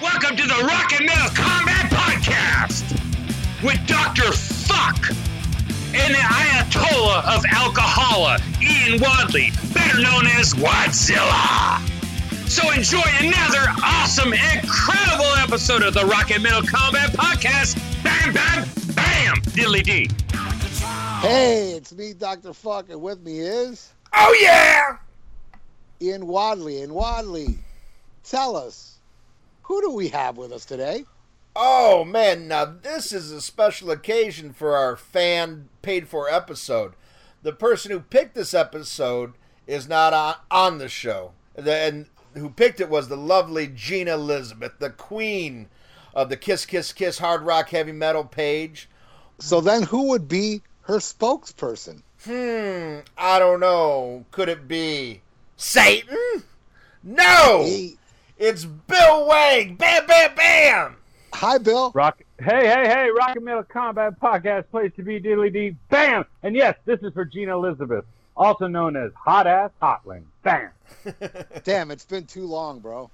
[0.00, 2.92] Welcome to the Rock and Metal Combat Podcast
[3.62, 4.32] with Dr.
[4.32, 5.10] Fuck
[5.94, 11.80] and the Ayatollah of Alcohola, Ian Wadley, better known as Wadzilla.
[12.48, 17.76] So enjoy another awesome, incredible episode of the Rock and Metal Combat Podcast.
[18.02, 18.64] Bam, bam,
[18.94, 20.08] bam, diddly dee.
[21.20, 22.52] Hey, it's me, Dr.
[22.52, 24.98] Fuck, and with me is Oh yeah!
[26.00, 26.82] Ian Wadley.
[26.82, 27.58] And Wadley,
[28.22, 28.98] tell us,
[29.62, 31.04] who do we have with us today?
[31.56, 36.94] Oh man, now this is a special occasion for our fan paid for episode.
[37.42, 39.34] The person who picked this episode
[39.66, 41.32] is not on, on the show.
[41.54, 45.68] And who picked it was the lovely Gina Elizabeth, the queen
[46.12, 48.88] of the Kiss Kiss Kiss hard rock heavy metal page.
[49.38, 52.02] So then, who would be her spokesperson?
[52.24, 54.24] Hmm, I don't know.
[54.30, 55.22] Could it be
[55.56, 56.42] Satan?
[57.02, 57.62] No!
[57.64, 57.98] He-
[58.38, 59.76] It's Bill Wang!
[59.76, 60.96] Bam, bam, bam!
[61.34, 61.90] Hi, Bill.
[61.94, 62.20] Rock.
[62.38, 63.08] Hey, hey, hey!
[63.16, 66.24] Rock and Metal Combat Podcast, place to be, diddly dee, bam!
[66.42, 68.04] And yes, this is for Gina Elizabeth,
[68.36, 70.24] also known as Hot Ass Hotling.
[70.42, 70.70] Bam!
[71.64, 73.10] Damn, it's been too long, bro.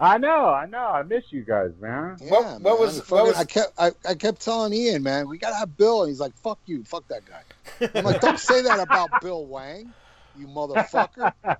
[0.00, 0.78] I know, I know.
[0.86, 2.16] I miss you guys, man.
[2.20, 2.62] Yeah, What- man.
[2.62, 5.56] what was- Fucking- what was- I kept I, I kept telling Ian, man, we gotta
[5.56, 8.78] have Bill, and he's like, "Fuck you, fuck that guy." I'm like, "Don't say that
[8.80, 9.92] about Bill Wang,
[10.36, 11.32] you motherfucker."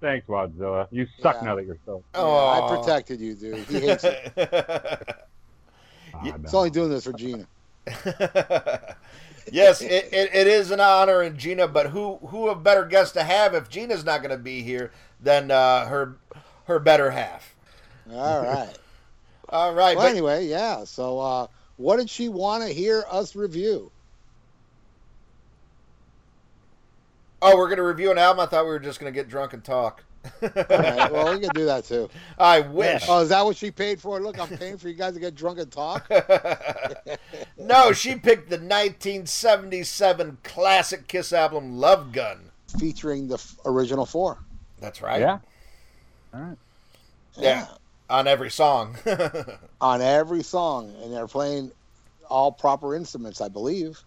[0.00, 0.86] Thanks, Wadzilla.
[0.90, 1.44] You suck Yeah.
[1.48, 2.02] now that you're so.
[2.14, 3.58] Oh, I protected you, dude.
[3.66, 4.32] He hates it.
[6.12, 6.38] Ah, Yeah, no.
[6.42, 7.46] He's only doing this for Gina.
[9.52, 11.68] yes, it, it, it is an honor, and Gina.
[11.68, 14.90] But who who a better guest to have if Gina's not going to be here
[15.20, 16.16] than uh, her
[16.64, 17.54] her better half?
[18.12, 18.76] All right.
[19.50, 20.84] All right, Well, but anyway, yeah.
[20.84, 23.90] So, uh, what did she want to hear us review?
[27.42, 28.40] Oh, we're going to review an album.
[28.40, 30.04] I thought we were just going to get drunk and talk.
[30.42, 32.10] All right, well, we can do that too.
[32.38, 33.04] I wish.
[33.08, 34.20] Oh, is that what she paid for?
[34.20, 36.10] Look, I'm paying for you guys to get drunk and talk.
[37.58, 42.38] no, she picked the 1977 classic Kiss album "Love Gun."
[42.78, 44.38] featuring the f- original four.
[44.78, 45.20] That's right.
[45.20, 45.38] Yeah.
[46.32, 46.58] All right.
[47.36, 47.66] Yeah.
[48.08, 48.96] On every song.
[49.80, 51.72] On every song, and they're playing
[52.28, 54.00] all proper instruments, I believe.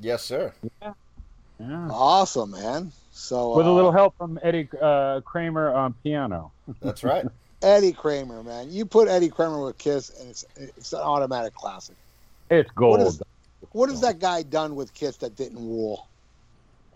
[0.00, 0.52] yes, sir.
[0.82, 0.92] Yeah.
[1.60, 2.92] Awesome, man.
[3.12, 6.52] So With a uh, little help from Eddie uh, Kramer on piano.
[6.80, 7.26] That's right.
[7.62, 8.70] Eddie Kramer, man.
[8.70, 11.96] You put Eddie Kramer with Kiss, and it's it's an automatic classic.
[12.50, 12.98] It's gold.
[12.98, 13.22] What is
[13.72, 16.06] what has that guy done with Kiss that didn't rule?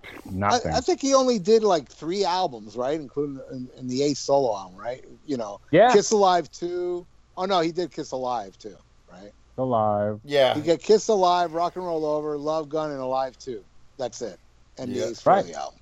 [0.05, 0.73] I, Nothing.
[0.73, 4.57] I think he only did like three albums, right, including in, in the Ace solo
[4.57, 5.05] album, right?
[5.27, 5.93] You know, yeah.
[5.93, 7.07] Kiss Alive two.
[7.37, 8.77] Oh no, he did Kiss Alive too,
[9.13, 9.33] right?
[9.59, 10.21] alive.
[10.25, 10.57] Yeah.
[10.57, 13.65] You get Kiss Alive, Rock and Roll Over, Love Gun, and Alive two.
[13.99, 14.39] That's it.
[14.79, 15.05] And Yeah.
[15.07, 15.45] the Ace Right.
[15.45, 15.81] Frehley album.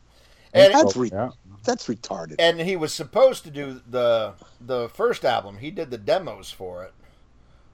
[0.55, 1.31] And- That's re- yeah.
[1.65, 2.35] that's retarded.
[2.39, 5.57] and he was supposed to do the the first album.
[5.59, 6.93] He did the demos for it.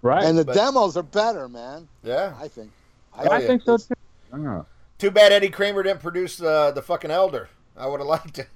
[0.03, 0.23] Right.
[0.25, 1.89] And the but- demos are better, man.
[2.05, 2.35] Yeah.
[2.41, 2.71] I think.
[3.15, 3.47] I yeah.
[3.47, 3.95] think so too.
[4.33, 4.63] Yeah.
[4.99, 7.49] Too bad Eddie Kramer didn't produce the the fucking Elder.
[7.77, 8.49] I would have liked it.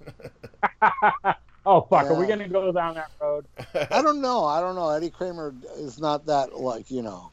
[1.67, 2.07] oh fuck!
[2.11, 3.47] Are we gonna go down that road?
[3.91, 4.45] I don't know.
[4.45, 4.91] I don't know.
[4.91, 7.31] Eddie Kramer is not that like you know,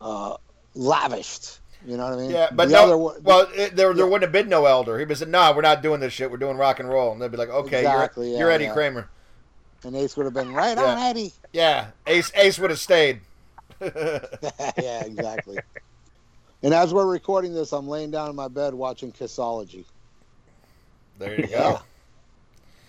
[0.00, 0.36] uh,
[0.74, 1.60] lavished.
[1.86, 2.30] You know what I mean?
[2.30, 2.82] yeah, but The no.
[2.82, 4.04] other one- well, it, there there Yeah.
[4.04, 4.98] wouldn't have been no Elder.
[4.98, 6.30] He was said, "No, we're not doing this shit.
[6.30, 8.64] We're doing rock and roll." And they'd be like, "Okay, Exactly, you're, yeah, you're Eddie
[8.64, 8.72] yeah.
[8.72, 9.08] Kramer."
[9.84, 10.84] and Ace would have been right Yeah.
[10.84, 11.32] on Eddie.
[11.52, 13.20] Yeah, Ace Ace would have stayed.
[13.80, 15.58] yeah, exactly.
[16.64, 19.84] and as we're recording this, I'm laying down in my bed watching Kissology.
[21.18, 21.58] there you Yeah.
[21.58, 21.80] go.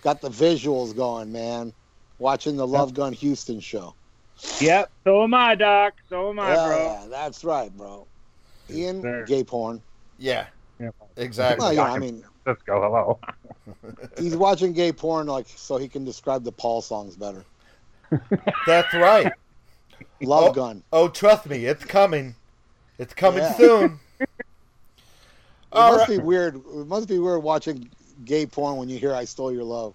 [0.02, 1.72] Got the visuals going, man.
[2.18, 3.94] Watching the Love Gun Houston show.
[4.60, 4.90] Yep.
[5.04, 5.94] So am I, Doc.
[6.08, 6.76] So am I, yeah, bro.
[6.78, 8.06] yeah, that's right, bro.
[8.74, 9.24] Ian, sir.
[9.26, 9.80] gay porn.
[10.18, 10.46] Yeah,
[10.78, 10.90] Yeah.
[11.16, 11.64] exactly.
[11.64, 12.80] Well, yeah, I mean, Let's go.
[12.80, 13.18] Hello.
[14.18, 17.44] he's watching gay porn like so he can describe the Paul songs better.
[18.66, 19.32] That's right.
[20.22, 20.52] Love Oh.
[20.52, 20.82] Gun.
[20.92, 22.34] Oh, trust me, it's coming.
[22.98, 23.54] It's coming Yeah.
[23.56, 24.00] soon.
[25.72, 26.18] It All must right.
[26.18, 26.56] be weird.
[26.56, 27.88] It must be weird watching
[28.24, 29.94] gay porn when you hear "I Stole Your Love."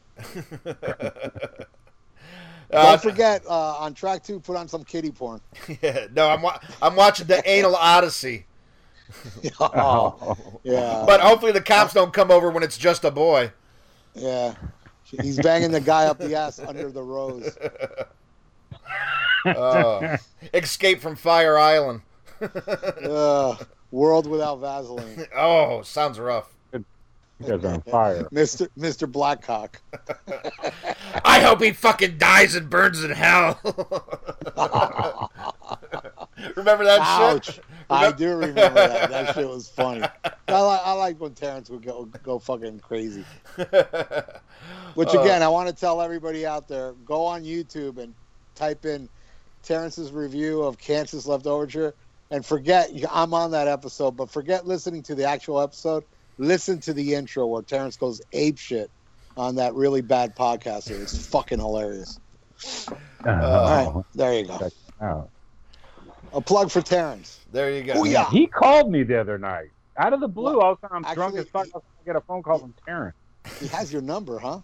[2.72, 5.40] Uh, Don't forget uh, on track two, put on some kitty porn.
[5.84, 8.46] yeah, no, I'm wa- I'm watching the Anal Odyssey,
[9.60, 13.52] oh, yeah, but hopefully the cops don't come over when it's just a boy.
[14.14, 14.56] yeah.
[15.22, 17.56] He's banging the guy up the ass under the rose.
[19.46, 20.16] Oh.
[20.54, 22.02] Escape from Fire Island.
[22.42, 23.56] Uh,
[23.92, 25.26] world without Vaseline.
[25.36, 26.55] Oh, sounds rough.
[27.40, 28.28] You guys are on fire.
[28.32, 29.76] Mister Mister Blackcock.
[31.26, 33.60] I hope he fucking dies and burns in hell.
[36.56, 37.56] Remember that Ouch!
[37.56, 37.64] shit?
[37.90, 39.10] I do remember that.
[39.10, 40.04] That shit was funny.
[40.48, 43.26] I like I like when Terrence would go go fucking crazy.
[44.96, 48.14] Which Uh, again, I want to tell everybody out there: go on YouTube and
[48.56, 49.08] type in
[49.64, 51.94] Terrence's review of Kansas Leftoverture,
[52.32, 56.04] and forget I'm on that episode, but forget listening to the actual episode.
[56.38, 58.90] Listen to the intro where Terrence goes ape shit
[59.38, 61.00] on that really bad podcaster.
[61.02, 62.20] It's fucking hilarious.
[62.88, 64.58] Oh, All right, there you go.
[64.60, 64.72] check.
[66.34, 67.40] A plug for Terrence.
[67.52, 67.94] there you go.
[67.96, 68.30] Oh, yeah.
[68.30, 70.60] He called me the other night out of the blue.
[70.60, 71.68] All of a sudden, I'm drunk as fuck.
[71.74, 73.16] I was get a phone call from Terrence.
[73.60, 74.60] He has your number, huh?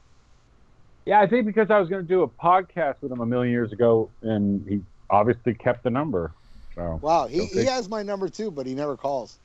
[1.06, 3.52] Yeah, I think because I was going to do a podcast with him a million
[3.52, 6.34] years ago, and he obviously kept the number.
[6.76, 7.62] So, Wow, he, Okay.
[7.62, 9.40] he has my number too, but he never calls.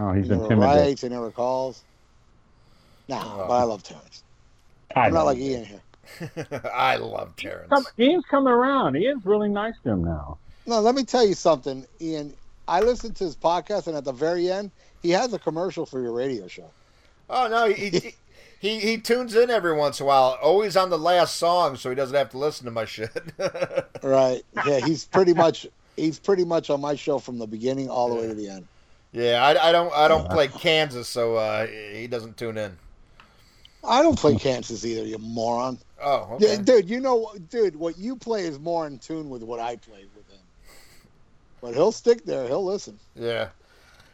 [0.00, 0.80] Oh, he's he never intimidated.
[0.86, 1.00] writes.
[1.02, 1.82] He never calls.
[3.08, 3.46] Nah, Oh.
[3.48, 4.22] but I love Terrence.
[4.96, 5.80] I I'm not like Ian here.
[6.74, 7.68] I love Terrence.
[7.70, 8.96] Come, Ian's coming around.
[8.96, 10.38] Ian's really nice to him now.
[10.66, 12.34] No, let me tell you something, Ian.
[12.68, 14.70] I listened to his podcast, and at the very end,
[15.02, 16.70] he has a commercial for your radio show.
[17.28, 18.14] Oh no, he, he
[18.60, 21.88] he he tunes in every once in a while, always on the last song, so
[21.88, 23.10] he doesn't have to listen to my shit.
[24.02, 24.42] Right?
[24.66, 28.14] Yeah, he's pretty much he's pretty much on my show from the beginning all the
[28.14, 28.66] way to the end.
[29.12, 32.76] Yeah, I, I don't I don't play Kansas, so uh, he doesn't tune in.
[33.82, 35.78] I don't play Kansas either, you moron.
[36.02, 36.62] Oh, Yeah, okay.
[36.62, 40.04] dude, you know, dude, what you play is more in tune with what I play
[40.14, 40.40] with him.
[41.60, 42.46] But he'll stick there.
[42.46, 42.98] He'll listen.
[43.14, 43.48] Yeah.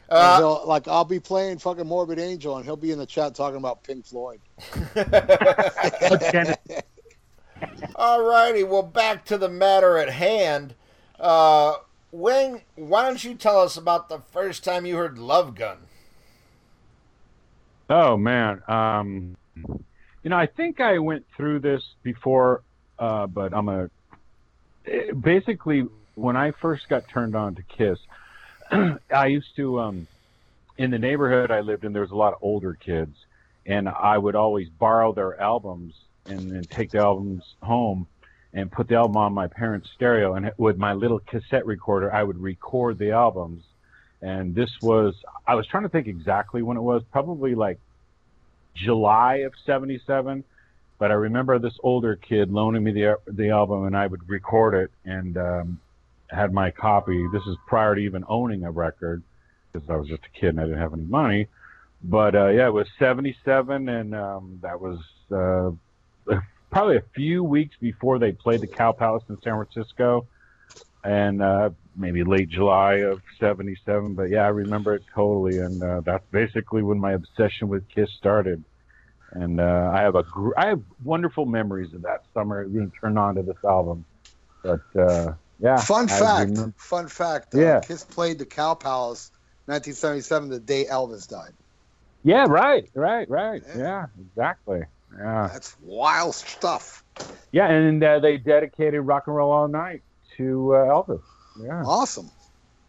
[0.09, 3.57] Uh, like I'll be playing fucking Morbid Angel, and he'll be in the chat talking
[3.57, 4.39] about Pink Floyd.
[7.95, 8.63] all righty.
[8.63, 10.75] Well, back to the matter at hand.
[11.19, 11.75] Uh,
[12.11, 15.77] when why don't you tell us about the first time you heard Love Gun?
[17.89, 19.37] Oh man, um,
[20.23, 22.63] you know, I think I went through this before,
[22.99, 23.89] uh, but I'm a
[25.19, 27.99] basically when I first got turned on to Kiss,
[29.13, 30.07] I used to um,
[30.77, 31.93] in the neighborhood I lived in.
[31.93, 33.15] There was a lot of older kids,
[33.65, 35.93] and I would always borrow their albums
[36.25, 38.07] and then take the albums home
[38.53, 40.33] and put the album on my parents' stereo.
[40.35, 43.63] And with my little cassette recorder, I would record the albums.
[44.21, 45.13] And this was,
[45.45, 47.79] I was trying to think exactly when it was, probably like
[48.73, 50.43] July of 77.
[50.99, 54.73] But I remember this older kid loaning me the, the album and I would record
[54.73, 55.79] it and um,
[56.29, 57.23] had my copy.
[57.31, 59.21] This is prior to even owning a record
[59.71, 61.47] because I was just a kid and I didn't have any money.
[62.03, 64.99] But uh, yeah, it was 77 and um, that was
[65.31, 66.35] uh,
[66.71, 70.27] probably a few weeks before they played the Cow Palace in San Francisco,
[71.03, 74.13] and uh, maybe late July of '77.
[74.15, 78.09] But yeah, I remember it totally, and uh, that's basically when my obsession with Kiss
[78.17, 78.63] started.
[79.31, 83.19] And uh, I have a gr- I have wonderful memories of that summer being turned
[83.19, 84.05] on to this album.
[84.63, 86.49] But uh, yeah, Fun I fact.
[86.51, 87.53] remember- Fun fact.
[87.53, 87.79] uh, Yeah.
[87.81, 89.31] Kiss played the Cow Palace,
[89.65, 91.51] 1977, the day Elvis died.
[92.23, 93.61] yeah, right, right, right.
[93.67, 93.77] Yeah.
[93.77, 94.81] Yeah, exactly.
[95.17, 97.03] Yeah, That's wild stuff.
[97.51, 100.01] yeah, and uh, they dedicated "Rock and Roll All Night"
[100.37, 101.21] to uh, Elvis.
[101.59, 101.81] Yeah.
[101.83, 102.29] Awesome.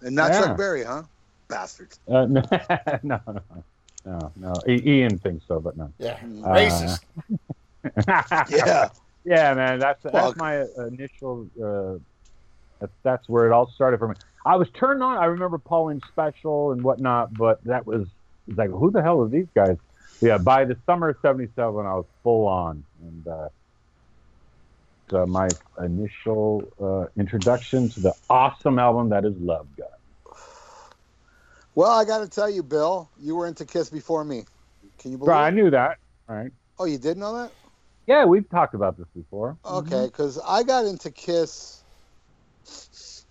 [0.03, 0.41] And not Yeah.
[0.41, 1.05] Chuck Berry, huh?
[1.49, 1.99] Bastards.
[2.07, 2.43] Uh, no,
[3.03, 3.43] no, no,
[4.05, 4.63] no, no.
[4.69, 5.91] Ian thinks so, but no.
[5.99, 7.01] Yeah, Uh, racist.
[8.51, 8.89] Yeah.
[9.25, 9.79] yeah, man.
[9.79, 11.49] That's that's my initial.
[11.63, 11.99] Uh,
[12.81, 14.15] that's that's where it all started for me.
[14.45, 15.17] I was turned on.
[15.17, 18.07] I remember Paul Lynde Special and whatnot, but that was
[18.47, 19.77] was like, who the hell are these guys?
[20.21, 23.49] Yeah, by the summer of '77, I was full on, and uh,
[25.11, 29.89] so my initial uh, introduction to the awesome album that is Love Gun.
[31.75, 34.45] Well, I got to tell you, Bill, you were into Kiss before me.
[34.99, 35.99] Can you believe Right, I knew that.
[36.29, 36.51] Right.
[36.79, 37.53] Oh, you did know that?
[38.07, 39.57] Yeah, we've talked about this before.
[39.65, 41.85] Okay, because I got into Kiss.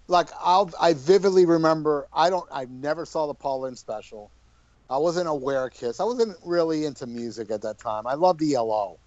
[0.07, 2.07] Like I'll, I vividly remember.
[2.13, 2.47] I don't.
[2.51, 4.31] I never saw the Paul Pauline special.
[4.89, 5.99] I wasn't aware of Kiss.
[5.99, 8.07] I wasn't really into music at that time.
[8.07, 8.97] I loved ELO,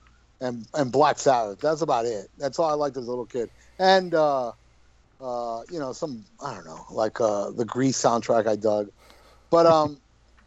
[0.40, 1.60] and and Black Sabbath.
[1.60, 2.28] That's about it.
[2.37, 3.50] That's all I liked as a little kid.
[3.78, 4.52] And uh,
[5.20, 8.88] uh, you know, some I don't know, like uh, the Grease soundtrack I dug.
[9.50, 10.00] But um,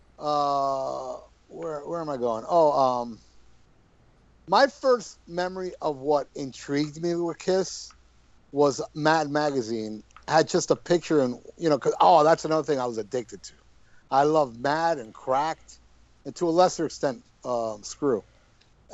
[0.20, 2.46] uh, where where am I going?
[2.48, 3.20] Oh, um,
[4.48, 7.94] my first memory of what intrigued me with Kiss
[8.52, 10.04] was Mad Magazine.
[10.28, 13.44] Had just a picture, and you know, 'cause- oh, that's another thing I was addicted
[13.44, 13.56] to.
[14.14, 15.80] I loved Mad and Cracked,
[16.26, 18.24] and to a lesser extent, um, Screw.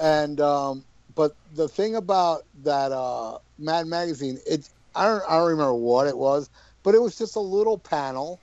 [0.02, 0.86] And um,
[1.16, 6.08] but the thing about that uh, Mad Magazine, it I don't I don't remember what
[6.08, 6.50] it was,
[6.84, 8.42] but it was just a little panel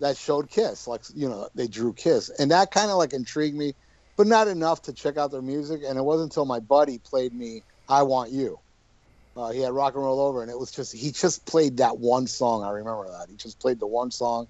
[0.00, 3.56] that showed Kiss, like you know, they drew Kiss, and that kind of like intrigued
[3.56, 3.74] me
[4.18, 5.82] but not enough to check out their music.
[5.86, 8.58] And it wasn't until my buddy played me "I Want You."
[9.36, 11.98] Uh, he had rock and roll over, and it was just he just played that
[11.98, 12.64] one song.
[12.64, 14.48] I remember that he just played the one song,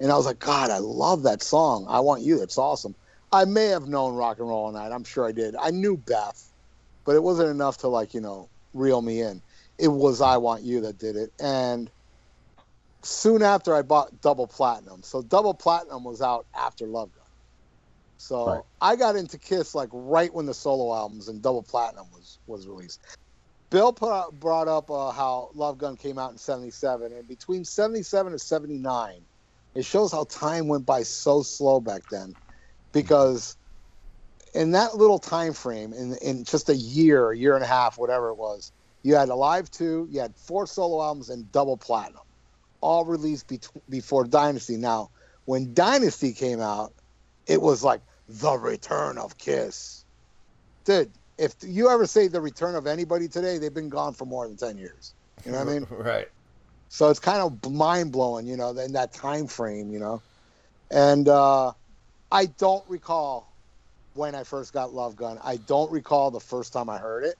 [0.00, 1.86] and I was like, God, I love that song.
[1.88, 2.42] I want you.
[2.42, 2.94] It's awesome.
[3.30, 4.92] I may have known rock and roll all night.
[4.92, 5.56] I'm sure I did.
[5.56, 6.52] I knew Beth,
[7.04, 9.42] but it wasn't enough to like you know reel me in.
[9.78, 11.90] It was I want you that did it, and
[13.02, 15.02] soon after I bought Double Platinum.
[15.02, 17.24] So Double Platinum was out after Love Gun.
[18.18, 18.62] So Right.
[18.80, 22.68] I got into Kiss like right when the solo albums and Double Platinum was was
[22.68, 23.04] released.
[23.70, 28.32] Bill put brought up uh, how Love Gun came out in '77, and between '77
[28.32, 29.26] and '79,
[29.74, 32.34] it shows how time went by so slow back then,
[32.92, 33.56] because
[34.54, 37.98] in that little time frame, in in just a year, a year and a half,
[37.98, 42.22] whatever it was, you had Alive Two, you had four solo albums and Double Platinum,
[42.80, 44.76] all released bet- before Dynasty.
[44.76, 45.10] Now,
[45.46, 46.92] when Dynasty came out,
[47.46, 50.04] it was like the return of Kiss,
[50.84, 51.12] dude.
[51.38, 54.56] If you ever say the return of anybody today, they've been gone for more than
[54.58, 55.14] ten years.
[55.44, 55.86] You know what I mean?
[55.90, 56.28] Right.
[56.92, 60.20] So it's kind of mind blowing, you know, in that time frame, you know.
[60.90, 61.72] And uh,
[62.30, 63.56] I don't recall
[64.12, 65.38] when I first got Love Gun.
[65.42, 67.36] I don't recall the first time I heard it.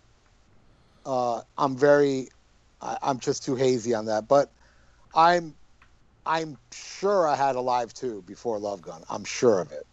[1.04, 2.28] Uh, I'm very,
[2.80, 4.26] I, I'm just too hazy on that.
[4.26, 4.50] But
[5.14, 5.54] I'm,
[6.24, 9.02] I'm sure I had Alive too before Love Gun.
[9.10, 9.84] I'm sure of it.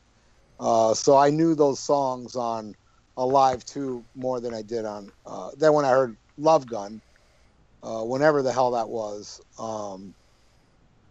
[0.58, 2.76] Uh, so I knew those songs on
[3.18, 5.12] Alive 2 more than I did on.
[5.26, 7.02] Uh, then when I heard Love Gun,
[7.84, 10.16] uh, whenever the hell that was, um,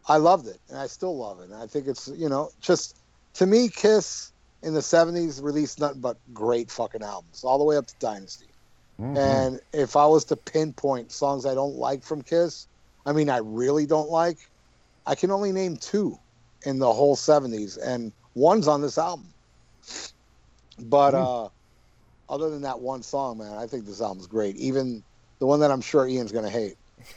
[0.08, 1.50] I loved it, and I still love it.
[1.50, 3.00] And I think it's you know just
[3.34, 4.32] to me, Kiss
[4.62, 8.54] in the '70s released nothing but great fucking albums, all the way up to Dynasty.
[9.00, 9.16] Mhm.
[9.16, 12.66] And if I was to pinpoint songs I don't like from Kiss,
[13.06, 14.38] I mean I really don't like,
[15.06, 16.16] I can only name two
[16.64, 19.34] in the whole '70s, and one's on this album.
[20.78, 21.48] But uh,
[22.28, 24.56] other than that one song, man, I think this album's great.
[24.56, 25.04] Even
[25.38, 26.76] the one that I'm sure Ian's gonna hate.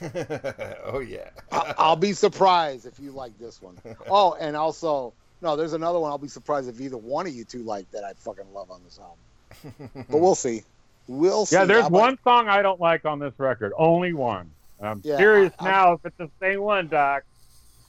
[0.84, 1.28] oh yeah.
[1.50, 3.76] I- I'll be surprised if you like this one.
[4.08, 6.10] Oh, and also, no, there's another one.
[6.10, 8.04] I'll be surprised if either one of you two like that.
[8.04, 10.04] I fucking love on this album.
[10.08, 10.62] But we'll see.
[11.08, 11.56] We'll see.
[11.56, 13.72] yeah, there's How about- one song I don't like on this record.
[13.76, 14.50] Only one.
[14.80, 17.24] I'm Yeah, curious I- I- now if it's the same one, Doc.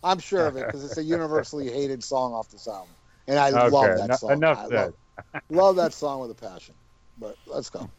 [0.04, 2.90] I'm sure of it because it's a universally hated song off this album,
[3.28, 4.32] and I Okay, love that song.
[4.32, 4.94] enough I said.
[5.34, 6.74] love, love that song with a passion.
[7.20, 7.90] But let's go.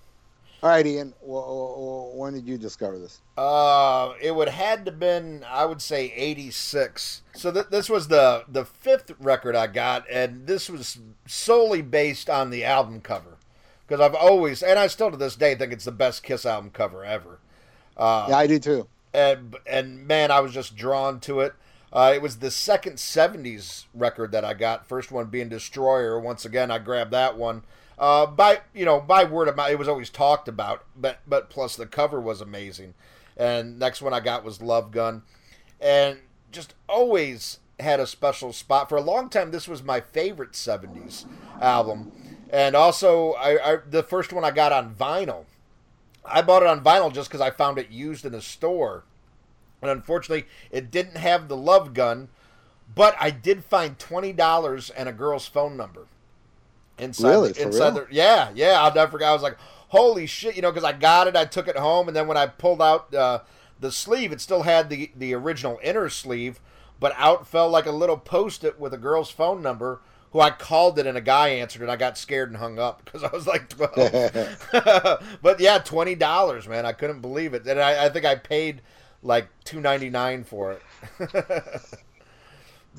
[0.64, 1.12] All right, Ian.
[1.21, 3.21] wh- wh- wh- When did you discover this?
[3.37, 7.21] Uh, it would had to been I would say '86.
[7.35, 12.30] So th- this was the the fifth record I got, and this was solely based
[12.30, 13.37] on the album cover
[13.87, 16.71] because I've always and I still to this day think it's the best Kiss album
[16.71, 17.40] cover ever.
[17.94, 18.87] Uh, Yeah, I do too.
[19.12, 21.52] and and man, I was just drawn to it.
[21.92, 24.88] Uh, it was the second '70s record that I got.
[24.88, 26.18] First one being Destroyer.
[26.18, 27.64] Once again, I grabbed that one.
[27.99, 30.85] Uh, by you know, by word of mouth, it was always talked about.
[30.97, 32.95] But but plus the cover was amazing.
[33.37, 35.23] And next one I got was Love Gun,
[35.81, 36.19] and
[36.53, 39.51] just always had a special spot for a long time.
[39.51, 41.25] This was my favorite '70s
[41.61, 42.13] album,
[42.51, 45.45] and also I, I the first one I got on vinyl.
[46.25, 49.05] I bought it on vinyl just because I found it used in a store.
[49.83, 52.29] And unfortunately, it didn't have the love gun,
[52.95, 56.07] but I did find twenty dollars and a girl's phone number
[56.99, 57.29] inside.
[57.29, 57.49] Really?
[57.49, 58.07] the, For inside real?
[58.07, 58.83] the, yeah, yeah.
[58.83, 59.29] I'll never forget.
[59.29, 59.59] I was like,
[59.89, 62.37] "Holy shit!" You know, because I got it, I took it home, and then when
[62.37, 63.41] I pulled out uh,
[63.81, 66.61] the sleeve, it still had the the original inner sleeve,
[67.01, 70.01] but out fell like a little post-it with a girl's phone number.
[70.33, 73.03] Who I called it and a guy answered and I got scared and hung up
[73.05, 73.93] because I was like twelve.
[75.43, 76.85] but yeah, twenty dollars, man.
[76.85, 78.83] I couldn't believe it, and I, I think I paid
[79.23, 80.83] like two ninety nine for it.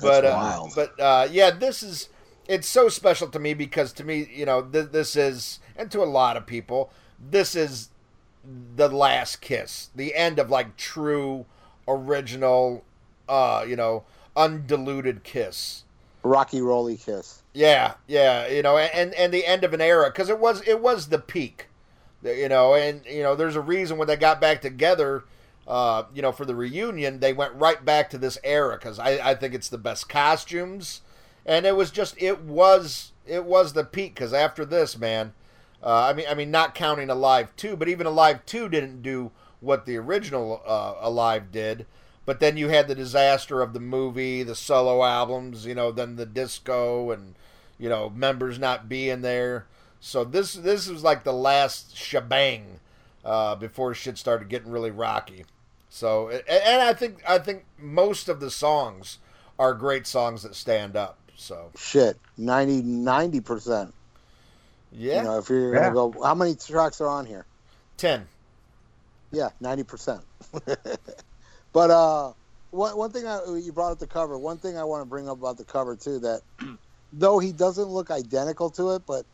[0.00, 0.72] but uh, wild.
[0.74, 2.08] but uh, yeah, this is
[2.48, 6.02] it's so special to me because to me, you know, th- this is and to
[6.02, 7.90] a lot of people, this is
[8.76, 11.46] the last kiss, the end of like true
[11.88, 12.84] original,
[13.28, 14.04] uh, you know,
[14.36, 15.84] undiluted kiss.
[16.22, 17.42] Rocky Roly Kiss.
[17.54, 20.80] Yeah, yeah, you know, and and the end of an era because it was it
[20.80, 21.66] was the peak,
[22.22, 25.24] you know, and you know, there's a reason when they got back together,
[25.66, 29.30] uh, you know, for the reunion, they went right back to this era because I
[29.30, 31.00] I think it's the best costumes,
[31.46, 35.32] and it was just it was it was the peak because after this, man,
[35.82, 39.30] uh, I mean I mean not counting Alive two, but even Alive two didn't do
[39.60, 41.86] what the original uh, Alive did.
[42.26, 46.16] But then you had the disaster of the movie, the solo albums, you know, then
[46.16, 47.36] the disco and
[47.78, 49.66] you know members not being there.
[50.00, 52.80] So this this was like the last shebang
[53.24, 55.44] uh, before shit started getting really rocky.
[55.88, 59.18] So and, and I think I think most of the songs
[59.58, 61.18] are great songs that stand up.
[61.36, 62.82] So Shit, 90
[63.42, 63.94] percent.
[64.90, 65.80] yeah, You know, if you're Yeah.
[65.80, 67.46] gonna go, how many tracks are on here?
[67.96, 68.28] ten.
[69.32, 70.24] Yeah, ninety percent.
[71.72, 72.34] but uh,
[72.70, 74.38] one, one thing I, you brought up the cover.
[74.38, 76.42] One thing I want to bring up about the cover too that
[77.12, 79.26] though he doesn't look identical to it, but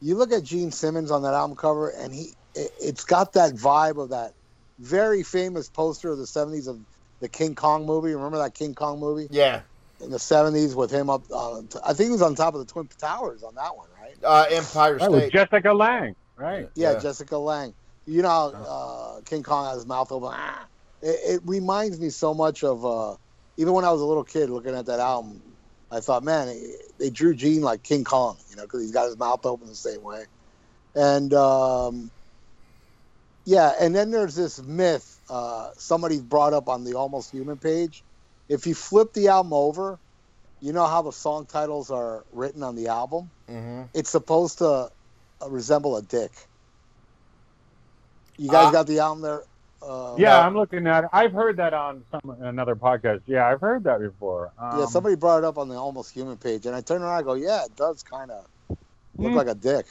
[0.00, 3.54] you look at Gene Simmons on that album cover, and he it, it's got that
[3.54, 4.34] vibe of that
[4.80, 6.80] very famous poster of the '70s of
[7.20, 8.14] the King Kong movie.
[8.14, 9.62] Remember that King Kong movie Yeah.
[10.02, 11.22] In the '70s with him up?
[11.32, 14.16] Uh, I think he was on top of the Twin Towers on that one, right?
[14.24, 15.32] Uh, Empire That was State.
[15.32, 16.68] Jessica Lange, right?
[16.74, 16.98] Yeah, Yeah.
[16.98, 17.74] Jessica Lange.
[18.06, 18.28] You know,
[18.66, 20.30] uh, King Kong has his mouth open.
[20.32, 20.66] Ah.
[21.02, 23.16] It, it reminds me so much of uh,
[23.56, 25.40] even when I was a little kid looking at that album.
[25.90, 29.06] I thought, man, it- they drew Gene like King Kong, you know, because he's got
[29.06, 30.24] his mouth open the same way.
[30.94, 32.10] And um,
[33.44, 38.04] yeah, and then there's this myth uh, somebody brought up on the Almost Human page.
[38.52, 39.98] If you flip the album over,
[40.60, 43.30] you know how the song titles are written on the album.
[43.48, 44.66] hmm It's supposed to
[45.40, 46.30] uh, resemble a dick.
[48.36, 48.72] You guys Ah.
[48.72, 49.42] got the album there?
[49.82, 50.40] Uh, Yeah, No.
[50.42, 51.10] I'm looking at it.
[51.12, 53.22] I've heard that on some another podcast.
[53.26, 54.52] Yeah, I've heard that before.
[54.58, 54.86] Um, yeah.
[54.86, 57.24] Somebody brought it up on the Almost Human page, and I turned around and I
[57.24, 58.46] go, "Yeah, it does kind of
[59.16, 59.36] look Hmm.
[59.36, 59.86] like a dick."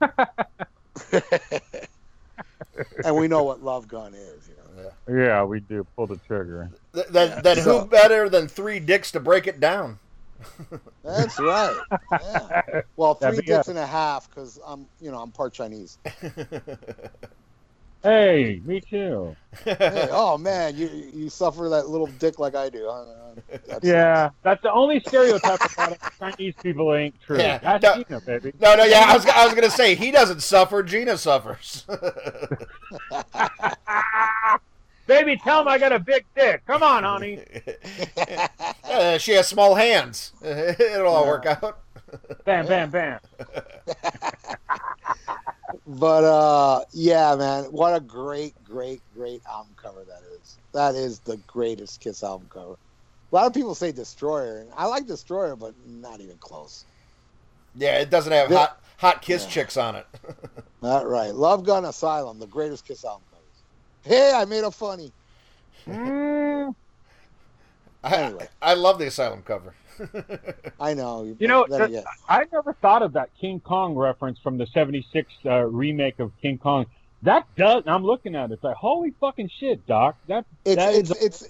[3.04, 4.48] and we know what Love Gun is.
[4.48, 5.24] You know?
[5.24, 6.70] Yeah, we do pull the trigger.
[6.94, 9.98] Th- then, then So- who better than three dicks to break it down?
[11.04, 11.80] That's right.
[12.10, 12.80] Yeah.
[12.96, 15.98] Well, three be, dicks and a half because I'm, you know, I'm part Chinese.
[18.04, 19.36] Hey, me too.
[19.64, 22.88] Hey, oh man, you you suffer that little dick like I do.
[22.90, 23.04] huh?
[23.48, 26.00] That's- Yeah, that's the only stereotype about it.
[26.18, 27.38] Chinese people ain't true.
[27.38, 28.52] Yeah, That's no- Gina, baby.
[28.60, 30.82] No, no, yeah, I was, I was gonna say he doesn't suffer.
[30.82, 31.86] Gina suffers.
[35.06, 36.64] Baby, tell him I got a big dick.
[36.66, 37.40] Come on, honey.
[38.84, 40.32] Uh, she has small hands.
[40.44, 41.78] It'll all work out.
[42.44, 43.18] Bam, bam, bam.
[45.86, 50.58] But uh, yeah, man, what a great, great, great album cover that is.
[50.72, 52.74] That is the greatest Kiss album cover.
[52.74, 56.84] A lot of people say Destroyer, and I like Destroyer, but not even close.
[57.74, 59.50] Yeah, it doesn't have The- hot hot kiss Yeah.
[59.50, 60.06] chicks on it.
[60.82, 61.34] Not right.
[61.34, 63.31] Love Gun Asylum, the greatest Kiss album covers.
[64.04, 65.12] Hey, I made a funny.
[65.86, 66.74] Mm,
[68.04, 68.48] I, Anyway.
[68.60, 69.74] I love the Asylum cover.
[70.80, 71.36] I know.
[71.38, 75.30] You know, then the- I never thought of that King Kong reference from the '76
[75.44, 76.86] uh, remake of King Kong.
[77.22, 77.84] That does.
[77.86, 78.54] I'm looking at it.
[78.54, 80.16] It's like holy fucking shit, Doc.
[80.28, 81.42] That it's that it's, is- it's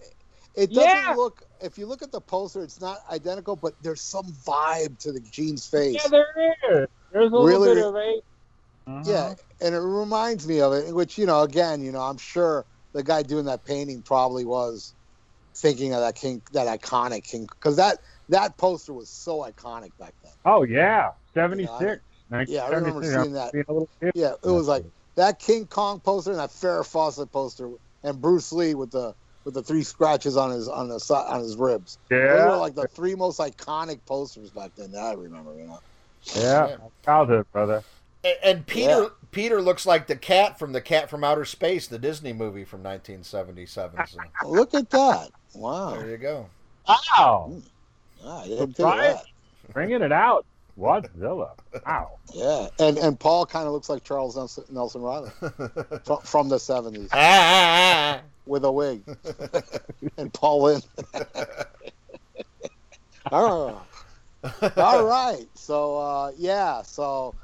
[0.54, 1.14] it doesn't Yeah.
[1.16, 1.42] look.
[1.62, 5.20] If you look at the poster, it's not identical, but there's some vibe to the
[5.20, 5.94] Gene's face.
[6.02, 6.88] yeah, there is.
[7.12, 8.20] There's a little bit of a.
[8.86, 9.02] Uh-huh.
[9.04, 12.66] Yeah, and it reminds me of it, which you know, again, you know, I'm sure
[12.94, 14.94] the guy doing that painting probably was
[15.56, 20.14] thinking of that king, that iconic king, because that that poster was so iconic back
[20.22, 20.32] then.
[20.44, 22.00] Oh yeah, '76.
[22.46, 23.52] Yeah, I remember seeing that.
[23.52, 24.12] being a little kid.
[24.14, 24.84] Yeah, it was like
[25.16, 27.70] that King Kong poster and that Farrah Fawcett poster,
[28.02, 29.14] and Bruce Lee with the
[29.44, 31.98] with the three scratches on his on the on his ribs.
[32.28, 35.56] Those Yeah, were like the three most iconic posters back then that I remember.
[35.56, 35.80] You know.
[36.36, 36.76] yeah.
[37.04, 37.84] Childhood, brother.
[38.24, 39.08] And, and Peter Yeah.
[39.30, 42.82] Peter looks like the cat from the Cat from Outer Space, the Disney movie from
[42.82, 44.06] 1977.
[44.06, 45.30] So Look at that!
[45.54, 46.46] Wow, there you go.
[46.86, 47.52] Wow,
[48.24, 49.14] Ah, I didn't think of Right.
[49.14, 49.24] that.
[49.72, 50.44] bringing it out.
[50.78, 51.50] Wadzilla.
[51.86, 52.18] Wow.
[52.34, 55.30] Yeah, and and Paul kind of looks like Charles Nelson, Nelson Reilly
[56.04, 59.02] from, from the seventies Ah, ah, ah, with a wig,
[60.18, 60.86] and Paul Lynde.
[63.30, 63.82] oh.
[64.76, 67.34] All right, so uh, yeah, so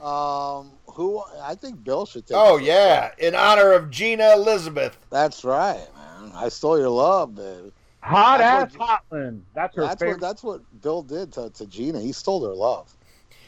[0.00, 2.36] um, who I think Bill should take.
[2.36, 3.18] Oh yeah, shot.
[3.20, 4.96] in honor of Gina Elizabeth.
[5.10, 6.32] that's right, man.
[6.34, 7.72] I stole your love, baby.
[8.00, 9.40] Hot That's ass what- Hotland.
[9.54, 10.14] That's her That's favorite.
[10.16, 12.00] what that's what Bill did to, to Gina.
[12.00, 12.94] He stole her love.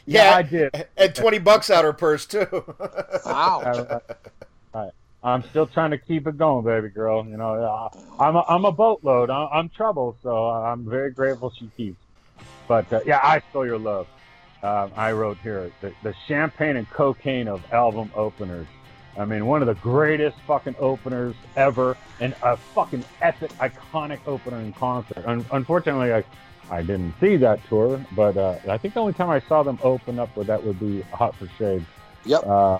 [0.07, 0.35] yeah, Yeah.
[0.37, 0.87] I did.
[0.97, 2.47] And 20 bucks out her purse too.
[3.25, 4.01] Ouch.
[4.73, 4.91] Right.
[5.23, 7.23] I'm still trying to keep it going, baby girl.
[7.25, 9.29] You know, uh, I'm a, I'm a boatload.
[9.29, 11.97] I'm, I'm trouble, so I'm very grateful she keeps.
[12.67, 14.07] But uh, yeah, I stole your love.
[14.63, 18.67] Um, I wrote here the, the champagne and cocaine of album openers.
[19.17, 24.59] I mean, one of the greatest fucking openers ever, and a fucking epic, iconic opener
[24.59, 25.23] in concert.
[25.25, 26.23] Un- unfortunately, I,
[26.69, 29.79] I didn't see that tour, but uh, I think the only time I saw them
[29.83, 31.85] open up with that would be Hot for Shade.
[32.25, 32.45] Yep.
[32.45, 32.77] Uh,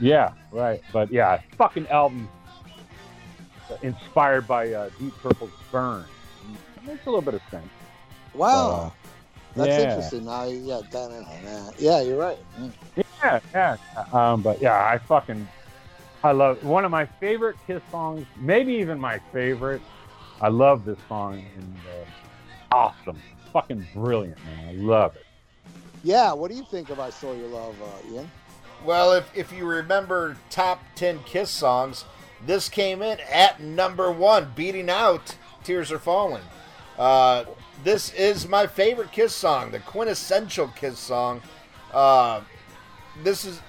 [0.00, 0.80] yeah, right.
[0.92, 2.28] But yeah, fucking album
[3.82, 6.04] inspired by uh, Deep Purple's Burn.
[6.76, 7.68] It makes a little bit of sense.
[8.34, 8.92] Wow.
[9.56, 9.88] That's yeah.
[9.88, 10.24] interesting.
[10.24, 12.38] Now, yeah, yeah, you're right.
[12.96, 13.02] Yeah.
[13.22, 13.76] Yeah, yeah.
[14.12, 15.46] Um, but yeah, I fucking,
[16.24, 19.82] I love one of my favorite Kiss songs, maybe even my favorite.
[20.40, 23.20] I love this song and uh, awesome,
[23.52, 24.68] fucking brilliant, man.
[24.68, 25.26] I love it.
[26.02, 28.30] Yeah, what do you think of I Stole Your Love, uh, Ian?
[28.84, 32.04] well, if, if you remember top 10 Kiss songs,
[32.46, 36.42] this came in at number one, beating out Tears Are Falling.
[36.98, 37.44] Uh,
[37.84, 41.40] this is my favorite Kiss song, the quintessential Kiss song.
[41.92, 42.40] Uh,
[43.22, 43.60] this is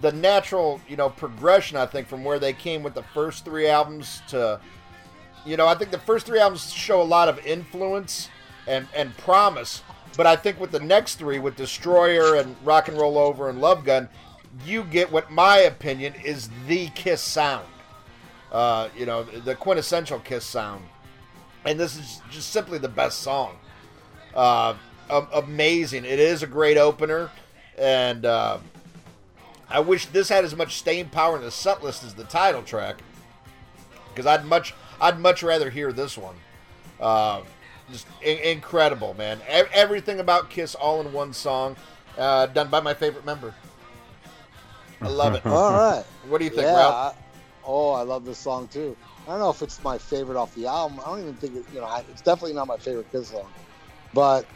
[0.00, 1.76] the natural, you know, progression.
[1.76, 4.60] I think from where they came with the first three albums to,
[5.44, 8.28] you know, I think the first three albums show a lot of influence
[8.66, 9.82] and and promise.
[10.16, 13.60] But I think with the next three, with Destroyer and Rock and Roll Over and
[13.60, 14.08] Love Gun,
[14.64, 17.66] you get what my opinion is the Kiss sound.
[18.50, 20.84] Uh, you know, the quintessential Kiss sound.
[21.64, 23.56] And this is just simply the best song.
[24.34, 24.74] Uh,
[25.32, 26.04] amazing.
[26.04, 27.30] It is a great opener.
[27.78, 28.58] And uh,
[29.68, 32.62] I wish this had as much staying power in the set list as the title
[32.62, 32.96] track.
[34.08, 36.36] Because I'd much, I'd much rather hear this one.
[37.00, 37.42] Uh,
[37.90, 39.38] just in- incredible, man.
[39.40, 41.76] E- everything about Kiss all in one song,
[42.18, 43.54] uh, done by my favorite member.
[45.00, 45.44] I love it.
[45.46, 46.04] All right.
[46.28, 47.16] What do you think, yeah, Ralph?
[47.16, 47.18] I,
[47.64, 48.96] oh, I love this song too.
[49.26, 51.00] I don't know if it's my favorite off the album.
[51.00, 51.86] I don't even think it, you know.
[51.86, 53.52] I, it's definitely not my favorite Kiss song,
[54.12, 54.46] but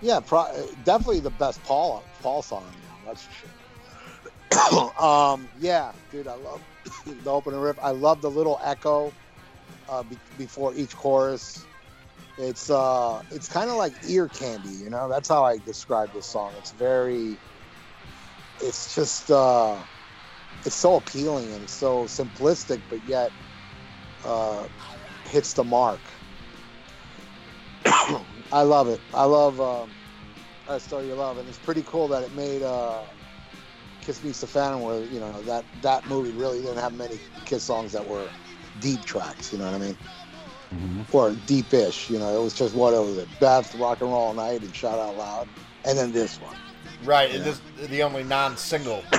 [0.00, 0.46] yeah, pro,
[0.84, 2.72] definitely the best Paul Paul song.
[3.04, 4.92] That's for sure.
[5.00, 6.62] um, yeah, dude, I love
[7.24, 7.76] the opening riff.
[7.82, 9.12] I love the little echo
[9.88, 11.66] uh, be, before each chorus.
[12.38, 15.08] It's uh, it's kind of like ear candy, you know.
[15.08, 16.54] That's how I describe this song.
[16.58, 17.36] It's very,
[18.62, 19.76] it's just, uh,
[20.64, 23.32] it's so appealing and so simplistic, but yet
[24.24, 24.66] uh,
[25.24, 26.00] hits the mark.
[28.52, 29.00] I love it.
[29.14, 29.90] I love um,
[30.68, 33.02] I Stole Your Love, and it's pretty cool that it made uh,
[34.02, 37.62] Kiss Meets the Phantom, where you know that that movie really didn't have many Kiss
[37.62, 38.28] songs that were
[38.80, 39.52] deep tracks.
[39.52, 39.98] You know what I mean?
[40.74, 41.16] Mm-hmm.
[41.16, 42.10] Or deep-ish.
[42.10, 44.98] You know, it was just what it was: Beth, Rock and Roll Night, and Shout
[44.98, 45.48] Out Loud,
[45.84, 46.56] and then this one.
[47.04, 47.38] Right, yeah.
[47.38, 49.02] this the only non-single.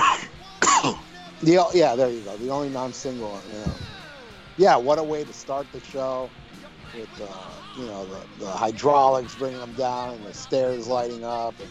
[1.42, 2.36] the yeah, there you go.
[2.36, 3.40] The only non-single.
[3.52, 3.72] You know.
[4.56, 6.30] Yeah, what a way to start the show
[6.94, 7.26] with uh,
[7.76, 11.58] you know the, the hydraulics bringing them down and the stairs lighting up.
[11.60, 11.70] And,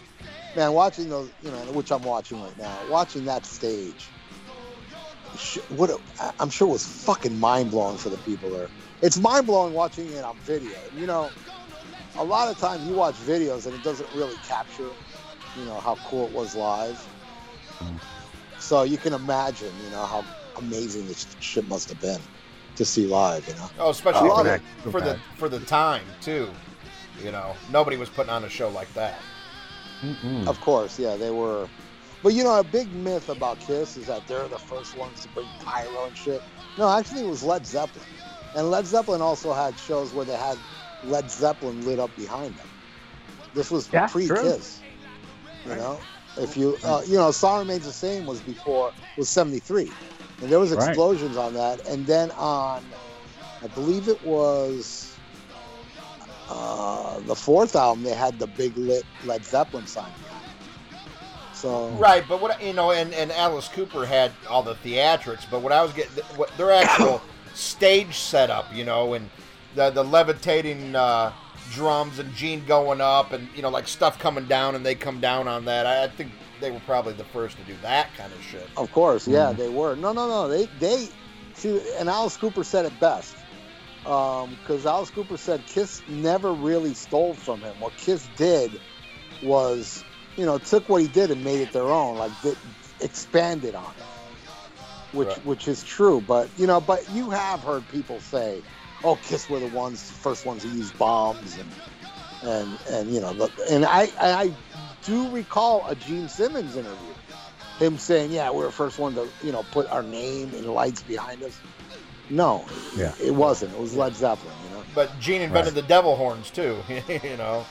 [0.56, 4.10] man, watching those, you know, which I'm watching right now, watching that stage.
[5.70, 5.98] What a,
[6.40, 8.70] I'm sure was fucking mind blowing for the people there.
[9.02, 10.78] It's mind blowing watching it on video.
[10.98, 11.32] You know,
[12.18, 14.90] a lot of times you watch videos and it doesn't really capture,
[15.56, 17.00] you know, how cool it was live.
[18.58, 20.26] So you can imagine, you know, how
[20.58, 22.20] amazing this shit must have been
[22.80, 23.46] to see live.
[23.48, 23.70] You know.
[23.78, 26.50] Oh, especially for, the, for the for the time too.
[27.22, 29.20] You know, nobody was putting on a show like that.
[30.02, 30.48] Mm-mm.
[30.48, 31.68] Of course, yeah, they were.
[32.24, 35.28] But you know, a big myth about Kiss is that they're the first ones to
[35.30, 36.42] bring pyro and shit.
[36.78, 38.06] No, actually, it was Led Zeppelin,
[38.56, 40.58] and Led Zeppelin also had shows where they had
[41.04, 42.68] Led Zeppelin lit up behind them.
[43.54, 44.82] This was yeah, pre-Kiss.
[45.66, 46.00] You know,
[46.38, 49.92] if you uh, you know, Song Remains the Same was before was '73.
[50.42, 51.46] And there was explosions right.
[51.46, 51.86] on that.
[51.88, 52.84] And then on,
[53.62, 55.18] I believe it was
[56.50, 60.12] uh, the fourth album, they had the big lit Led Zeppelin sign.
[61.54, 65.62] So right, but what you know, and, and Alice Cooper had all the theatrics, but
[65.62, 67.22] what I was getting, what their actual
[67.54, 69.30] stage setup, you know, and
[69.76, 71.34] the the levitating uh,
[71.72, 75.20] drums and Gene going up, and you know, like stuff coming down, and they come
[75.20, 75.86] down on that.
[75.86, 78.68] I, I think they were probably the first to do that kind of shit.
[78.78, 79.96] Of course, yeah, mm they were.
[79.96, 80.48] No, no, no.
[80.48, 81.10] They they
[81.54, 83.36] see, and Alice Cooper said it best
[84.04, 87.80] because um, Alice Cooper said Kiss never really stole from him.
[87.80, 88.72] What Kiss did
[89.42, 90.04] was,
[90.38, 92.58] you know, took what he did and made it their own, like did,
[93.02, 95.46] expanded on it, which right.
[95.46, 96.22] which is true.
[96.22, 98.64] But you know, but you have heard people say,
[99.04, 101.72] "Oh, Kiss were the ones, first ones to use bombs," and
[102.44, 104.54] and and you know, and I I
[105.04, 107.14] do recall a Gene Simmons interview,
[107.80, 111.02] him saying, "Yeah, we're the first one to you know put our name in lights
[111.04, 111.60] behind us."
[112.30, 113.14] No, yeah.
[113.22, 113.74] it wasn't.
[113.74, 114.54] It was Led Zeppelin.
[114.66, 115.82] You know, but Gene invented right.
[115.82, 116.78] the devil horns too.
[117.08, 117.66] you know,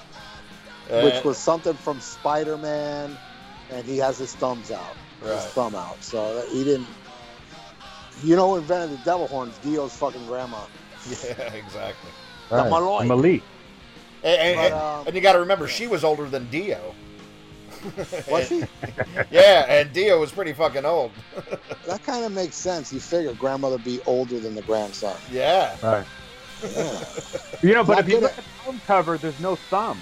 [0.90, 3.16] which uh, was something from Spider Man,
[3.70, 5.34] and he has his thumbs out, right.
[5.34, 6.02] his thumb out.
[6.02, 6.88] So he didn't.
[8.24, 9.56] You know, who invented the devil horns?
[9.58, 10.60] Dio's fucking grandma.
[11.08, 12.10] Yeah, exactly.
[12.50, 12.68] Right.
[13.06, 13.42] Malik.
[14.22, 16.94] And, and, but, um, and you got to remember, she was older than Dio.
[18.30, 18.64] Was he?
[19.30, 21.12] yeah, and Dio was pretty fucking old.
[21.86, 22.92] that kind of makes sense.
[22.92, 25.16] You figure grandmother be older than the grandson.
[25.30, 25.76] Yeah.
[25.82, 26.06] Right.
[26.62, 27.04] Yeah.
[27.62, 30.00] you know, but Not if you look at the album cover, there's no thumb.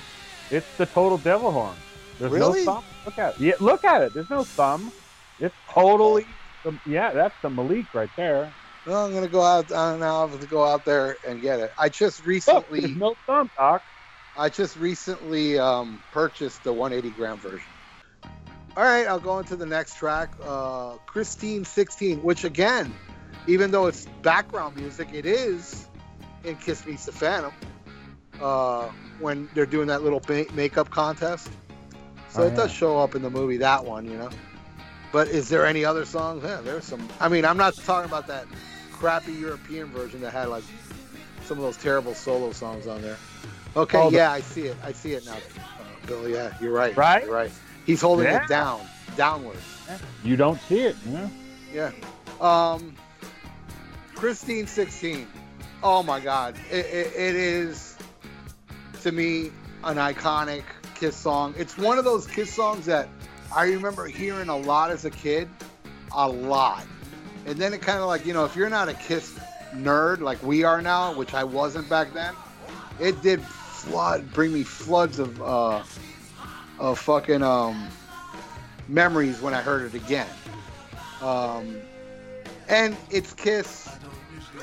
[0.50, 1.76] It's the total devil horn.
[2.18, 2.64] There's really?
[2.64, 2.84] no thumb.
[3.04, 3.40] Look at it.
[3.40, 4.14] Yeah, look at it.
[4.14, 4.92] There's no thumb.
[5.38, 6.26] It's totally.
[6.64, 8.52] The, yeah, that's the Malik right there.
[8.86, 10.24] Well, I'm gonna go out now.
[10.24, 11.72] I have to go out there and get it.
[11.78, 12.82] I just recently.
[12.82, 13.82] Look, no thumb, Doc.
[14.38, 17.66] I just recently um, purchased the 180 gram version.
[18.76, 22.94] All right, I'll go into the next track, uh, Christine 16, which again,
[23.46, 25.86] even though it's background music, it is
[26.44, 27.52] in Kiss Meets the Phantom
[28.40, 31.48] uh, when they're doing that little ma- makeup contest.
[32.28, 34.28] So Oh, it does show up in the movie that one, you know.
[35.10, 36.42] But is there any other songs?
[36.44, 37.08] Yeah, there's some.
[37.18, 38.46] I mean, I'm not talking about that
[38.92, 40.64] crappy European version that had like
[41.44, 43.16] some of those terrible solo songs on there.
[43.76, 44.76] Okay, Oh, the- yeah, I see it.
[44.82, 46.28] I see it now, uh, Bill.
[46.28, 46.96] Yeah, you're right.
[46.96, 47.24] Right?
[47.24, 47.50] You're right.
[47.84, 48.42] He's holding Yeah.
[48.42, 48.80] it down,
[49.16, 49.60] downwards.
[50.24, 51.30] You don't see it, you know?
[51.72, 51.90] Yeah.
[52.40, 52.94] Um,
[54.14, 55.28] Christine 16.
[55.82, 56.56] Oh my God.
[56.70, 57.96] It, it, it is,
[59.02, 59.50] to me,
[59.84, 60.62] an iconic
[60.94, 61.54] Kiss song.
[61.58, 63.08] It's one of those Kiss songs that
[63.54, 65.48] I remember hearing a lot as a kid.
[66.12, 66.86] A lot.
[67.44, 69.38] And then it kind of like, you know, if you're not a Kiss
[69.74, 72.34] nerd like we are now, which I wasn't back then,
[72.98, 73.42] it did
[73.90, 75.82] flood, bring me floods of, uh,
[76.78, 77.88] of fucking, um,
[78.88, 80.28] memories when I heard it again.
[81.22, 81.76] Um,
[82.68, 83.88] and it's Kiss.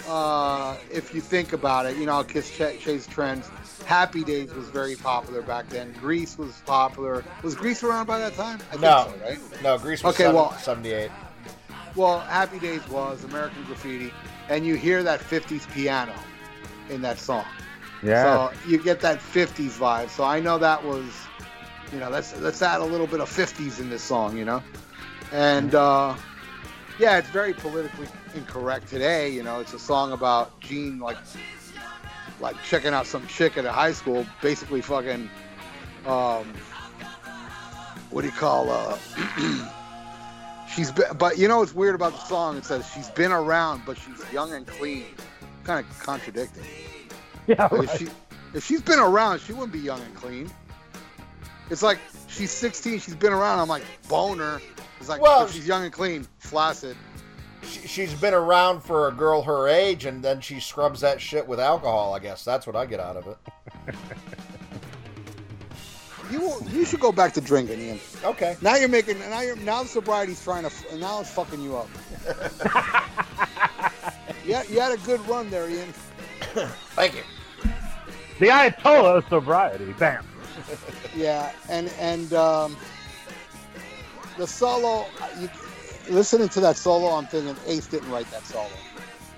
[0.08, 3.50] Uh, if you think about it, you know, Kiss ch- chase trends.
[3.86, 5.94] Happy Days was very popular back then.
[6.00, 7.24] Grease was popular.
[7.44, 8.60] Was Grease around by that time?
[8.72, 9.04] I No.
[9.04, 9.64] think so, right?
[9.64, 11.12] No, Grease was Okay, seven- well- 78.
[11.96, 14.12] Well, Happy Days was American Graffiti,
[14.50, 16.14] and you hear that '50s piano
[16.90, 17.46] in that song.
[18.04, 18.50] Yeah.
[18.52, 20.10] So you get that '50s vibe.
[20.10, 21.06] So I know that was,
[21.92, 24.62] you know, let's let's add a little bit of '50s in this song, you know,
[25.32, 26.16] and uh,
[27.00, 29.30] yeah, it's very politically incorrect today.
[29.30, 31.18] You know, it's a song about Gene like
[32.40, 35.30] like checking out some chick at a high school, basically fucking,
[36.06, 36.54] um,
[38.10, 38.98] what do you call uh.
[40.76, 42.58] She's been, but you know what's weird about the song?
[42.58, 45.06] It says she's been around, but she's young and clean.
[45.66, 46.64] Kind of contradicting.
[47.48, 47.84] yeah, Like, right.
[47.84, 48.08] If she
[48.54, 50.50] if she's been around, she wouldn't be young and clean.
[51.70, 53.60] It's like she's 16, she's been around.
[53.60, 54.62] I'm like boner.
[55.00, 56.96] It's like Well, if she's young and clean, flaccid.
[57.64, 61.48] She, she's been around for a girl her age, and then she scrubs that shit
[61.48, 62.14] with alcohol.
[62.14, 63.38] I guess that's what I get out of it.
[66.32, 68.00] You you should go back to drinking, Ian.
[68.24, 68.58] Okay.
[68.62, 71.88] Now you're making now you're now sobriety's trying to now it's fucking you up.
[74.46, 75.94] yeah, you had a good run there, Ian.
[76.96, 77.24] Thank you.
[78.40, 79.94] The Ayatollah of sobriety.
[79.94, 80.26] Bam.
[81.16, 82.76] Yeah, and and um,
[84.36, 85.06] the solo,
[85.40, 85.48] you,
[86.10, 88.68] listening to that solo, I'm thinking Ace didn't write that solo.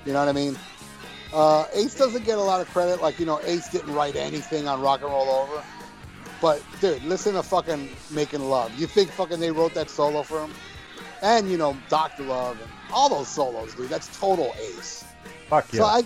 [0.06, 0.58] You know what I mean?
[1.34, 3.02] Uh, Ace doesn't get a lot of credit.
[3.02, 5.62] Like you know, Ace didn't write anything on Rock and Roll Over.
[6.42, 8.74] But dude, listen to fucking Making Love.
[8.80, 10.54] You think fucking they wrote that solo for him?
[11.22, 13.90] And you know, Doctor Love and all those solos, dude.
[13.90, 15.04] That's total Ace.
[15.50, 15.80] Fuck yeah.
[15.80, 16.04] So I,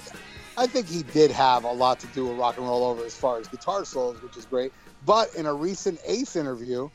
[0.60, 3.16] I think he did have a lot to do with rock and roll over as
[3.16, 4.74] far as guitar solos, which is great.
[5.06, 6.90] But in a recent Ace interview,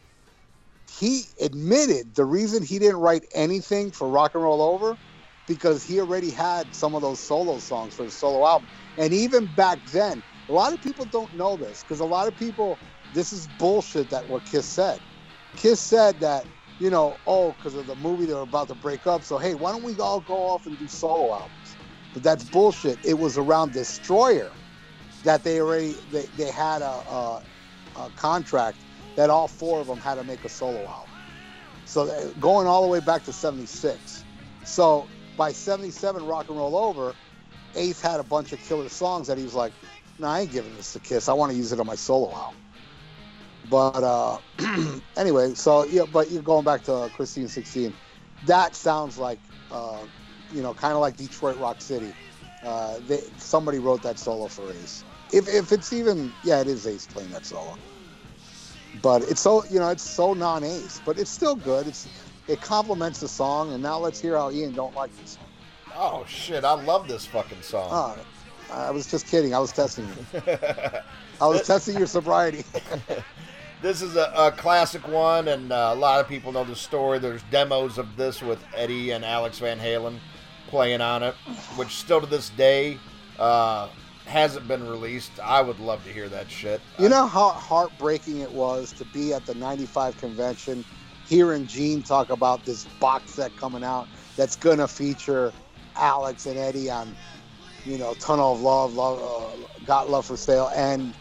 [1.00, 4.98] he admitted the reason he didn't write anything for rock and roll over
[5.46, 8.68] because he already had some of those solo songs for the solo album.
[8.98, 12.36] And even back then, a lot of people don't know this because a lot of
[12.36, 12.78] people,
[13.14, 14.98] this is bullshit that what Kiss said.
[15.56, 16.44] Kiss said that,
[16.80, 19.22] you know, oh, because of the movie they were about to break up.
[19.22, 21.63] So, hey, why don't we all go off and do solo albums?
[22.14, 22.98] But that's bullshit.
[23.04, 24.52] It was around Destroyer
[25.24, 27.42] that they already they, they had a, a,
[27.96, 28.78] a contract
[29.16, 31.10] that all four of them had to make a solo album.
[31.84, 34.24] So going all the way back to '76.
[34.64, 37.16] So by '77, Rock and Roll Over,
[37.74, 39.72] Ace had a bunch of killer songs that he was like,
[40.18, 41.28] "No, I ain't giving this to Kiss.
[41.28, 42.60] I want to use it on my solo album."
[43.68, 44.38] But uh,
[45.16, 47.96] anyway, so yeah, but you're going back to Christine 16.
[48.46, 50.06] That sounds like uh,
[50.54, 52.12] you know, kind of like Detroit Rock City.
[52.62, 55.04] Uh, they, somebody wrote that solo for Ace.
[55.32, 57.76] If, if it's even, yeah, it is Ace playing that solo.
[59.02, 61.86] But it's so, you know, it's so non-Ace, but it's still good.
[61.88, 62.08] It's
[62.46, 63.72] it complements the song.
[63.72, 65.44] And now let's hear how Ian don't like this song.
[65.96, 66.64] Oh shit!
[66.64, 67.88] I love this fucking song.
[67.90, 68.18] Oh,
[68.72, 69.54] I was just kidding.
[69.54, 70.42] I was testing you.
[71.40, 72.64] I was testing your sobriety.
[73.82, 77.18] This is a, a classic one, and uh, a lot of people know the story.
[77.18, 80.20] There's demos of this with Eddie and Alex Van Halen
[80.74, 81.36] playing on it,
[81.76, 82.98] which still to this day
[83.38, 83.88] uh,
[84.26, 85.30] hasn't been released.
[85.40, 86.80] I would love to hear that shit.
[86.98, 90.84] You know how heartbreaking it was to be at the 95 convention,
[91.28, 95.52] hearing Gene talk about this box set coming out that's going to feature
[95.94, 97.14] Alex and Eddie on,
[97.84, 101.14] you know, Tunnel of Love, Love uh, Got Love for Sale, and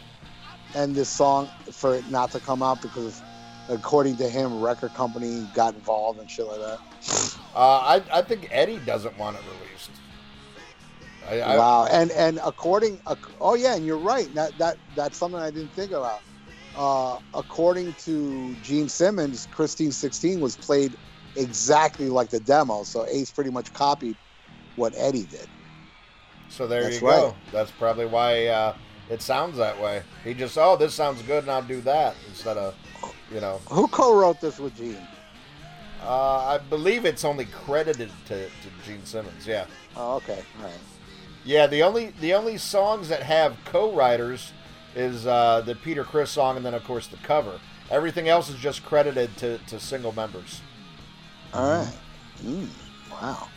[0.73, 3.21] and this song for it not to come out because,
[3.69, 6.79] according to him, record company got involved and shit like that.
[7.55, 9.91] Uh, I, I think Eddie doesn't want it released.
[11.29, 14.33] I, I, wow, and and according, ac- oh yeah, and you're right.
[14.35, 16.21] That that that's something I didn't think about.
[16.75, 20.93] Uh, according to Gene Simmons, Christine 16 was played
[21.35, 24.17] exactly like the demo, so Ace pretty much copied
[24.75, 25.47] what Eddie did.
[26.49, 27.27] So there That's you go.
[27.27, 27.35] right.
[27.51, 28.75] That's probably why uh,
[29.09, 30.03] it sounds that way.
[30.23, 32.75] He just, oh, this sounds good, and I'll do that instead of,
[33.31, 33.59] you know.
[33.69, 34.97] Who co-wrote this with Gene?
[36.01, 38.51] Uh, I believe it's only credited to, to
[38.85, 39.47] Gene Simmons.
[39.47, 40.43] Yeah, Oh, okay.
[40.59, 40.73] All right.
[41.45, 41.65] yeah.
[41.67, 44.51] The only the only songs that have co-writers
[44.95, 47.59] is uh, the Peter Criss song, and then of course the cover.
[47.89, 50.61] Everything else is just credited to, to single members.
[51.53, 51.93] All right.
[52.43, 52.67] Mm,
[53.11, 53.47] wow.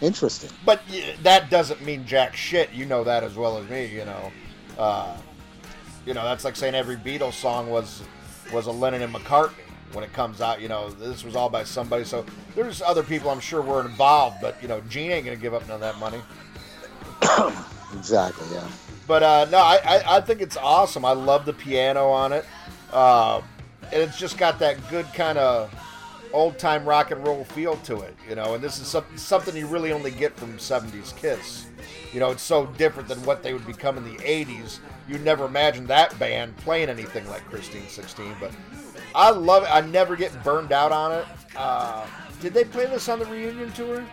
[0.00, 0.50] Interesting.
[0.64, 0.80] But
[1.22, 2.72] that doesn't mean jack shit.
[2.72, 3.86] You know that as well as me.
[3.86, 4.32] You know,
[4.78, 5.16] uh,
[6.06, 8.02] you know that's like saying every Beatles song was
[8.54, 9.52] was a Lennon and McCartney
[9.92, 10.60] when it comes out.
[10.60, 12.04] You know, this was all by somebody.
[12.04, 15.54] So there's other people I'm sure were involved, but you know, Gene ain't gonna give
[15.54, 16.20] up none of that money.
[17.96, 18.46] Exactly.
[18.52, 18.68] Yeah.
[19.06, 21.04] But uh, no, I, I I think it's awesome.
[21.04, 22.44] I love the piano on it,
[22.92, 23.40] uh,
[23.92, 25.72] and it's just got that good kind of
[26.34, 28.54] old time rock and roll feel to it, you know.
[28.54, 31.66] And this is some, something you really only get from '70s Kiss.
[32.12, 34.80] You know, it's so different than what they would become in the '80s.
[35.08, 38.34] You'd never imagine that band playing anything like Christine 16.
[38.40, 38.50] But
[39.14, 39.68] I love it.
[39.70, 41.26] I never get burned out on it.
[41.56, 42.06] Uh,
[42.40, 44.04] did they play this on the reunion tour?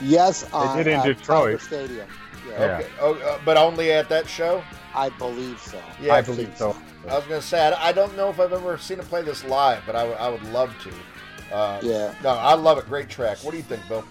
[0.00, 0.50] Yes.
[0.52, 1.60] on- did in at Detroit.
[1.60, 2.08] Tiger Stadium.
[2.48, 2.78] Yeah, Yeah.
[2.78, 2.88] Okay.
[3.00, 4.62] Oh, uh, but only at that show.
[4.94, 5.80] I believe so.
[6.00, 6.76] Yeah, I believe so.
[7.08, 9.44] I was gonna say I, I don't know if I've ever seen him play this
[9.44, 11.54] live, but I would- I would love to.
[11.54, 12.12] Uh, Yeah.
[12.22, 12.86] No, I love it.
[12.86, 13.38] Great track.
[13.42, 14.04] What do you think, Bill?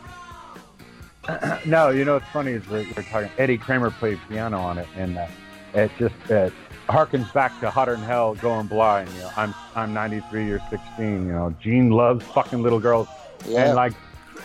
[1.66, 3.30] No, you know what's funny is we're, we're talking.
[3.38, 5.28] Eddie Kramer played piano on it, and uh,
[5.74, 6.54] it just it
[6.88, 9.10] harkens back to Hotter Than Hell, Going Blind.
[9.16, 11.26] You know, I'm I'm 93, you're 16.
[11.28, 13.10] You know, Gene loves fucking little girls,
[13.46, 13.66] Yeah.
[13.66, 13.92] and like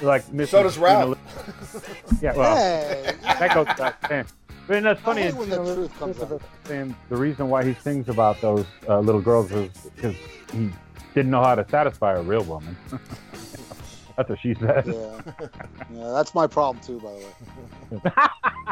[0.02, 0.48] like Mrs.
[0.48, 1.18] So does Ralph.
[2.20, 3.14] Yeah, well, hey.
[3.22, 4.08] that goes back.
[4.08, 4.26] then.
[4.66, 5.22] But that's funny.
[5.22, 6.40] hate is, when the know, truth comes out.
[6.64, 10.14] saying the reason why he sings about those uh, little girls is because
[10.52, 10.70] he
[11.14, 12.76] didn't know how to satisfy a real woman.
[14.16, 14.86] that's what she said.
[14.86, 15.20] Yeah.
[15.92, 16.10] yeah.
[16.12, 17.12] That's my problem too, by
[17.90, 18.12] the way.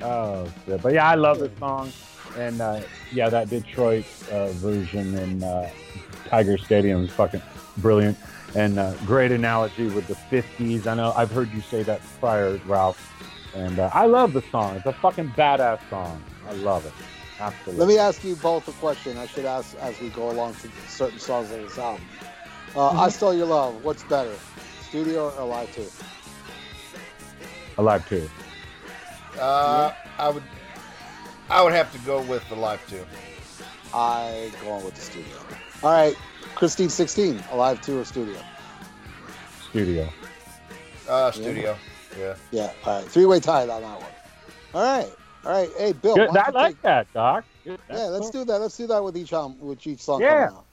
[0.00, 0.80] Oh, shit.
[0.80, 1.90] but yeah, I love this song,
[2.36, 2.80] and uh,
[3.12, 5.68] yeah, that Detroit uh, version in uh,
[6.28, 7.42] Tiger Stadium is fucking
[7.78, 8.16] brilliant,
[8.54, 10.86] and uh, great analogy with the '50s.
[10.86, 12.98] I know I've heard you say that prior, Ralph,
[13.54, 14.76] and uh, I love the song.
[14.76, 16.22] It's a fucking badass song.
[16.48, 16.92] I love it.
[17.40, 17.78] Absolutely.
[17.84, 19.16] Let me ask you both a question.
[19.16, 22.04] I should ask as we go along to certain songs of this album.
[22.74, 23.00] Uh, Mm-hmm.
[23.00, 23.84] I Stole Your Love.
[23.84, 24.34] What's better,
[24.82, 25.86] studio or live two?
[27.78, 28.28] Alive two.
[29.40, 30.42] Uh, I would
[31.48, 33.04] I would have to go with the live two.
[33.94, 35.36] I going with the studio.
[35.82, 36.16] All right,
[36.54, 38.38] Christine 16, Alive 2 or studio?
[39.70, 40.08] Studio.
[41.08, 41.76] Uh, studio.
[42.18, 42.34] Yeah.
[42.50, 43.08] Yeah, all right.
[43.10, 44.04] Three way tie on that one.
[44.74, 45.12] All right,
[45.44, 45.70] all right.
[45.78, 46.16] Hey, Bill.
[46.16, 46.36] Good.
[46.36, 47.44] I like take- that, Doc.
[47.64, 47.78] Good.
[47.90, 48.58] Yeah, let's do that.
[48.58, 50.20] Let's do that with each um, with each song.
[50.20, 50.46] Yeah.
[50.46, 50.64] coming out.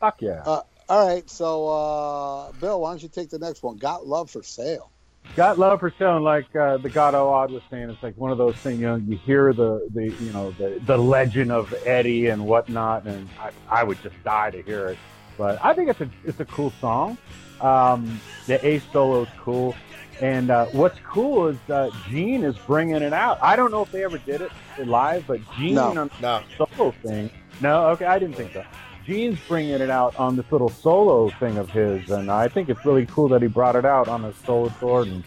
[0.00, 0.42] Fuck yeah.
[0.44, 3.76] Uh, all right, so uh, Bill, why don't you take the next one?
[3.76, 4.90] Got Love for Sale.
[5.36, 7.90] Got love for selling, like uh, the God Odd was saying.
[7.90, 8.80] It's like one of those things.
[8.80, 13.06] You know, you hear the the you know the the legend of Eddie and whatnot,
[13.06, 14.98] and I, I would just die to hear it.
[15.36, 17.16] But I think it's a it's a cool song.
[17.60, 19.76] Um, the A solo is cool,
[20.20, 23.38] and uh, what's cool is uh, Gene is bringing it out.
[23.40, 24.50] I don't know if they ever did it
[24.84, 25.88] live, but Gene No.
[25.96, 26.42] on No.
[26.58, 27.30] the solo thing.
[27.60, 28.64] No, okay, I didn't think so.
[29.08, 32.84] Gene's bringing it out on this little solo thing of his, and I think it's
[32.84, 35.00] really cool that he brought it out on his solo tour.
[35.04, 35.24] And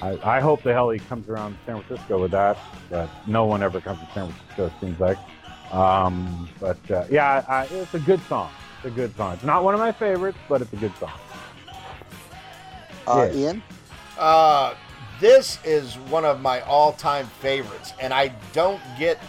[0.00, 2.56] I, I hope the hell he comes around San Francisco with that,
[2.88, 5.18] but no one ever comes to San Francisco, it seems like.
[5.74, 8.50] Um, but uh, yeah, I, it's a good song.
[8.78, 9.34] It's a good song.
[9.34, 11.12] It's not one of my favorites, but it's a good song.
[13.06, 13.38] Uh, Yeah.
[13.38, 13.62] Ian.
[14.18, 14.74] Uh,
[15.20, 19.20] this is one of my all-time favorites, and I don't get.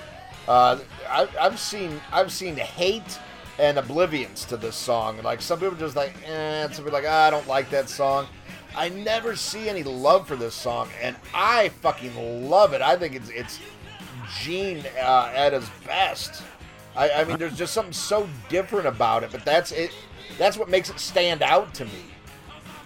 [0.48, 3.20] Uh, I, I've seen I've seen hate
[3.60, 5.22] and oblivions to this song.
[5.22, 6.68] Like some people just like, eh.
[6.70, 8.28] Some people like, ah, I don't like that song.
[8.76, 12.82] I never see any love for this song, and I fucking love it.
[12.82, 13.60] I think it's it's
[14.42, 16.44] Gene uh, at his best.
[16.96, 19.92] I, I mean, there's just something so different about it, but that's it.
[20.38, 22.04] That's what makes it stand out to me.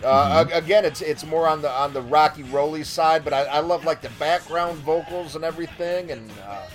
[0.04, 3.44] Uh, a- Again, it's it's more on the on the rocky rolly side, but I,
[3.44, 6.66] I love like the background vocals and everything, and uh,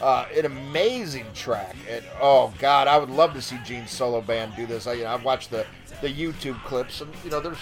[0.00, 1.74] uh, an amazing track.
[1.88, 4.86] And oh god, I would love to see Gene's solo band do this.
[4.86, 5.66] I, you know, I've watched the
[6.00, 7.58] the YouTube clips, and you know, there's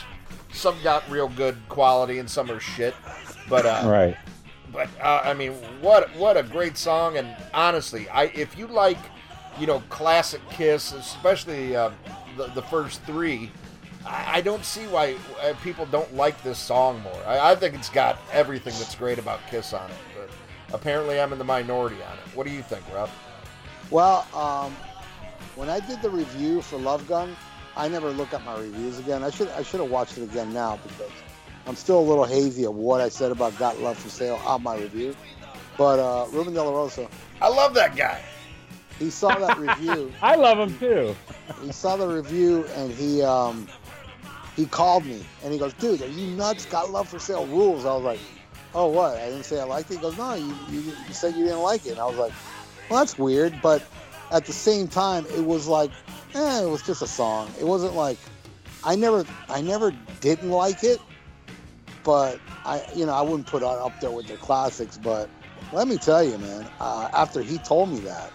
[0.52, 2.94] some got real good quality and some are shit,
[3.48, 4.16] but uh, Right.
[4.72, 7.16] but uh, I mean, what what a great song!
[7.16, 8.98] And honestly, I if you like,
[9.58, 11.90] you know, classic Kiss, especially uh,
[12.36, 13.50] the the first three,
[14.06, 17.22] I, I don't see why uh, people don't like this song more.
[17.26, 19.96] I, I think it's got everything that's great about Kiss on it.
[20.70, 22.34] But apparently, I'm in the minority on it.
[22.36, 23.08] What do you think, Rob?
[23.90, 24.74] Well, um,
[25.54, 27.36] when I did the review for Love Gun,
[27.76, 29.22] I never look at my reviews again.
[29.22, 31.10] I should I should have watched it again now because
[31.66, 34.62] I'm still a little hazy of what I said about Got Love for Sale on
[34.62, 35.14] my review.
[35.76, 37.08] But uh, Ruben De La Rosa,
[37.42, 38.20] I love that guy.
[38.98, 40.10] he saw that review.
[40.22, 41.14] I love him too.
[41.62, 43.68] he saw the review and he um
[44.56, 46.64] he called me and he goes, "Dude, are you nuts?
[46.66, 48.20] Got Love for Sale rules." I was like,
[48.76, 49.16] "Oh, what?
[49.16, 51.62] I didn't say I liked it." He goes, "No, you, you, you said you didn't
[51.62, 52.32] like it." And I was like,
[52.88, 53.82] "Well, that's weird," but
[54.30, 55.90] at the same time, it was like,
[56.34, 57.52] eh, it was just a song.
[57.58, 58.18] It wasn't like
[58.84, 61.00] I never I never didn't like it,
[62.04, 64.96] but I you know I wouldn't put it up there with the classics.
[64.96, 65.28] But
[65.72, 68.32] let me tell you, man, uh, after he told me that,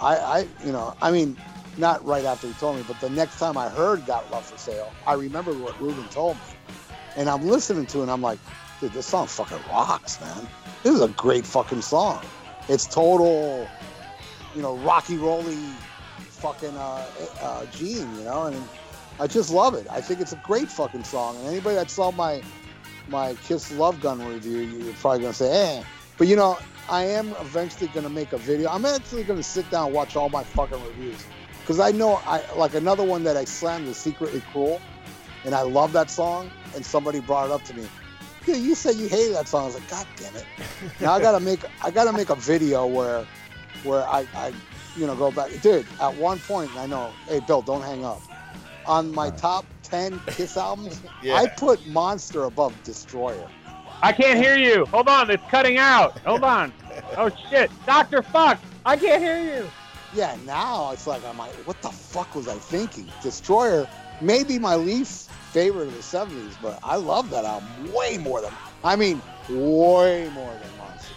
[0.00, 1.36] I, I you know I mean
[1.76, 4.58] not right after he told me, but the next time I heard Got Love for
[4.58, 6.42] Sale, I remember what Ruben told me.
[7.16, 8.38] And I'm listening to it and I'm like,
[8.80, 10.48] dude, this song fucking rocks, man.
[10.82, 12.24] This is a great fucking song.
[12.68, 13.68] It's total,
[14.54, 15.58] you know, rocky rolly
[16.18, 17.06] fucking uh,
[17.42, 18.56] uh, gene, you know, and
[19.18, 19.86] I just love it.
[19.90, 21.36] I think it's a great fucking song.
[21.36, 22.42] And anybody that saw my
[23.08, 25.82] my Kiss Love Gun review, you're probably gonna say, eh.
[26.16, 26.58] But you know,
[26.88, 28.70] I am eventually gonna make a video.
[28.70, 31.22] I'm actually gonna sit down and watch all my fucking reviews
[31.60, 34.80] because I know I like another one that I slammed is Secretly Cruel,
[35.44, 36.50] and I love that song.
[36.74, 37.86] And somebody brought it up to me.
[38.46, 39.62] Yeah, you said you hated that song.
[39.62, 40.46] I was like, God damn it!
[41.00, 43.26] Now I gotta make I gotta make a video where
[43.84, 44.52] where I, I
[44.96, 45.86] you know go back, dude.
[46.00, 47.12] At one point, I know.
[47.26, 48.20] Hey, Bill, don't hang up.
[48.86, 51.36] On my top ten Kiss albums, Yeah.
[51.36, 53.48] I put Monster above Destroyer.
[54.02, 54.86] I can't hear you.
[54.86, 56.18] Hold on, it's cutting out.
[56.20, 56.72] Hold on.
[57.16, 59.70] Oh shit, Doctor Fuck, I can't hear you.
[60.14, 63.08] Yeah, now it's like I'm like, what the fuck was I thinking?
[63.22, 63.86] Destroyer
[64.20, 68.52] maybe my least favorite of the '70s, but I love that album way more than
[68.82, 71.14] I mean, way more than Monster.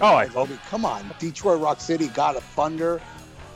[0.00, 3.00] Oh, I I mean, come on, Detroit Rock City, God of Thunder,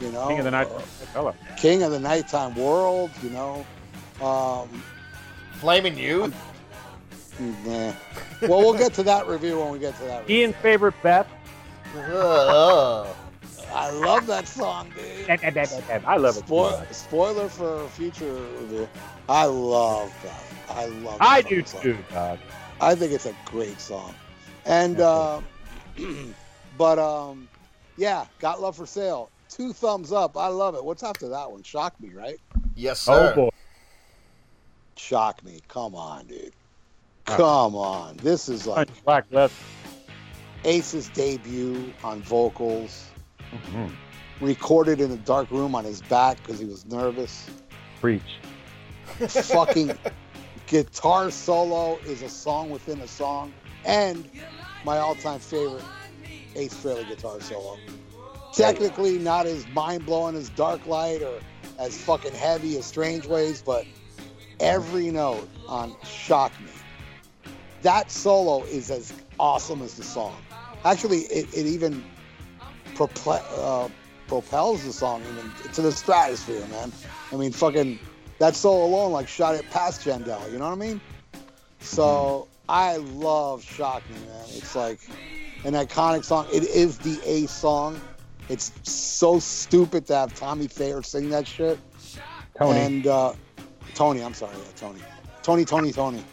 [0.00, 0.68] you know, King of the Night.
[1.14, 3.66] uh, King of the Nighttime World, you know.
[4.20, 4.82] Um,
[5.54, 6.34] Flaming Youth.
[7.40, 7.92] nah.
[8.42, 10.20] Well, we'll get to that review when we get to that.
[10.22, 10.42] Review.
[10.42, 11.28] Ian's favorite Beth.
[13.70, 13.74] Ugh.
[13.74, 15.28] I love that song, dude.
[16.06, 16.46] I love it.
[16.46, 16.94] too.
[16.94, 18.88] Spoiler for future review.
[19.28, 20.76] I love that.
[20.76, 21.14] I love.
[21.14, 21.22] It.
[21.22, 21.80] I that do song.
[21.82, 22.38] too, dog.
[22.80, 24.14] I think it's a great song,
[24.64, 25.40] and Yeah, uh,
[26.78, 27.48] but um,
[27.96, 29.30] yeah, got love for sale.
[29.48, 30.36] Two thumbs up.
[30.36, 30.84] I love it.
[30.84, 31.62] What's after that one?
[31.62, 32.38] Shock me, right?
[32.74, 33.32] Yes, sir.
[33.32, 33.50] Oh boy.
[34.96, 35.60] Shock me.
[35.68, 36.52] Come on, dude.
[37.24, 38.16] Come on.
[38.18, 39.54] This is like Black Left.
[40.64, 43.05] Ace's debut on vocals,
[43.52, 43.90] Mhm.
[44.40, 47.46] recorded in a dark room on his back because he was nervous.
[48.00, 48.38] Preach.
[49.18, 49.96] Fucking
[50.66, 53.52] guitar solo is a song within a song,
[53.84, 54.28] and
[54.84, 55.84] my all-time favorite
[56.54, 57.78] Ace Frehley guitar solo.
[58.52, 61.40] Technically, not as mind-blowing as Dark Light or
[61.78, 63.86] as fucking heavy as Strange Ways, but
[64.60, 66.70] every note on Shock Me.
[67.82, 70.36] That solo is as awesome as the song.
[70.84, 72.02] Actually, it, it even
[72.96, 73.88] prople- uh,
[74.26, 76.92] propels the song even to the stratosphere, man.
[77.32, 77.98] I mean, fucking
[78.38, 80.50] that solo alone, like, shot it past Jandel.
[80.52, 81.00] You know what I mean?
[81.80, 84.44] So I love Shock Me, man.
[84.56, 85.00] It's like
[85.64, 86.46] an iconic song.
[86.52, 88.00] It is the A song.
[88.48, 91.78] It's so stupid to have Tommy Thayer sing that shit.
[92.58, 92.80] Tony.
[92.80, 93.34] And uh,
[93.94, 95.00] Tony, I'm sorry, yeah, Tony.
[95.42, 96.24] Tony, Tony, Tony.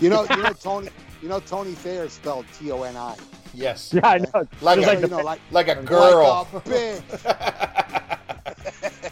[0.00, 0.88] You know, you know Tony.
[1.22, 3.16] You know Tony Thayer spelled T O N I.
[3.54, 3.92] Yes.
[3.94, 4.46] yeah, I know.
[4.60, 6.48] Like a- like you the, know, like Like a girl.
[6.52, 7.02] Like a bitch.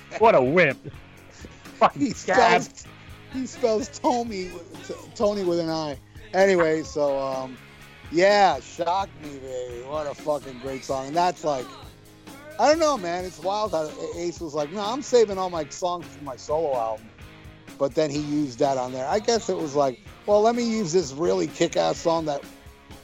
[0.20, 0.78] what a wimp.
[1.78, 2.62] Fucking he scab.
[2.62, 2.84] spells
[3.32, 5.99] he spells Tony with, Tony with an I.
[6.34, 7.57] Anyway, so um,
[8.11, 9.82] yeah, shock me, baby.
[9.86, 11.66] What a fucking great song, and that's like,
[12.59, 13.24] I don't know, man.
[13.24, 16.74] It's wild how Ace was like, no, I'm saving all my songs for my solo
[16.76, 17.09] album,
[17.78, 19.07] but then he used that on there.
[19.07, 22.43] I guess it was like, well, let me use this really kick-ass song that,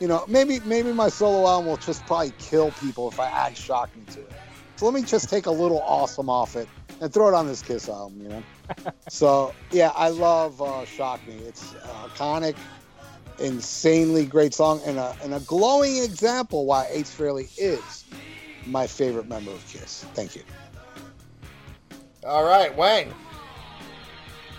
[0.05, 3.57] you know, maybe maybe my solo album will just probably kill people if I add
[3.57, 4.35] shock me to it.
[4.77, 6.69] So let me just take a little awesome off it
[7.01, 8.45] and throw it on this Kiss album, you know.
[9.09, 12.55] so yeah, I love uh, "Shock Me." It's uh, iconic,
[13.39, 18.05] insanely great song, and a and a glowing example why Ace Frehley is
[18.67, 20.05] my favorite member of Kiss.
[20.13, 20.43] Thank you.
[22.27, 23.11] All right, Wang.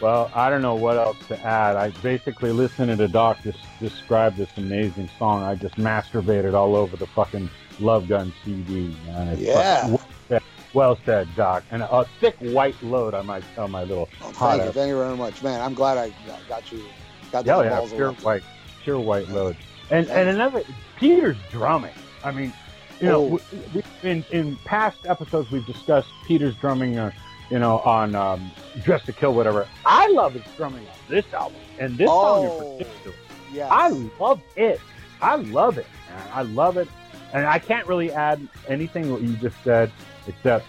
[0.01, 1.75] Well, I don't know what else to add.
[1.77, 5.43] I basically listening to Doc just describe this amazing song.
[5.43, 9.37] I just masturbated all over the fucking Love Gun CD, man.
[9.39, 9.87] Yeah.
[9.87, 10.41] well said,
[10.73, 11.63] well said, Doc.
[11.71, 14.89] And a thick white load on my on my little Oh, hot thank you, thank
[14.89, 15.61] you very much, man.
[15.61, 16.83] I'm glad I got- got you.
[17.31, 18.43] Got Yeah, yeah, pure white,
[18.83, 19.55] pure white load.
[19.91, 20.63] And and another
[20.97, 21.93] Peter's drumming.
[22.23, 22.53] I mean,
[22.99, 23.39] you know, Oh.
[23.73, 26.97] we, we, in in past episodes we've discussed Peter's drumming.
[26.97, 27.11] Uh,
[27.49, 28.51] you know, on um,
[28.83, 29.67] Dress to Kill, whatever.
[29.85, 32.71] I love his drumming on this album and this song Oh.
[32.71, 33.15] in particular.
[33.53, 33.67] Yeah.
[33.71, 33.89] I
[34.19, 34.81] love it.
[35.21, 35.85] I love it.
[36.09, 36.27] Man.
[36.33, 36.87] I love it,
[37.33, 39.91] and I can't really add anything what you just said
[40.27, 40.65] except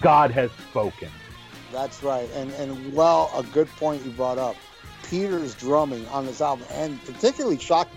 [0.00, 1.08] God has spoken.
[1.72, 2.28] That's right.
[2.34, 4.56] And and well, a good point you brought up.
[5.08, 7.94] Peter's drumming on this album, and particularly shocked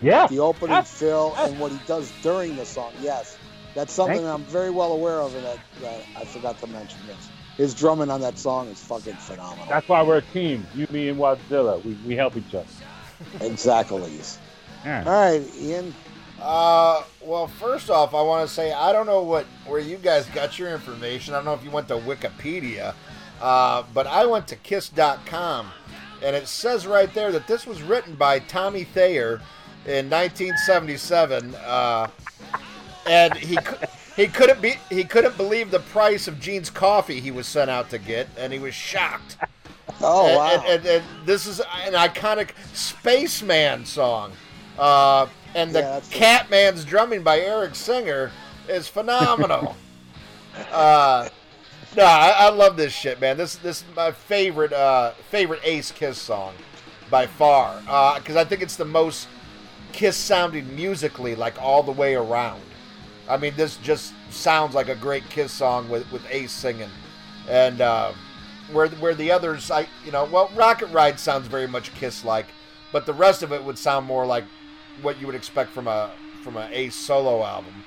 [0.00, 2.92] Yeah, the opening fill and what he does during the song.
[3.00, 3.36] Yes,
[3.74, 6.98] that's something Thank I'm very well aware of, and that, that I forgot to mention
[7.06, 7.28] this.
[7.56, 9.66] His drumming on that song is fucking phenomenal.
[9.68, 10.66] that's why we're a team.
[10.74, 11.84] You, me, and Wadzilla.
[11.84, 12.66] We, we help each other.
[13.40, 14.10] exactly.
[14.84, 15.04] Yeah.
[15.06, 15.94] All right, Ian.
[16.40, 20.26] Uh, well, first off, I want to say I don't know what where you guys
[20.26, 21.34] got your information.
[21.34, 22.94] I don't know if you went to Wikipedia,
[23.40, 25.70] uh, but I went to Kiss.com,
[26.20, 29.40] and it says right there that this was written by Tommy Thayer
[29.86, 32.08] in 1977, uh,
[33.06, 33.58] and he
[34.16, 37.90] he couldn't be he couldn't believe the price of Gene's coffee he was sent out
[37.90, 39.36] to get, and he was shocked.
[40.00, 40.50] Oh and, wow.
[40.50, 44.32] and, and, and this is an iconic Spaceman song.
[44.78, 46.00] Uh, and the Yeah.
[46.10, 48.30] Catman's drumming by Eric Singer
[48.68, 49.76] is phenomenal.
[50.72, 51.28] uh,
[51.96, 53.36] no, I, I love this shit, man.
[53.36, 56.54] This this is my favorite uh, favorite Ace Kiss song
[57.10, 57.80] by far
[58.18, 59.28] because I think it's the most
[59.92, 62.62] Kiss sounding musically, like all the way around.
[63.28, 66.90] I mean, this just sounds like a great Kiss song with with Ace singing,
[67.48, 68.12] and uh,
[68.72, 72.46] where where the others, I you know, well, Rocket Ride sounds very much Kiss like,
[72.90, 74.44] but the rest of it would sound more like
[75.00, 76.10] what you would expect from a
[76.42, 77.84] from an Ace solo album.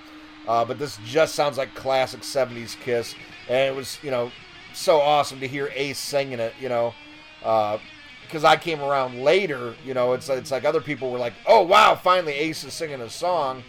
[0.47, 3.15] Uh, but this just sounds like classic '70s Kiss,
[3.49, 4.31] and it was you know
[4.73, 6.53] so awesome to hear Ace singing it.
[6.59, 6.93] You know,
[7.39, 9.75] because I came around later.
[9.85, 13.01] You know, it's it's like other people were like, "Oh wow, finally Ace is singing
[13.01, 13.63] a song."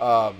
[0.00, 0.36] Um,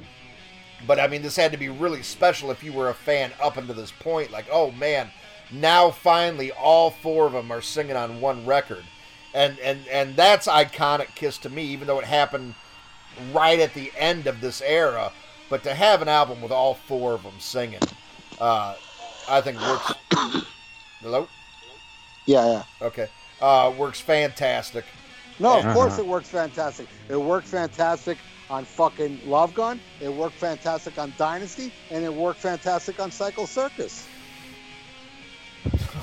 [0.87, 3.57] but I mean, this had to be really special if you were a fan up
[3.57, 4.31] until this point.
[4.31, 5.11] Like, oh man,
[5.51, 8.85] now finally all four of them are singing on one record,
[9.35, 11.65] and and and that's iconic Kiss to me.
[11.65, 12.55] Even though it happened
[13.33, 15.13] right at the end of this era,
[15.49, 17.81] but to have an album with all four of them singing,
[18.41, 18.75] uh,
[19.29, 19.93] I think works.
[21.01, 21.29] Hello.
[22.27, 22.63] yeah, yeah.
[22.87, 23.09] Okay.
[23.41, 24.85] Uh, works fantastic.
[25.39, 26.87] No, of course it works fantastic.
[27.09, 28.19] It worked fantastic
[28.51, 29.81] on fucking Love Gun.
[30.01, 34.07] It worked fantastic on Dynasty, and it worked fantastic on Psycho Circus.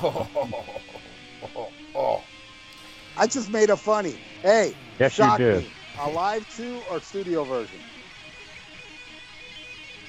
[0.04, 0.28] Oh,
[1.56, 2.22] oh, oh.
[3.18, 4.18] I just made a funny.
[4.42, 5.64] Hey, Yes, you did.
[5.64, 5.70] me.
[6.00, 7.80] A live two or studio version?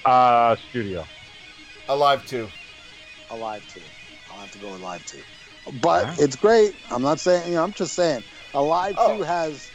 [0.05, 1.05] Uh, studio.
[1.89, 2.49] Alive two.
[3.31, 3.81] A live two.
[4.33, 5.21] I'll have to go with live two.
[5.81, 6.19] But Alright.
[6.21, 6.75] it's great.
[6.91, 7.49] I'm not saying.
[7.49, 8.23] You know, I'm just saying.
[8.55, 9.17] A live Oh.
[9.17, 9.71] two has.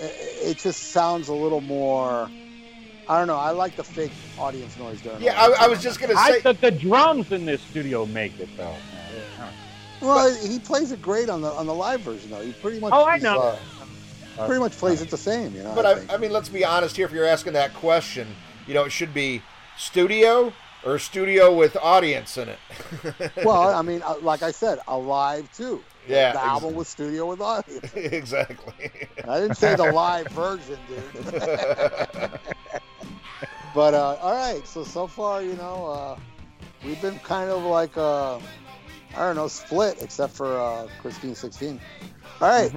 [0.00, 2.30] It, it just sounds a little more.
[3.08, 3.36] I don't know.
[3.36, 5.20] I like the fake audience noise during.
[5.20, 6.40] Yeah, I, I was just gonna I say.
[6.40, 8.74] thought the drums in this studio make it though.
[10.00, 12.42] Well, he plays it great on the on the live version though.
[12.42, 12.92] He pretty much.
[12.94, 13.56] Oh, I know.
[14.38, 15.74] uh, pretty much plays it the same, you know.
[15.74, 16.14] But I I.
[16.14, 17.06] I mean, let's be honest here.
[17.06, 18.28] If you're asking that question,
[18.66, 19.42] you know, it should be
[19.78, 20.52] studio
[20.84, 22.58] or studio with audience in it.
[23.44, 25.82] well, I mean, uh, like I said, alive too.
[26.06, 27.92] Yeah, the ex- album with studio with audience.
[27.96, 29.08] exactly.
[29.26, 31.24] I didn't say the live version, dude.
[33.74, 36.18] but uh, all right, so so far, you know, uh,
[36.84, 41.80] we've been kind of like uh, I don't know, split except for uh, Christine sixteen.
[42.40, 42.72] All right,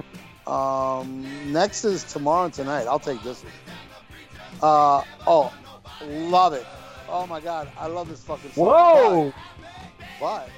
[0.46, 2.86] um, next is tomorrow and tonight.
[2.86, 3.52] I'll take this one.
[4.62, 5.52] Uh, oh,
[6.06, 6.66] love it.
[7.10, 8.66] Oh my god, I love this fucking song.
[8.66, 9.32] Whoa!
[10.20, 10.48] But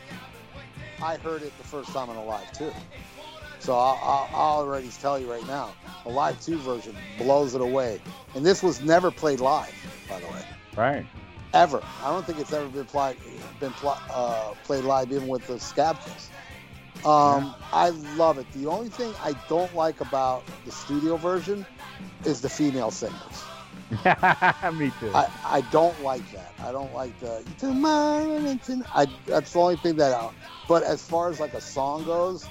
[1.02, 2.72] I heard it the first time on a live too.
[3.58, 5.72] So I'll, I'll, I'll already tell you right now,
[6.04, 8.00] the live two version blows it away.
[8.34, 9.74] And this was never played live,
[10.08, 10.42] by the way,
[10.76, 11.06] Right.
[11.52, 11.82] ever.
[12.02, 13.16] I don't think it's ever been played
[13.58, 16.30] been pl- uh, played live, even with the Scab Kiss.
[17.04, 18.50] Um, I love it.
[18.52, 21.66] The only thing I don't like about the studio version
[22.24, 23.44] is the female singers.
[24.74, 25.10] Me too.
[25.14, 26.54] I, I don't like that.
[26.62, 28.88] I don't like the tomorrow and tonight.
[28.94, 30.12] I, that's the only thing that.
[30.12, 30.30] I,
[30.68, 32.46] but as far as like a song goes,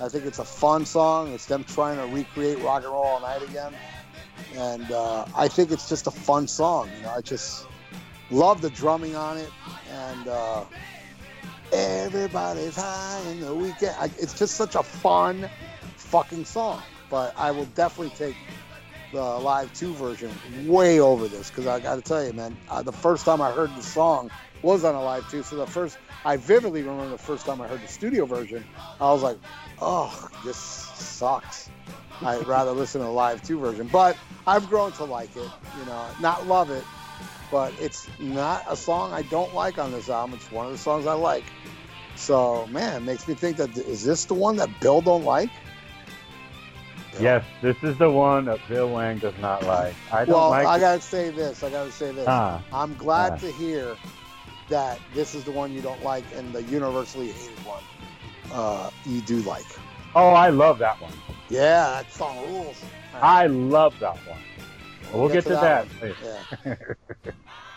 [0.00, 1.32] I think it's a fun song.
[1.32, 3.74] It's them trying to recreate rock and roll all night again,
[4.54, 6.90] and uh, I think it's just a fun song.
[6.96, 7.66] You know, I just
[8.30, 9.50] love the drumming on it,
[9.90, 10.64] and uh,
[11.72, 13.96] everybody's high in the weekend.
[13.98, 15.50] I, it's just such a fun,
[15.96, 16.82] fucking song.
[17.10, 18.36] But I will definitely take
[19.14, 20.28] the live two version
[20.66, 23.52] way over this because I got to tell you, man, uh, the first time I
[23.52, 24.28] heard the song
[24.60, 25.42] was on a live two.
[25.44, 28.64] So the first, I vividly remember the first time I heard the studio version,
[29.00, 29.38] I was like,
[29.80, 31.70] oh, this sucks.
[32.22, 33.88] I'd rather listen to the live two version.
[33.90, 34.16] But
[34.48, 36.84] I've grown to like it, you know, not love it,
[37.52, 40.36] but it's not a song I don't like on this album.
[40.36, 41.44] It's one of the songs I like.
[42.16, 45.50] So man, it makes me think that is this the one that Bill don't like?
[47.20, 49.94] Yes, this is the one that Bill Wang does not like.
[50.12, 50.66] I don't Well, like.
[50.66, 51.62] I gotta say this.
[51.62, 52.26] I gotta say this.
[52.28, 53.96] Ah, I'm glad to hear
[54.68, 57.82] that this is the one you don't like, and the universally hated one
[58.52, 59.66] uh, you do like.
[60.14, 61.12] oh, I love that one.
[61.50, 62.82] Yeah, that song rules.
[63.14, 64.38] I love that one.
[65.12, 65.86] We'll, get, to that.
[65.86, 66.00] one.
[66.00, 66.16] later.
[66.64, 66.74] Yeah.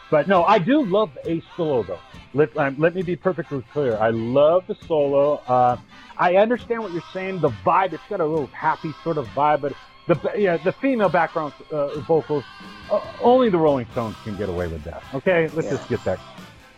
[0.09, 1.99] But no, I do love Ace solo though.
[2.33, 3.97] Let, um, let me be perfectly clear.
[3.97, 5.41] I love the solo.
[5.47, 5.77] Uh,
[6.17, 7.39] I understand what you're saying.
[7.39, 9.73] The vibe, it's got a little happy sort of vibe, but
[10.07, 12.43] the yeah, the female background uh, vocals,
[12.91, 15.03] uh, only the Rolling Stones can get away with that.
[15.13, 15.77] Okay, let's Yeah.
[15.77, 16.19] just get that.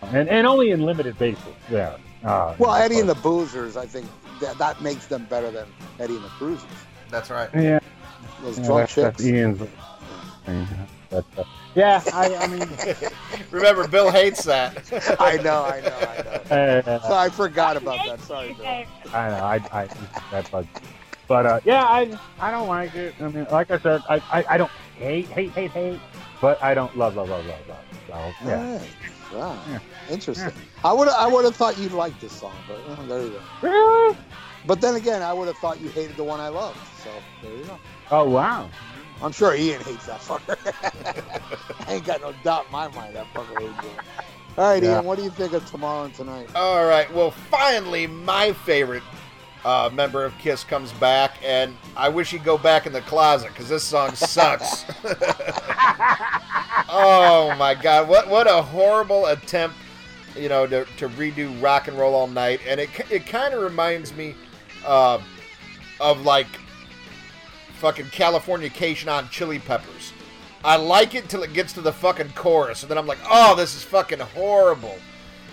[0.01, 1.95] And and only in limited basis there.
[2.25, 4.07] Uh, Well, Eddie and the Boozers, I think
[4.41, 5.67] that, that makes them better than
[5.99, 6.69] Eddie and the Cruisers.
[7.09, 7.49] That's right.
[7.53, 7.79] yeah,
[8.41, 9.29] Those yeah, drunk that's, that's chicks.
[9.29, 9.59] Ian's.
[10.45, 10.87] thing.
[11.09, 11.43] That's, uh,
[11.75, 12.67] yeah, I, I mean,
[13.51, 14.73] Remember, Bill hates that.
[15.19, 16.81] I know, I know, I know.
[16.91, 18.19] uh, So I forgot about that.
[18.21, 18.65] Sorry, Bill.
[18.65, 19.87] I know, I, I,
[20.31, 20.67] that bugs.
[20.67, 20.89] me.
[21.27, 23.13] But uh, yeah, I, I don't like it.
[23.21, 25.99] I mean, like I said, I, I, I don't hate, hate, hate, hate,
[26.41, 27.85] but I don't love, love, love, love, love.
[28.07, 28.89] So yeah, All right.
[29.31, 29.59] Wow.
[29.69, 29.79] Yeah.
[30.09, 30.51] Interesting.
[30.83, 33.41] I would I would have thought you'd like this song, but uh, there you go.
[33.61, 34.17] really?
[34.65, 36.79] But then again, I would have thought you hated the one I loved.
[37.03, 37.11] So
[37.43, 37.77] there you go.
[38.09, 38.67] Oh wow.
[39.21, 40.57] I'm sure Ian hates that fucker.
[41.87, 43.91] I ain't got no doubt in my mind that fucker hates it.
[44.57, 44.95] All right, Yeah.
[44.97, 46.49] Ian, what do you think of tomorrow and tonight?
[46.55, 47.13] All right.
[47.13, 49.03] Well, finally, my favorite
[49.65, 53.49] uh, member of Kiss comes back, and I wish he'd go back in the closet
[53.49, 54.85] because this song sucks.
[56.89, 58.07] oh my God!
[58.07, 59.75] What what a horrible attempt,
[60.35, 63.61] you know, to, to redo Rock and Roll All Night, and it it kind of
[63.61, 64.35] reminds me
[64.85, 65.19] uh,
[65.99, 66.47] of like
[67.79, 70.13] fucking Californication on Chili Peppers.
[70.63, 73.55] I like it till it gets to the fucking chorus, and then I'm like, oh,
[73.55, 74.97] this is fucking horrible.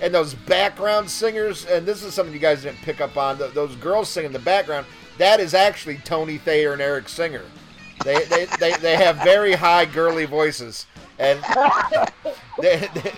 [0.02, 3.38] And those background singers, and this is something you guys didn't pick up on.
[3.38, 4.84] th- Those girls singing in the background,
[5.18, 7.44] that is actually Tony Thayer and Eric Singer.
[8.04, 10.86] They they, they, they have very high girly voices,
[11.18, 11.38] and
[12.60, 13.12] they, they,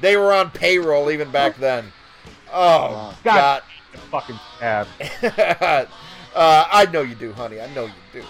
[0.00, 1.86] they were on payroll even back then.
[2.52, 3.62] Oh God.
[3.62, 3.62] God.
[4.10, 4.86] Fucking ab.
[6.36, 7.60] uh, I know you do, honey.
[7.60, 8.22] I know you do.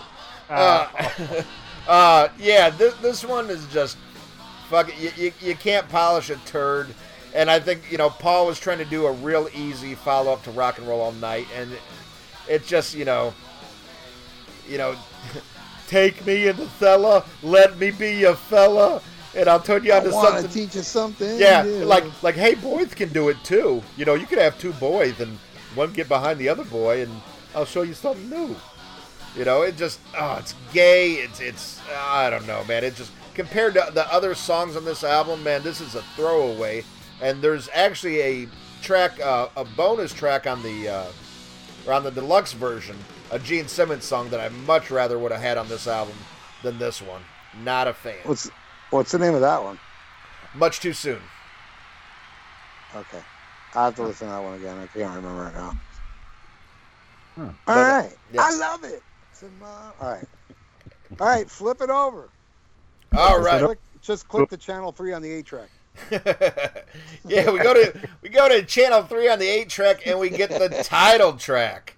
[0.48, 1.42] Uh, Uh,
[1.88, 3.98] uh, yeah, this, this one is just
[4.70, 4.88] fuck.
[4.88, 6.88] it, You, you, you can't polish a turd,
[7.34, 10.42] and I think you know Paul was trying to do a real easy follow up
[10.44, 11.80] to Rock and Roll All Night, and it,
[12.48, 13.34] it's just you know,
[14.68, 14.94] you know,
[15.88, 19.02] take me in the cellar, let me be your fella,
[19.34, 20.48] and I'll turn you I onto to something.
[20.50, 21.38] teach you something.
[21.38, 21.84] Yeah, new.
[21.84, 23.82] like like hey, boys can do it too.
[23.96, 25.38] You know, you could have two boys and
[25.74, 27.12] one get behind the other boy, and
[27.56, 28.54] I'll show you something new.
[29.34, 31.14] You know, it just oh, it's gay.
[31.14, 32.84] It's it's I don't know, man.
[32.84, 36.84] It just compared to the other songs on this album, man, this is a throwaway.
[37.22, 38.48] And there's actually a
[38.82, 41.06] track, uh, a bonus track on the uh,
[41.86, 42.96] or on the deluxe version,
[43.30, 46.16] a Gene Simmons song that I much rather would have had on this album
[46.62, 47.22] than this one.
[47.62, 48.16] Not a fan.
[48.24, 48.50] what's
[48.90, 49.78] what's the name of that one?
[50.54, 51.20] Much too soon.
[52.94, 53.22] Okay,
[53.74, 54.78] I have to listen to that one again.
[54.78, 55.78] I can't remember it now.
[57.36, 57.42] Hmm.
[57.42, 58.40] All But, uh, yeah.
[58.42, 59.02] I love it.
[59.38, 59.92] Tomorrow.
[60.00, 60.24] All right,
[61.20, 62.30] all right, flip it over.
[63.14, 63.62] All Just right.
[63.62, 65.68] click, just click the channel three on the eight track.
[66.10, 70.30] yeah, we go to we go to channel three on the eight track and we
[70.30, 71.94] get the title track.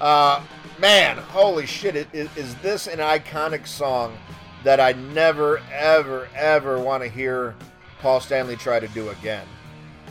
[0.00, 0.42] Uh,
[0.78, 1.96] man, holy shit!
[1.96, 4.16] It, is, is this an iconic song
[4.64, 7.54] that I never, ever, ever want to hear
[8.00, 9.46] Paul Stanley try to do again?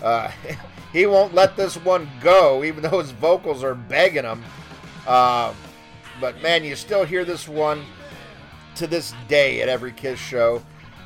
[0.01, 0.31] Uh,
[0.95, 4.41] he won't let this one go, even though his vocals are begging him.
[5.05, 5.53] Uh,
[6.21, 7.83] but man, you still hear this one
[8.75, 10.63] to this day at every Kiss show,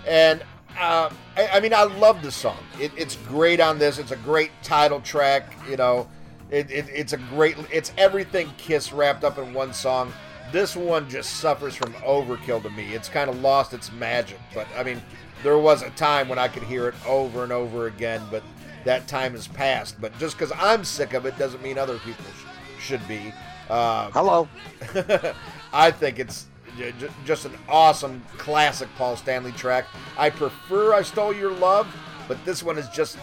[0.08, 0.44] and
[0.80, 2.60] uh, I, I mean, I love the song.
[2.80, 3.98] It, it's great on this.
[3.98, 5.58] It's a great title track.
[5.68, 6.08] You know,
[6.52, 7.58] it, it, it's a great.
[7.72, 10.14] It's everything Kiss wrapped up in one song.
[10.52, 12.94] This one just suffers from overkill to me.
[12.94, 14.40] It's kind of lost its magic.
[14.54, 15.02] But I mean,
[15.42, 18.22] there was a time when I could hear it over and over again.
[18.30, 18.44] But
[18.86, 20.00] that time has passed.
[20.00, 23.34] But just because I'm sick of it doesn't mean other people sh- should be.
[23.70, 24.48] Uh, Hello.
[25.74, 29.86] I think it's j- j- just an awesome classic Paul Stanley track.
[30.18, 31.88] I prefer I Stole Your Love,
[32.28, 33.18] but this one is just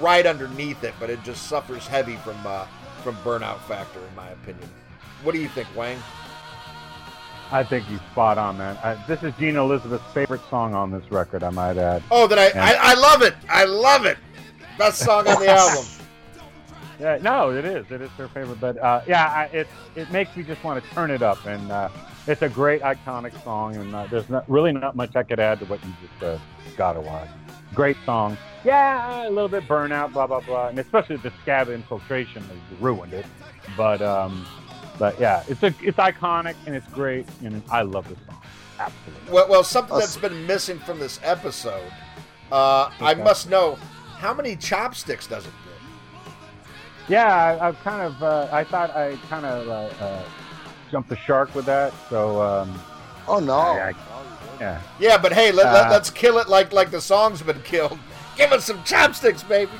[0.00, 2.66] right underneath it, but it just suffers heavy from uh,
[3.02, 4.68] from Burnout Factor, in my opinion.
[5.22, 5.98] What do you think, Wang?
[7.52, 8.76] I think he's spot on, man.
[8.84, 12.02] I, this is Gene Elizabeth's favorite song on this record, I might add.
[12.10, 13.34] Oh, that I, I, I love it.
[13.48, 14.18] I love it.
[14.80, 15.84] Best song on the album.
[16.98, 17.90] Yeah, no, it is.
[17.90, 20.90] It is their favorite, but uh, yeah, I, it it makes me just want to
[20.90, 21.88] turn it up, and uh,
[22.26, 25.60] it's a great iconic song, and uh, there's not really not much I could add
[25.60, 26.38] to what you just uh,
[26.76, 27.28] got to watch.
[27.74, 28.36] Great song.
[28.64, 33.12] Yeah, a little bit burnout, blah blah blah, and especially the scab infiltration has ruined
[33.14, 33.26] it.
[33.76, 34.46] But um,
[35.00, 38.42] But yeah, it's a it's iconic and it's great, and I love this song.
[38.78, 39.32] Absolutely.
[39.32, 41.90] Well, well, something Us- that's been missing from this episode.
[42.52, 43.78] Uh, I must know
[44.20, 46.32] how many chopsticks does it get?
[47.08, 50.22] Yeah, I, I've kind of uh, I thought I kind of uh, uh,
[50.90, 51.92] jumped the shark with that.
[52.08, 52.78] So um,
[53.26, 53.54] Oh no.
[53.54, 54.60] I- I- No, you didn't.
[54.60, 57.60] yeah, Yeah, but hey, let, let, Uh, let's kill it like like the song's been
[57.62, 57.98] killed.
[58.36, 59.72] Give us some chopsticks, baby.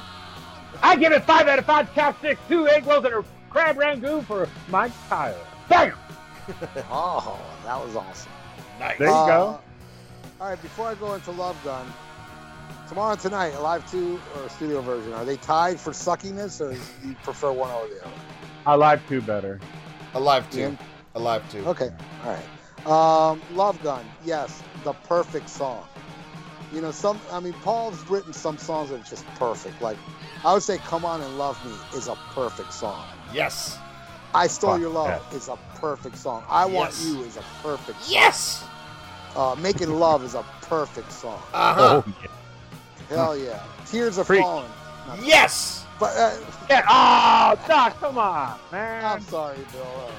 [0.82, 4.22] I give it five out of five chopsticks, two egg rolls, and a crab rangoon
[4.24, 5.36] for Mike Tyler.
[5.68, 5.92] Bam!
[6.90, 8.32] Oh, that was awesome.
[8.80, 8.98] Nice.
[8.98, 9.60] There you Uh, go.
[10.40, 11.86] All right, before I go into Love Gun,
[12.90, 16.60] tomorrow and tonight, a live two or a studio version, are they tied for suckiness,
[16.60, 18.14] or do you prefer one over the other?
[18.66, 19.60] I like two better.
[20.14, 20.58] Alive two.
[20.58, 20.78] Ian?
[21.14, 21.60] Alive two.
[21.68, 21.88] Okay,
[22.24, 22.86] all right.
[22.86, 25.86] Um, Love Gun, yes, the perfect song.
[26.72, 27.20] You know, some.
[27.30, 29.80] I mean, Paul's written some songs that are just perfect.
[29.80, 29.98] Like,
[30.44, 33.06] I would say, "Come On and Love Me" is a perfect song.
[33.32, 33.78] Yes.
[34.34, 35.36] "I Stole Fuck Your Love" yeah.
[35.36, 36.42] is a perfect song.
[36.48, 38.02] "I Want You" is a perfect.
[38.02, 38.12] Song.
[38.12, 38.64] Yes.
[39.36, 41.40] Uh, "Making Love" is a perfect song.
[41.52, 42.02] Uh huh.
[42.06, 42.30] Oh yeah.
[43.10, 43.62] Hell yeah.
[43.86, 44.42] "Tears Are Freak.
[44.42, 44.70] Falling."
[45.22, 45.84] Yes.
[45.98, 46.36] But uh,
[46.70, 46.82] yeah.
[46.88, 49.04] Oh, Doc, come on, man.
[49.04, 50.10] I'm sorry, Bill.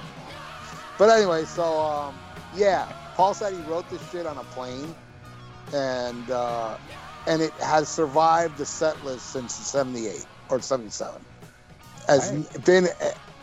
[0.98, 2.16] But anyway, so um,
[2.56, 2.86] yeah,
[3.16, 4.94] Paul said he wrote this shit on a plane,
[5.74, 6.78] and uh,
[7.28, 11.26] and it has survived the set list since '78 or '77.
[12.08, 12.66] Has Right.
[12.66, 12.88] been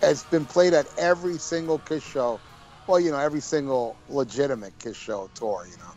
[0.02, 2.40] has been played at every single Kiss show.
[2.86, 5.66] Well, you know, every single legitimate Kiss show tour.
[5.68, 5.94] You know,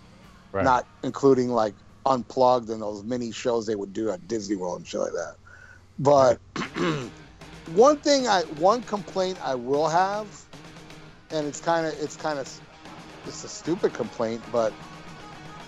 [0.54, 0.64] Right.
[0.64, 1.76] not including like
[2.06, 5.36] unplugged and those mini shows they would do at Disney World and shit like that.
[5.99, 6.39] But
[7.76, 10.28] one thing I one complaint I will have,
[11.32, 12.49] and it's kind of it's kind of
[13.28, 14.74] it's a stupid complaint, but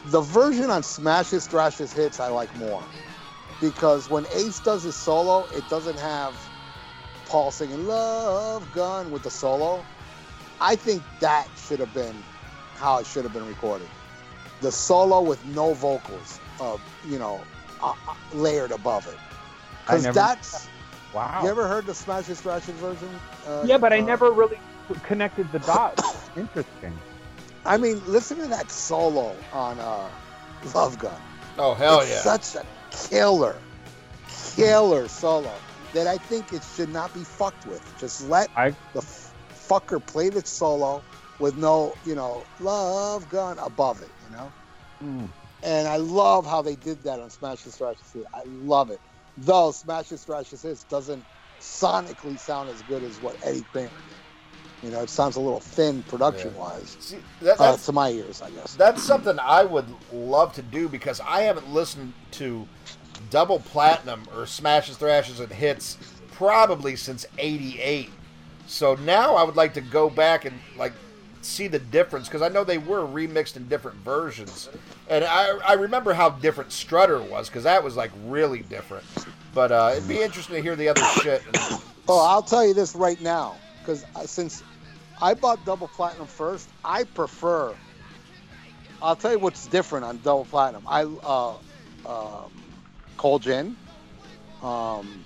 [0.08, 2.84] the version on Smashes Thrashes Hits I like more
[3.62, 6.36] because when Ace does his solo, it doesn't have
[7.28, 9.86] Paul singing "Love Gun" with the solo.
[10.60, 12.16] I think that should have been
[12.76, 13.88] how it should have been recorded.
[14.64, 17.42] The solo with no vocals, uh, you know,
[17.82, 19.20] uh, uh, layered above it.
[19.88, 20.70] I Because never- that's
[21.14, 21.42] Wow.
[21.44, 23.10] you ever heard the Smashes Thrashes version?
[23.46, 24.60] Uh, yeah, but I uh, never really
[25.04, 26.30] connected the dots.
[26.38, 26.98] Interesting.
[27.66, 30.10] I mean, listen to that solo on uh,
[30.74, 31.22] Love Gun.
[31.58, 32.22] Oh hell it's yeah.
[32.22, 32.66] Such a
[33.10, 33.62] killer,
[34.56, 35.52] killer solo
[35.94, 37.84] that I think it should not be fucked with.
[38.00, 39.34] Just let I- the f-
[39.70, 41.04] fucker play the solo
[41.40, 44.13] with no, you know, Love Gun above it.
[45.04, 45.28] Mm.
[45.64, 48.28] And I love how they did that on Smash Smashes Thrashes Hits.
[48.34, 49.00] I love it.
[49.38, 51.24] Though Smash Smashes Thrashes Hits doesn't
[51.60, 54.18] sonically sound as good as what Eddie Kramer did.
[54.84, 56.98] You know, it sounds a little thin production wise.
[57.00, 58.76] See, that, Uh, that's to my ears, I guess.
[58.76, 62.68] that's something I would love to do because I haven't listened to
[63.30, 65.98] double platinum or smashes, thrashes, and hits
[66.34, 68.12] probably since '88.
[68.68, 70.92] So now I would like to go back and like
[71.46, 74.70] see the difference because I know they were remixed in different versions,
[75.10, 79.06] and I I remember how different Strutter was because that was like really different.
[79.54, 81.44] But uh, it'd be interesting to hear the other shit.
[81.46, 84.62] And, Oh, I'll tell you this right now, because since
[85.22, 87.74] I bought double platinum first, I prefer.
[89.02, 90.84] I'll tell you what's different on double platinum.
[90.88, 91.56] I uh,
[92.06, 92.52] um,
[93.18, 93.78] Cold Gin.
[94.62, 95.24] Um,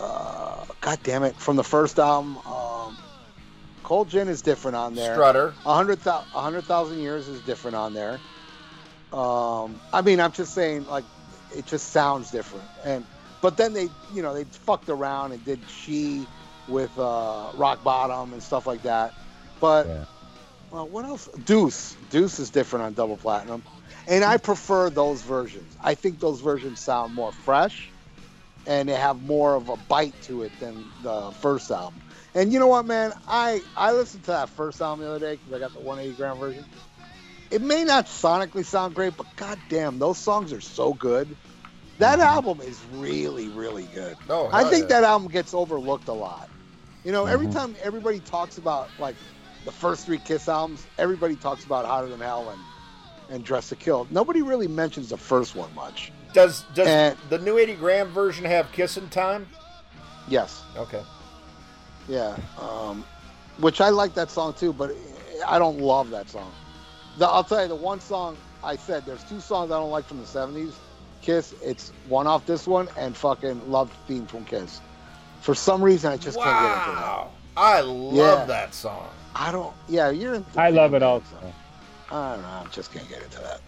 [0.00, 1.34] uh, God damn it!
[1.36, 2.96] From the first album, um,
[3.88, 5.14] Cold Gin is different on there.
[5.14, 5.54] Strutter.
[5.64, 8.20] A hundred a hundred thousand years is different on there.
[9.14, 11.04] Um, I mean, I'm just saying, like,
[11.56, 12.66] it just sounds different.
[12.84, 13.06] And
[13.40, 16.26] but then they, you know, they fucked around and did she
[16.68, 19.14] with uh, Rock Bottom and stuff like that.
[19.58, 20.04] But Yeah.
[20.70, 21.26] well, what else?
[21.46, 23.62] Deuce, Deuce is different on Double Platinum,
[24.06, 25.78] and I prefer those versions.
[25.82, 27.88] I think those versions sound more fresh,
[28.66, 32.02] and they have more of a bite to it than the first album.
[32.38, 33.12] And you know what, man?
[33.26, 36.16] I I listened to that first album the other day because I got the 180
[36.16, 36.64] gram version.
[37.50, 41.34] It may not sonically sound great, but goddamn, those songs are so good.
[41.98, 44.16] That album is really, really good.
[44.28, 45.00] Oh, I think yeah.
[45.00, 46.48] that album gets overlooked a lot.
[47.02, 47.54] You know, every Mhm.
[47.54, 49.16] time everybody talks about like
[49.64, 52.60] the first three Kiss albums, everybody talks about Hotter Than Hell and
[53.30, 54.06] and Dress to Kill.
[54.10, 56.12] Nobody really mentions the first one much.
[56.34, 59.48] Does does And- the new 80 gram version have kissing time?
[60.28, 61.02] Yes, Okay.
[62.08, 63.04] Yeah, um,
[63.58, 64.92] which I like that song too, but
[65.46, 66.52] I don't love that song.
[67.18, 70.06] The, I'll tell you, the one song I said there's two songs I don't like
[70.06, 70.72] from the '70s.
[71.22, 74.80] Kiss, it's one off this one and fucking Love Theme from Kiss.
[75.40, 77.02] For some reason, I just can't get into that.
[77.02, 77.30] wow.
[77.56, 78.44] I love Yeah.
[78.46, 79.08] that song.
[79.34, 79.74] I don't.
[79.88, 80.34] Yeah, you're.
[80.34, 81.24] Into I love it also.
[81.40, 81.52] so
[82.16, 82.48] I don't know.
[82.48, 83.60] I just can't get into that.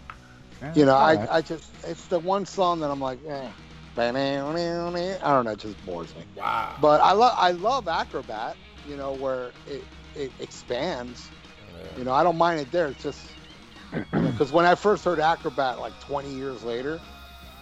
[0.61, 1.29] Yeah, You know, I, right.
[1.31, 3.47] I just it's the one song that I'm like, eh.
[5.23, 6.23] I don't know, it just bores me.
[6.35, 6.75] Wow.
[6.81, 8.55] But I love I love Acrobat,
[8.87, 9.83] you know, where it
[10.15, 11.29] it expands.
[11.97, 12.87] You know, I don't mind it there.
[12.87, 13.19] It's just
[14.11, 16.99] because when I first heard Acrobat like 20 years later,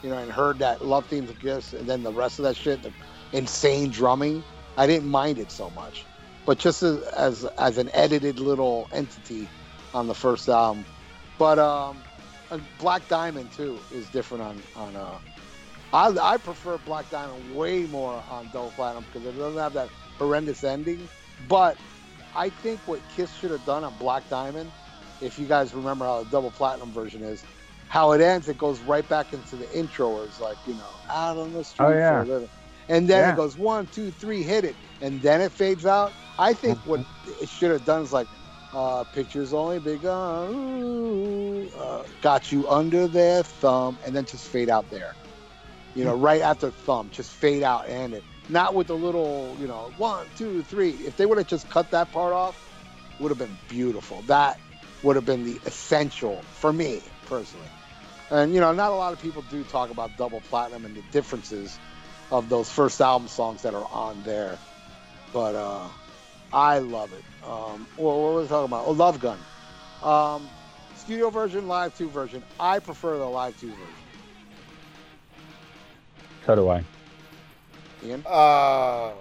[0.04, 2.56] you know, and heard that Love Theme from Kiss and then the rest of that
[2.56, 2.92] shit, the
[3.34, 4.44] insane drumming,
[4.78, 6.06] I didn't mind it so much.
[6.46, 9.48] But just as as, as an edited little entity
[9.94, 10.86] on the first album,
[11.38, 11.98] but um,
[12.80, 14.96] Black Diamond too is different on on.
[14.96, 15.18] Uh,
[15.94, 19.90] I I prefer Black Diamond way more on Double Platinum because it doesn't have that
[20.18, 21.10] horrendous ending.
[21.40, 21.78] But
[22.36, 24.74] I think what Kiss should have done on Black Diamond,
[25.20, 27.46] if you guys remember how the Double Platinum version is,
[27.88, 30.14] how it ends, it goes right back into the intro.
[30.16, 32.26] Where it's like you know out on the street Oh, yeah.
[32.88, 33.32] and then Yeah.
[33.32, 36.14] it goes one, two, three, hit it, and then it fades out.
[36.38, 38.28] I think what it should have done is like
[38.74, 44.70] uh, pictures only begun, ooh, uh, got you under their thumb, and then just fade
[44.70, 45.16] out there.
[45.96, 48.24] You know, right after thumb, just fade out and it.
[48.48, 50.92] Not with the little, you know, one, two, three.
[50.92, 52.56] If they would have just cut that part off,
[53.20, 54.22] would have been beautiful.
[54.24, 54.60] That
[55.04, 57.68] would have been the essential for me personally.
[58.32, 61.04] And you know, not a lot of people do talk about double platinum and the
[61.12, 61.80] differences
[62.32, 64.58] of those first album songs that are on there.
[65.34, 65.88] But uh,
[66.54, 67.24] I love it.
[67.48, 68.86] Um, well, what was I talking about?
[68.88, 69.38] Oh, Love Gun.
[70.04, 70.48] Um,
[70.96, 72.44] studio version, live two version.
[72.60, 73.86] I prefer the live two version.
[76.46, 76.84] So do I.
[78.04, 78.24] Ian?
[78.26, 79.12] Uh,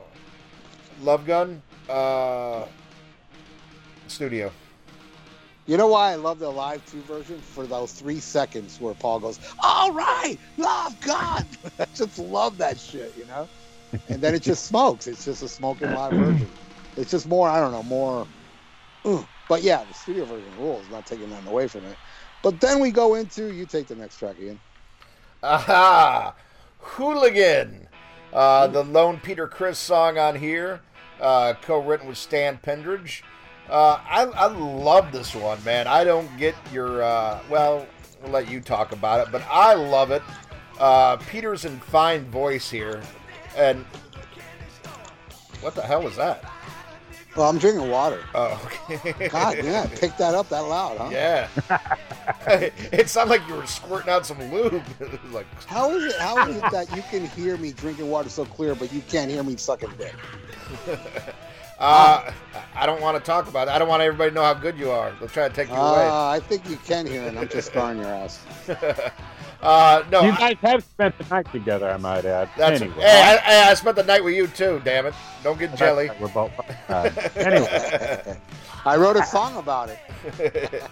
[1.02, 2.64] Love Gun, uh,
[4.06, 4.50] studio.
[5.66, 7.38] You know why I love the live two version?
[7.38, 11.44] For those three seconds where Paul goes, "All right, love God."
[11.78, 13.46] I just love that shit, you know.
[14.08, 15.06] And then it just smokes.
[15.06, 16.48] It's just a smoking live version.
[16.96, 17.48] It's just more.
[17.48, 18.26] I don't know more.
[19.04, 19.26] Ugh.
[19.48, 20.88] But yeah, the studio version rules.
[20.90, 21.96] Not taking nothing away from it.
[22.42, 24.58] But then we go into you take the next track, Ian.
[25.42, 26.34] Aha!
[26.78, 27.88] Hooligan.
[28.32, 30.80] Uh, the lone Peter Criss song on here,
[31.20, 33.22] uh, co-written with Stan Penridge.
[33.70, 35.86] Uh, I, I love this one, man.
[35.86, 37.86] I don't get your, uh, well,
[38.22, 40.22] we'll let you talk about it, but I love it.
[40.78, 43.02] Uh, Peter's in fine voice here.
[43.56, 43.84] And
[45.60, 46.44] what the hell was that?
[47.36, 48.24] Well, I'm drinking water.
[48.34, 49.28] Oh, okay.
[49.28, 51.08] God damn, pick that up that loud, huh?
[51.12, 51.48] Yeah.
[52.92, 54.82] it sounded like you were squirting out some lube.
[55.32, 56.20] Like, How is it?
[56.20, 59.30] How is it that you can hear me drinking water so clear, but you can't
[59.30, 60.14] hear me sucking dick?
[61.78, 62.32] uh,
[62.74, 63.72] I don't want to talk about it.
[63.72, 65.12] I don't want everybody to know how good you are.
[65.20, 66.06] They'll try to take you away.
[66.08, 67.36] Uh, I think you can hear it.
[67.36, 68.40] I'm just scarring your ass.
[69.61, 72.48] Uh, no, You I- guys have spent the night together, I might add.
[72.56, 73.00] that's anyway.
[73.02, 74.80] hey, I, I spent the night with you too.
[74.84, 75.14] Damn it!
[75.42, 76.11] Don't get jelly.
[76.20, 76.52] We're both.
[76.88, 78.38] Uh, anyway,
[78.84, 80.82] I wrote a song about it.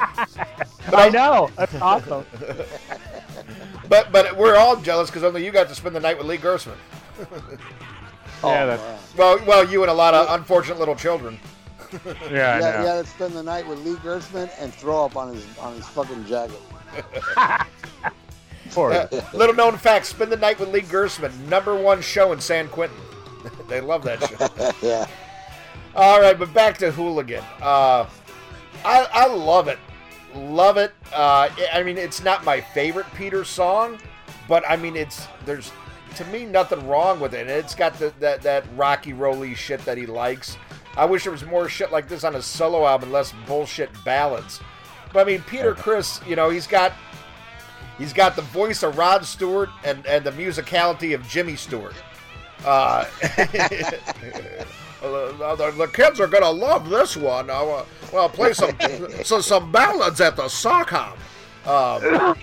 [0.92, 1.48] I know.
[1.56, 2.24] That's awesome.
[3.88, 6.38] But but we're all jealous because only you got to spend the night with Lee
[6.38, 6.76] Gersman.
[8.42, 11.38] Yeah, that's- Well, well, you and a lot of unfortunate little children.
[11.92, 12.80] Yeah, I Yeah, know.
[12.80, 15.74] he had to spend the night with Lee Gersman and throw up on his on
[15.74, 16.58] his fucking jacket.
[18.72, 22.40] Poor- Uh, little known fact: spend the night with Lee Gersman, number one show in
[22.40, 22.96] San Quentin.
[23.68, 24.72] they love that show.
[24.86, 25.06] yeah.
[25.94, 27.44] All right, but back to Hooligan.
[27.60, 28.06] Uh,
[28.84, 29.78] I, I love it.
[30.34, 30.92] Love it.
[31.12, 33.98] Uh, I mean, it's not my favorite Peter song,
[34.48, 35.70] but I mean, it's there's
[36.16, 37.46] to me nothing wrong with it.
[37.48, 40.56] It's got the, that that rocky rolly shit that he likes.
[40.96, 44.60] I wish there was more shit like this on his solo album, less bullshit ballads.
[45.12, 46.92] But I mean, Peter Criss, you know, he's got
[47.98, 51.94] he's got the voice of Rod Stewart and and the musicality of Jimmy Stewart.
[52.64, 53.04] Uh,
[55.02, 57.50] Uh, the, the kids are gonna love this one.
[57.50, 58.70] Uh, well, well, play some
[59.24, 61.18] so, some ballads at the sock hop.
[61.66, 62.36] Um,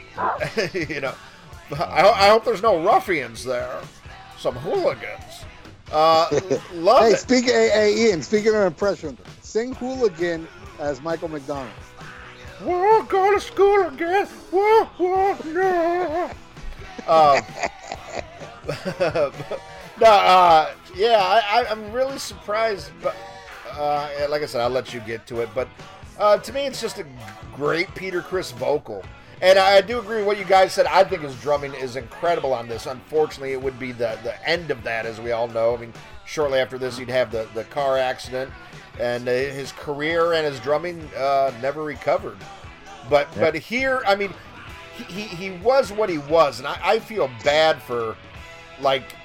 [0.89, 1.13] you know,
[1.71, 3.79] I, I hope there's no ruffians there.
[4.37, 5.45] Some hooligans.
[5.89, 6.27] Uh,
[6.73, 7.19] love Hey, it.
[7.19, 8.21] speak, hey, hey, Ian.
[8.21, 10.45] Speaking of impression, sing "Hooligan"
[10.79, 11.71] as Michael McDonald.
[12.63, 14.25] We're going to school again.
[14.51, 16.31] Whoa, whoa, no.
[17.07, 17.43] Um,
[19.99, 22.91] no, uh, yeah, I, I'm really surprised.
[23.01, 23.15] But
[23.71, 25.49] uh, like I said, I'll let you get to it.
[25.55, 25.69] But
[26.19, 27.05] uh, to me, it's just a
[27.55, 29.03] great Peter Criss vocal.
[29.41, 30.85] And I do agree with what you guys said.
[30.85, 32.87] I think his drumming is incredible on this.
[32.87, 35.77] Unfortunately, it would be the, the end of that, as we all know.
[35.77, 35.93] I mean,
[36.29, 38.51] shortly after this, he'd have the, the car accident,
[38.99, 42.37] and uh, his career and his drumming uh, never recovered.
[43.09, 44.31] But but here, I mean,
[44.95, 48.15] he, he, he was what he was, and I, I feel bad for
[48.79, 49.15] like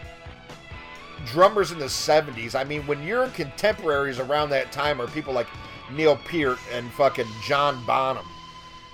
[1.27, 2.55] drummers in the 70s.
[2.55, 5.47] I mean, when your contemporaries around that time are people like
[5.93, 8.27] Neil Peart and fucking John Bonham,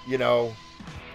[0.06, 0.54] you know,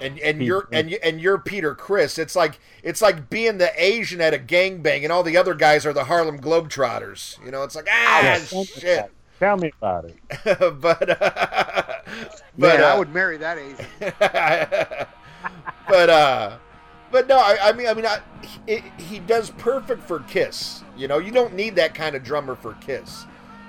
[0.01, 2.17] and and you're and you and you're Peter Criss.
[2.17, 5.85] It's like it's like being the Asian at a gangbang, and all the other guys
[5.85, 7.43] are the Harlem Globetrotters.
[7.43, 8.53] You know, it's like ah Yes.
[8.79, 9.11] shit.
[9.39, 10.15] Tell me about it.
[10.81, 11.83] but uh,
[12.57, 13.85] but Man, uh, I would marry that Asian.
[15.87, 16.57] but uh
[17.11, 18.19] but no I, I mean i mean I,
[18.67, 22.55] it, he does perfect for kiss you know you don't need that kind of drummer
[22.55, 23.25] for kiss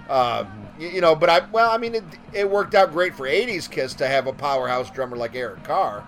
[0.09, 0.45] uh,
[0.79, 3.71] you, you know but i well i mean it, it worked out great for 80s
[3.71, 6.05] kiss to have a powerhouse drummer like eric carr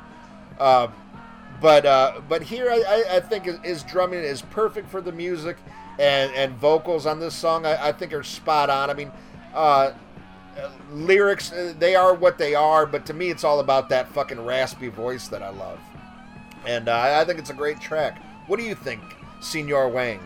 [0.58, 0.88] uh,
[1.60, 5.56] but uh, but here I, I, think his, his drumming is perfect for the music
[5.98, 9.10] and, and vocals on this song I, I think are spot on i mean
[9.54, 9.92] uh,
[10.92, 14.44] lyrics uh, they are what they are but to me it's all about that fucking
[14.44, 15.80] raspy voice that i love
[16.66, 19.02] and uh, i think it's a great track what do you think
[19.40, 20.20] senor wang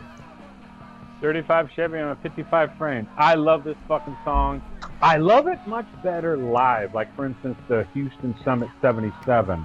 [1.22, 3.08] 35 Chevy on a 55 frame.
[3.16, 4.60] I love this fucking song.
[5.00, 6.94] I love it much better live.
[6.94, 9.64] Like, for instance, the Houston Summit 77.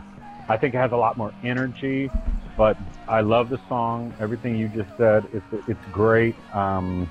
[0.49, 2.09] I think it has a lot more energy,
[2.55, 2.77] but
[3.07, 4.13] I love the song.
[4.19, 6.35] Everything you just said, it's, it's great.
[6.53, 7.09] Um,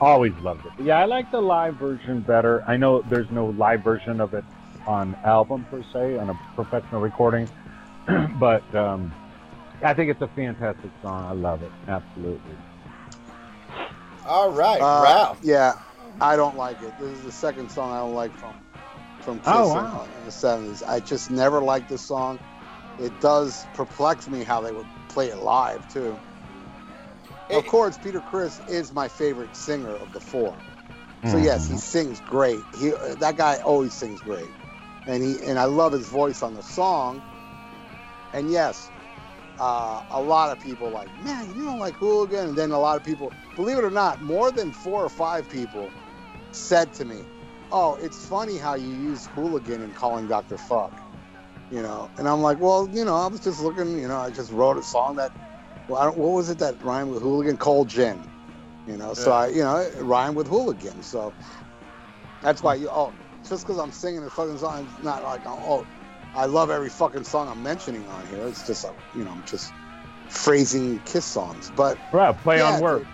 [0.00, 0.72] always loved it.
[0.76, 2.64] But yeah, I like the live version better.
[2.66, 4.44] I know there's no live version of it
[4.86, 7.48] on album per se, on a professional recording,
[8.38, 9.12] but um,
[9.82, 11.24] I think it's a fantastic song.
[11.24, 11.70] I love it.
[11.86, 12.56] Absolutely.
[14.26, 15.78] all right Uh, ralph Yeah,
[16.20, 16.98] I don't like it.
[16.98, 18.54] This is the second song I don't like from
[19.22, 20.06] from Kiss Oh, in- wow.
[20.18, 20.82] in the seventies.
[20.82, 22.38] I just never liked this song.
[22.98, 26.18] It does perplex me how they would play it live too.
[27.48, 30.54] It- of course, Peter Criss is my favorite singer of the four.
[31.26, 31.44] So Mhm.
[31.44, 32.64] yes, he sings great.
[32.74, 34.50] He that guy always sings great,
[35.06, 37.22] and he and I love his voice on the song.
[38.32, 38.90] And yes,
[39.58, 42.96] uh, a lot of people like, man, you don't like Hooligan, and then a lot
[42.96, 45.90] of people, believe it or not, more than four or five people
[46.52, 47.24] said to me,
[47.72, 50.58] "Oh, it's funny how you use Hooligan in calling Dr.
[50.58, 50.92] Fuck,"
[51.70, 52.10] you know.
[52.18, 54.76] And I'm like, well, you know, I was just looking, you know, I just wrote
[54.76, 55.32] a song that,
[55.88, 57.56] well, I don't, what was it that rhymed with Hooligan?
[57.56, 58.20] Cold Gin.
[58.86, 61.02] You know, so I, you know, it rhymed with hooligan.
[61.02, 61.32] So
[62.42, 63.12] that's why you, oh,
[63.48, 65.86] just because I'm singing a fucking song, it's not like, oh,
[66.34, 68.46] I love every fucking song I'm mentioning on here.
[68.46, 69.72] It's just, uh, you know, I'm just
[70.28, 71.70] phrasing Kiss songs.
[71.76, 73.00] But Well, play yeah, on word.
[73.00, 73.08] dude.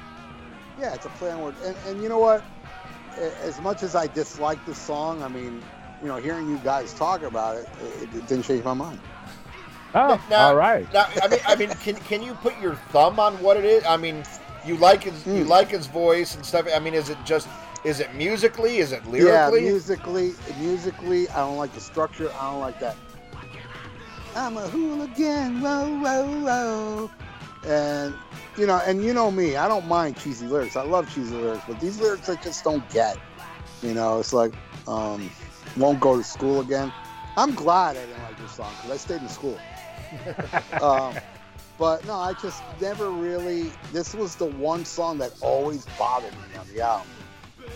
[0.78, 1.54] Yeah, it's a play on word.
[1.64, 2.44] And, and you know what?
[3.18, 5.62] A- As much as I dislike this song, I mean,
[6.02, 7.68] you know, hearing you guys talk about it,
[8.02, 9.00] it, it didn't change my mind.
[9.94, 10.90] Oh, Now- all right.
[10.92, 13.82] now i mean i mean can, can you put your thumb on what it is
[13.86, 14.24] i mean
[14.66, 15.48] you like his you Hmm.
[15.48, 17.48] like his voice and stuff i mean is it just
[17.84, 19.64] is it musically is it lyrically?
[19.64, 22.30] Yeah, musically, musically, I don't like the structure.
[22.38, 22.96] I don't like that.
[24.34, 27.10] I'm a hooligan, whoa, whoa, whoa.
[27.66, 28.14] And
[28.56, 30.76] you know, and you know me, I don't mind cheesy lyrics.
[30.76, 33.18] I love cheesy lyrics, but these lyrics I just don't get.
[33.82, 34.54] You know, it's like,
[34.88, 35.30] um,
[35.76, 36.92] won't go to school again.
[37.36, 39.58] I'm glad I didn't like this song because I stayed in school.
[40.80, 41.14] um,
[41.78, 43.70] but no, I just never really.
[43.92, 47.08] This was the one song that always bothered me on the album,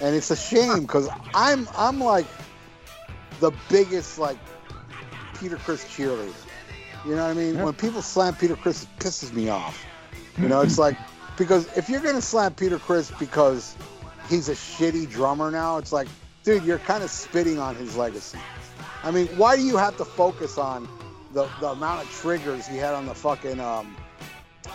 [0.01, 2.27] and it's a shame because I'm I'm like
[3.41, 4.39] the biggest like
[5.39, 6.33] Peter Criss cheerleader.
[7.05, 7.55] You know what I mean?
[7.55, 7.65] Yeah.
[7.65, 9.85] When people slam Peter Criss, it pisses me off.
[10.39, 10.97] You know, it's like
[11.37, 13.77] because if you're gonna slam Peter Criss because
[14.29, 16.09] he's a shitty drummer now, it's like,
[16.45, 18.39] dude, you're kind of spitting on his legacy.
[19.03, 20.89] I mean, why do you have to focus on
[21.33, 23.97] the, the amount of triggers he had on the fucking um,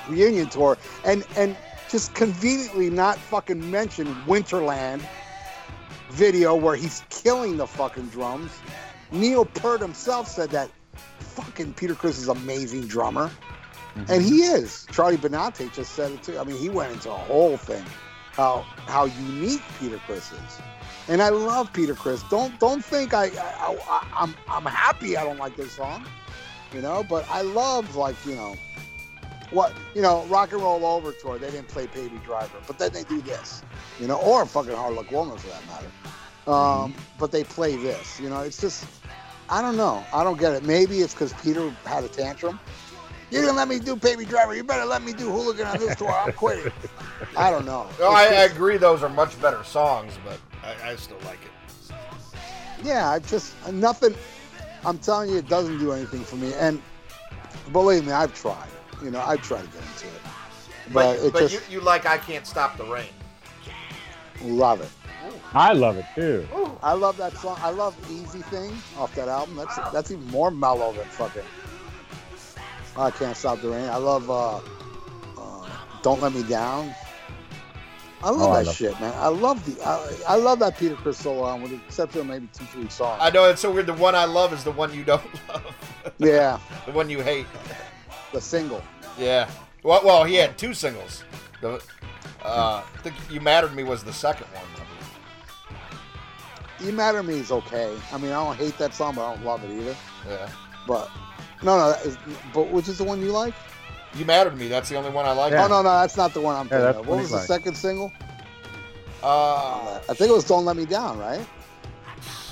[0.07, 1.55] reunion tour and and
[1.89, 5.01] just conveniently not fucking mention Winterland
[6.09, 8.51] video where he's killing the fucking drums.
[9.11, 10.69] Neil Peart himself said that
[11.36, 13.29] fucking Peter Criss is amazing drummer.
[14.09, 14.86] And he is.
[14.91, 16.38] Charlie Benante just said it too.
[16.38, 17.86] I mean, he went into a whole thing
[18.33, 20.59] how how unique Peter Criss is.
[21.07, 22.23] And I love Peter Criss.
[22.29, 26.05] Don't don't think I, I, I I'm I'm happy I don't like this song,
[26.73, 27.05] you know.
[27.07, 28.55] But I love like you know
[29.51, 31.38] what you know Rock and Roll Over tour.
[31.38, 33.63] They didn't play Baby Driver, but then they do this,
[33.99, 35.91] you know, or fucking Hard Luck Woman for that matter.
[36.47, 38.41] Um, But they play this, you know.
[38.41, 38.86] It's just
[39.49, 40.03] I don't know.
[40.13, 40.63] I don't get it.
[40.63, 42.59] Maybe it's because Peter had a tantrum.
[43.31, 44.55] You didn't let me do Baby Driver.
[44.55, 46.11] You better let me do Hooligan on this tour.
[46.11, 46.71] I'm quitting.
[47.37, 47.87] I don't know.
[47.99, 51.51] no, I, I agree those are much better songs but i, I still like it
[52.83, 54.15] yeah, I just nothing.
[54.85, 56.53] I'm telling you, it doesn't do anything for me.
[56.53, 56.81] And
[57.71, 58.69] believe me, I've tried.
[59.03, 60.21] You know, I've tried to get into it,
[60.93, 63.09] but, but, it but just you, you like i can't stop the rain
[64.41, 64.89] love it.
[65.55, 66.47] I love it too.
[66.83, 67.57] I love that song.
[67.61, 69.55] I love Easy Thing off that album.
[69.55, 71.41] That's that's even more mellow than fucking.
[72.97, 73.89] I can't stop the rain.
[73.89, 74.57] I love uh,
[75.37, 75.69] uh,
[76.01, 76.93] Don't Let Me Down.
[78.23, 79.13] I love Oh, I that love- shit, man.
[79.17, 79.81] I love the.
[79.85, 82.89] I, I love that Peter Criss solo album, with the exception of maybe two, three
[82.89, 83.19] songs.
[83.21, 85.75] i know it's so weird the one i love is the one you don't love
[86.17, 87.45] yeah, the one you hate
[88.33, 88.81] the single.
[89.17, 89.49] Yeah.
[89.83, 91.23] Well, well, he had two singles.
[91.61, 91.75] The,
[92.43, 94.63] uh, I think "You Mattered to Me" was the second one.
[96.76, 96.91] I believe.
[96.91, 97.95] You Matter to Me is okay.
[98.11, 99.95] I mean, I don't hate that song, but I don't love it either.
[100.28, 100.49] Yeah.
[100.88, 101.09] But
[101.63, 102.17] no, no, that is,
[102.53, 103.53] but which is the one you like?
[104.15, 104.67] You matter to me.
[104.67, 105.51] That's the only one I like.
[105.51, 105.65] Yeah.
[105.65, 107.07] Oh no, no, that's not the one I'm Yeah, thinking that's of.
[107.07, 107.45] What was the like.
[107.47, 108.13] second single?
[109.23, 111.45] Uh, I think it was "Don't Let Me Down," right?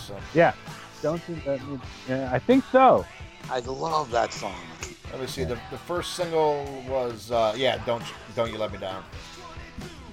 [0.07, 0.53] so- Yeah.
[1.01, 1.35] Don't you?
[1.45, 3.05] That mean, yeah, I think so.
[3.51, 4.55] I love that song.
[5.11, 5.43] let me see.
[5.43, 7.77] The, the first single was uh, yeah.
[7.85, 9.03] Don't You- don't you let me down.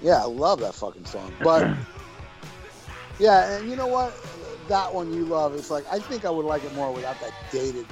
[0.01, 1.33] Yeah, I love that fucking song.
[1.43, 1.67] But
[3.19, 4.13] yeah, and you know what?
[4.67, 5.53] That one you love.
[5.55, 7.85] It's like I think I would like it more without that dated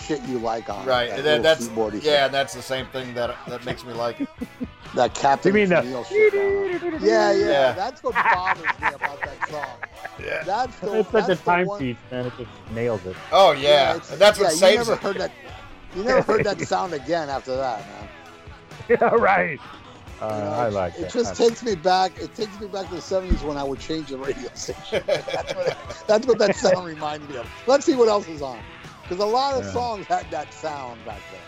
[0.00, 1.10] shit you like on it, Right.
[1.10, 2.04] That That, that's keyboardy shit.
[2.04, 2.28] yeah.
[2.28, 4.28] That's the same thing that that makes me like it.
[4.94, 7.02] that Captain You mean the- Tennille shit.
[7.02, 7.72] Yeah, yeah, Yeah.
[7.72, 9.66] That's what bothers me about that song.
[10.22, 10.42] Yeah.
[10.44, 12.26] That's the It's such a that's the time one- piece, man.
[12.26, 13.16] It just nails it.
[13.32, 13.92] Oh yeah.
[13.96, 14.98] it's- And that's what yeah, saves you never it.
[14.98, 15.30] heard that.
[15.96, 18.08] You never heard that sound again after that, man.
[18.90, 19.58] Yeah, right.
[20.30, 21.00] Uh, You know, I it- like it.
[21.00, 21.10] that.
[21.10, 22.12] just takes me back.
[22.20, 25.04] It takes me back to the '70s when I would change the radio station.
[25.32, 27.48] that's, what, that's what that sound reminded me of.
[27.66, 28.64] Let's see what else is on,
[29.02, 29.70] because a lot of Yeah.
[29.72, 31.46] songs had that sound back then.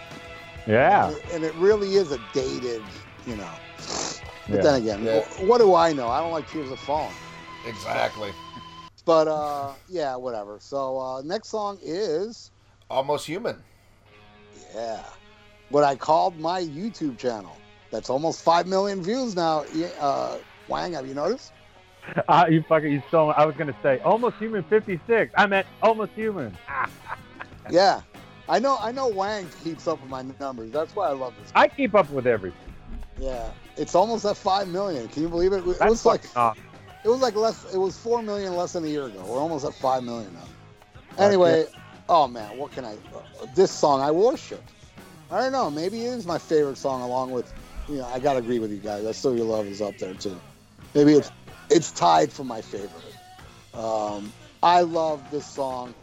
[0.66, 1.09] yeah.
[1.09, 2.83] and it, and it really is a dated,
[3.24, 3.61] you know.
[4.49, 4.62] But Yeah.
[4.62, 5.22] then again, Yeah.
[5.39, 6.09] what do I know?
[6.09, 7.20] I don't like Tears Are Falling.
[7.64, 8.33] exactly.
[9.05, 10.59] But uh, yeah, whatever.
[10.61, 12.51] So uh, next song is
[12.91, 13.64] Almost human.
[14.74, 15.05] yeah,
[15.68, 17.66] what I called my YouTube channel.
[17.91, 19.64] That's almost five million views now.
[20.01, 21.53] Uh, Wang, have you noticed?
[22.28, 23.32] Uh, you fucking, you stole.
[23.37, 25.32] I was gonna say almost human 56.
[25.37, 26.57] I meant almost human.
[27.68, 28.03] Yeah,
[28.49, 28.78] I know.
[28.80, 29.09] I know.
[29.09, 30.70] Wang keeps up with my numbers.
[30.70, 31.51] That's why I love this.
[31.55, 32.61] I keep up with everything.
[33.18, 35.09] Yeah, it's almost at five million.
[35.09, 35.66] Can you believe it?
[35.66, 36.62] It That's was like awesome.
[37.03, 37.72] it was like less.
[37.74, 39.24] It was four million less than a year ago.
[39.26, 41.24] We're almost at five million now.
[41.24, 41.66] Anyway,
[42.09, 42.97] oh man, what can I?
[43.55, 44.62] This song I worship.
[45.30, 45.70] I don't know.
[45.70, 47.53] Maybe it is my favorite song, along with,
[47.89, 49.05] you know, I gotta agree with you guys.
[49.05, 50.39] I Stole Your Love is up there too.
[50.95, 51.30] Maybe it's
[51.70, 52.91] it's tied for my favorite.
[53.74, 54.32] Um,
[54.62, 55.95] I love this song.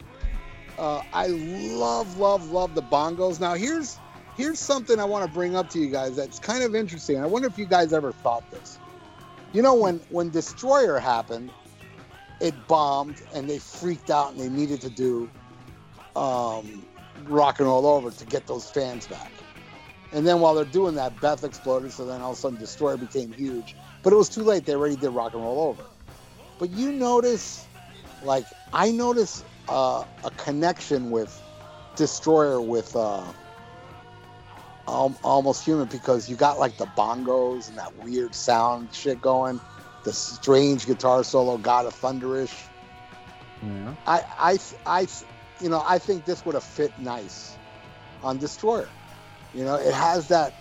[0.78, 3.40] Uh, I love, love, love the bongos.
[3.40, 3.98] Now here's
[4.36, 7.22] here's something I want to bring up to you guys that's kind of interesting.
[7.22, 8.78] I wonder if you guys ever thought this.
[9.52, 11.50] You know, when when Destroyer happened,
[12.40, 15.30] it bombed and they freaked out and they needed to do
[16.16, 16.84] um,
[17.26, 19.30] rock and roll over to get those fans back.
[20.14, 21.92] And then while they're doing that, Beth exploded.
[21.92, 23.74] So then all of a sudden, Destroyer became huge.
[24.02, 24.64] But it was too late.
[24.64, 25.82] They already did rock and roll over.
[26.58, 27.66] But you notice,
[28.22, 31.42] like I notice uh, a connection with
[31.96, 33.24] Destroyer with uh,
[34.86, 39.60] Al- Almost Human because you got like the bongos and that weird sound shit going,
[40.04, 42.54] the strange guitar solo, God of thunderish.
[43.62, 43.94] Yeah.
[44.06, 45.06] I, I, I,
[45.60, 47.56] you know, I think this would have fit nice
[48.22, 48.88] on Destroyer.
[49.54, 50.52] You know, it has that,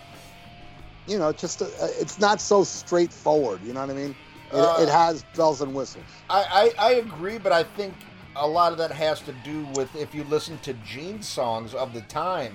[1.08, 1.70] you know, just a,
[2.00, 3.62] it's not so straightforward.
[3.64, 4.16] You know what I mean?
[4.52, 6.06] It, Uh, it has bells and whistles.
[6.30, 7.94] I, I, I agree, but I think
[8.36, 11.94] a lot of that has to do with if you listen to Gene's songs of
[11.94, 12.54] the time,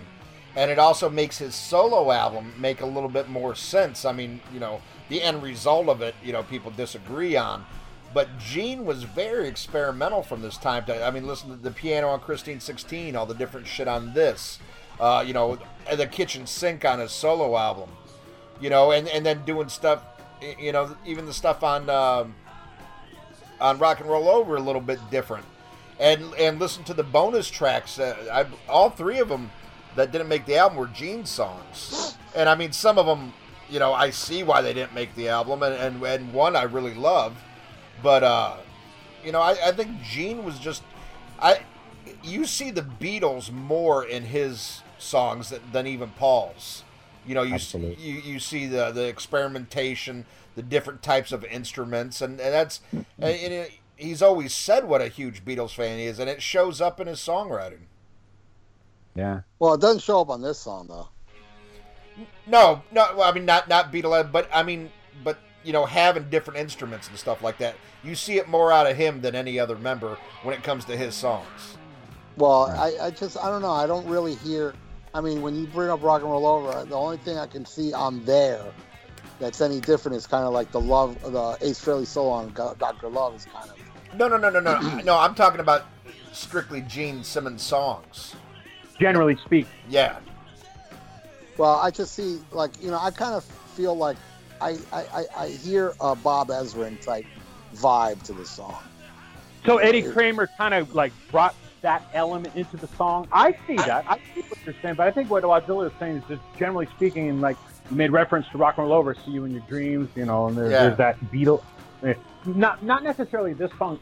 [0.57, 4.05] and it also makes his solo album make a little bit more sense.
[4.05, 7.65] I mean, you know, the end result of it, you know, people disagree on,
[8.15, 10.85] but Gene was very experimental from this time.
[10.87, 14.15] To, I mean, listen to the piano on Christine 16, all the different shit on
[14.15, 14.59] this,
[15.01, 15.59] uh, you know,
[15.95, 17.91] the kitchen sink on his solo album,
[18.61, 20.03] you know, and, and then doing stuff,
[20.59, 21.89] you know, even the stuff on.
[21.91, 22.35] Um,
[23.61, 25.45] on Rock and Roll Over a little bit different,
[25.99, 27.99] and and listen to the bonus tracks.
[27.99, 29.51] I, all three of them
[29.97, 33.33] that didn't make the album were Gene songs, and I mean some of them,
[33.69, 36.63] you know, I see why they didn't make the album, and and, and one I
[36.65, 37.37] really love,
[38.03, 38.57] but uh,
[39.25, 40.83] you know, I, I think Gene was just
[41.39, 41.61] I.
[42.23, 46.85] You see the Beatles more in his songs than, than even Paul's.
[47.27, 48.03] You know, you s- Absolutely.
[48.03, 53.03] you you see the the experimentation, the different types of instruments, and, and that's hmm.
[53.21, 56.81] and it, he's always said what a huge Beatles fan he is, and it shows
[56.81, 57.87] up in his songwriting.
[59.15, 59.41] Yeah.
[59.59, 61.09] Well, it doesn't show up on this song though.
[62.47, 64.91] No, no, well, I mean not not Beatle, but I mean,
[65.23, 68.87] but you know, having different instruments and stuff like that, you see it more out
[68.91, 71.77] of him than any other member when it comes to his songs.
[72.37, 72.95] Well, Right.
[73.01, 73.71] I, I just I don't know.
[73.73, 74.75] I don't really hear.
[75.15, 77.65] I mean, when you bring up rock and roll over, the only thing I can
[77.65, 78.65] see on there
[79.39, 82.75] that's any different is kind of like the love, the Ace Frehley solo on Go-
[82.79, 84.19] Doctor Love is kind of.
[84.19, 85.19] No, no, no, no, no, no.
[85.19, 85.87] I'm talking about
[86.33, 88.35] strictly Gene Simmons songs.
[89.01, 89.67] Generally speak.
[89.89, 90.19] Yeah,
[91.57, 94.17] Well, I just see like you know I kind of feel like
[94.61, 97.25] I I, I, I hear a Bob Ezrin type
[97.77, 98.77] vibe to the song.
[99.65, 103.29] So Eddie Kramer kind of like brought that element into the song.
[103.33, 104.05] I see that.
[104.09, 106.87] I see what you're saying, but I think what Wadzilla is saying is just generally
[106.97, 107.57] speaking, and like
[107.91, 110.47] you made reference to rock and roll over, see you in your dreams, you know,
[110.49, 110.83] and there's, Yeah.
[110.83, 111.63] there's that Beatle.
[112.05, 112.15] eh,
[112.45, 113.99] Not not necessarily this song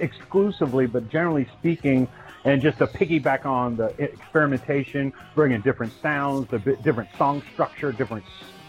[0.00, 2.08] exclusively, but generally speaking,
[2.44, 8.24] and just to piggyback on the experimentation, bringing different sounds, the different song structure, different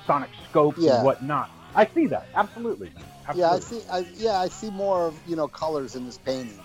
[0.06, 0.96] sonic scopes Yeah.
[0.96, 1.50] and whatnot.
[1.76, 2.90] I see that absolutely.
[3.36, 3.82] Yeah, I see.
[3.92, 6.58] I, yeah, I see more of you know colors in this painting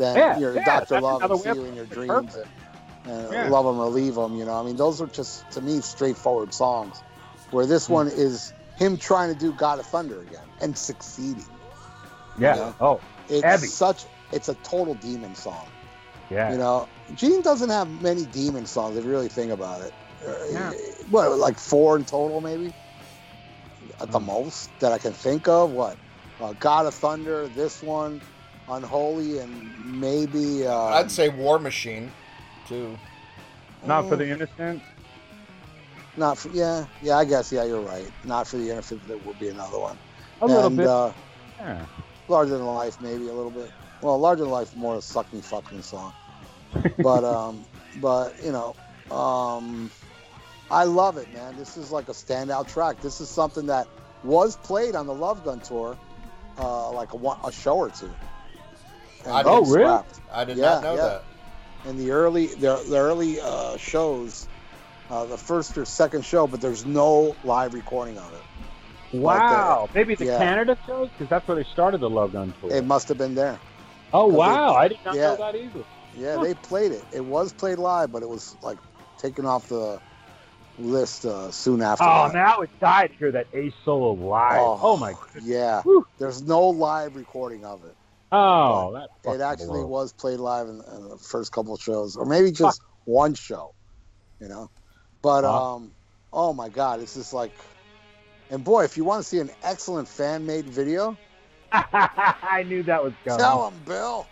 [0.00, 1.86] than Yeah, your yeah, Doctor that's Love and See You in Your.
[1.86, 2.46] Dreams and,
[3.06, 3.50] and Yeah.
[3.50, 4.34] Love 'Em or Leave 'Em.
[4.36, 7.02] You know, I mean, those are just to me straightforward songs.
[7.50, 7.92] Where this Hmm.
[7.94, 11.46] one is him trying to do God of Thunder again and succeeding.
[12.38, 12.56] Yeah.
[12.56, 12.72] Yeah.
[12.80, 13.66] Oh, It's Heavy.
[13.66, 14.06] such.
[14.32, 15.68] It's a total demon song.
[16.30, 16.52] yeah.
[16.52, 19.92] You know, Gene doesn't have many demon songs if you really think about it.
[20.26, 20.72] Uh, Yeah.
[21.10, 22.72] What, like four in total, maybe?
[24.00, 24.26] At the Hmm.
[24.26, 25.70] most that I can think of.
[25.70, 25.96] What?
[26.40, 28.22] Uh, God of Thunder, this one,
[28.70, 30.66] Unholy, and maybe.
[30.66, 32.10] Uh, I'd say War Machine,
[32.68, 32.96] too.
[33.84, 34.82] Not for mm, the innocent.
[36.16, 36.48] Not for.
[36.50, 37.50] Yeah, yeah, I guess.
[37.50, 38.10] Yeah, you're right.
[38.24, 39.98] Not for the innocent, there would be another one.
[40.42, 40.86] A little bit.
[40.86, 41.12] Uh,
[41.58, 41.86] yeah.
[42.28, 43.70] larger than life, maybe a little bit.
[44.00, 46.12] Well, larger than life, more of a suck me, fuck me song.
[46.98, 47.64] but um,
[48.00, 48.74] but you know,
[49.14, 49.90] um,
[50.70, 51.56] I love it, man.
[51.56, 53.00] This is like a standout track.
[53.00, 53.88] This is something that
[54.22, 55.98] was played on the Love Gun tour,
[56.58, 58.10] uh, like a, one, a show or two.
[59.26, 59.84] Oh, really?
[59.84, 60.20] scrapped.
[60.32, 61.18] I did Yeah, not know yeah.
[61.82, 61.90] that.
[61.90, 64.48] In the early the, the early uh, shows,
[65.08, 68.42] uh, the first or second show, but there's no live recording of it.
[69.12, 69.88] Wow.
[69.94, 70.38] Maybe the yeah.
[70.38, 72.70] Canada shows because that's where they started the Love Gun tour.
[72.72, 73.60] It must have been there.
[74.12, 74.74] Oh wow!
[74.74, 75.22] it- I did not yeah.
[75.22, 75.84] know that either.
[76.12, 76.44] Yeah, Huh.
[76.44, 77.04] they played it.
[77.12, 78.78] It was played live, but it was like
[79.18, 80.00] taken off the
[80.78, 82.04] list uh, soon after.
[82.04, 82.34] Oh, that.
[82.34, 84.60] now it died to hear that Ace solo live.
[84.60, 85.44] Oh, my goodness.
[85.46, 86.04] Yeah, Whew.
[86.18, 87.96] there's no live recording of it.
[88.32, 92.26] Oh, that It actually was played live in, in the first couple of shows, or
[92.26, 93.72] maybe just one show,
[94.40, 94.68] you know.
[95.22, 95.74] But Wow.
[95.76, 95.94] um,
[96.32, 97.52] oh my god, it's just like,
[98.50, 101.18] and boy, if you want to see an excellent fan made video,
[101.72, 103.38] I knew that was coming.
[103.40, 104.26] tell them, Bill.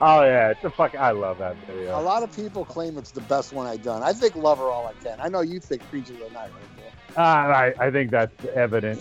[0.00, 0.94] Oh yeah, it's a fuck.
[0.94, 1.98] I love that video.
[1.98, 4.02] A lot of people claim it's the best one I've done.
[4.02, 5.20] I think Love Her All I Can.
[5.20, 6.71] I know you think Creatures of the Night, right?
[7.16, 9.00] Uh, I, I think that's evident.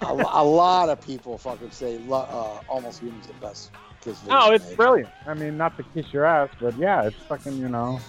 [0.00, 3.70] a, a lot of people fucking say uh, Almost Human's the best
[4.00, 4.36] Kiss video.
[4.40, 4.76] oh, it's made.
[4.76, 5.10] brilliant.
[5.26, 7.56] I mean, not to kiss your ass, but yeah, it's fucking.
[7.58, 8.00] You know,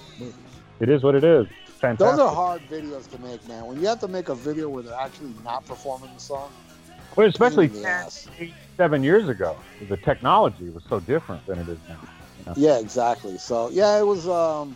[0.80, 1.46] it is what it is.
[1.80, 2.18] Fantastic.
[2.18, 3.66] Those are hard videos to make, man.
[3.68, 6.50] When you have to make a video where they're actually not performing the song,
[7.16, 8.10] Well, especially pain 10,
[8.40, 9.56] eight, seven years ago,
[9.88, 12.54] the technology was so different than it is now.
[12.56, 13.38] Yeah, exactly.
[13.38, 14.28] So yeah, it was.
[14.28, 14.76] um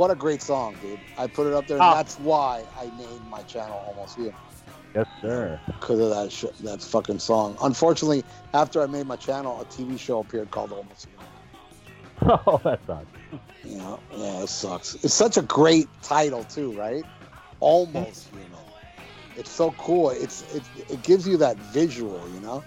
[0.00, 0.98] What a great song, dude!
[1.18, 1.92] I put it up there, and Oh.
[1.94, 4.32] that's why I named my channel Almost Human
[4.94, 5.60] Yes, sir.
[5.66, 7.54] because of that sh- that fucking song.
[7.60, 8.24] Unfortunately,
[8.54, 12.40] after I made my channel, a TV show appeared called Almost Human.
[12.46, 13.08] Oh, that sucks.
[13.62, 14.94] You know, yeah, it sucks.
[15.04, 17.04] It's such a great title too, right?
[17.60, 18.48] Almost human.
[19.36, 20.08] It's so cool.
[20.08, 22.64] It's it, it gives you that visual, you know.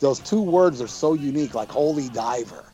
[0.00, 2.64] Those two words are so unique, like holy diver,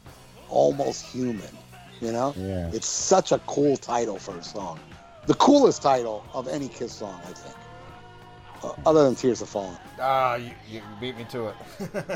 [0.49, 1.59] almost human.
[2.03, 2.69] You know, Yeah.
[2.73, 4.81] it's such a cool title for a song.
[5.27, 7.55] The coolest title of any Kiss song, I think.
[8.65, 9.77] Uh, other than Tears Have Fallen.
[10.01, 11.55] Ah, you, you beat me to it.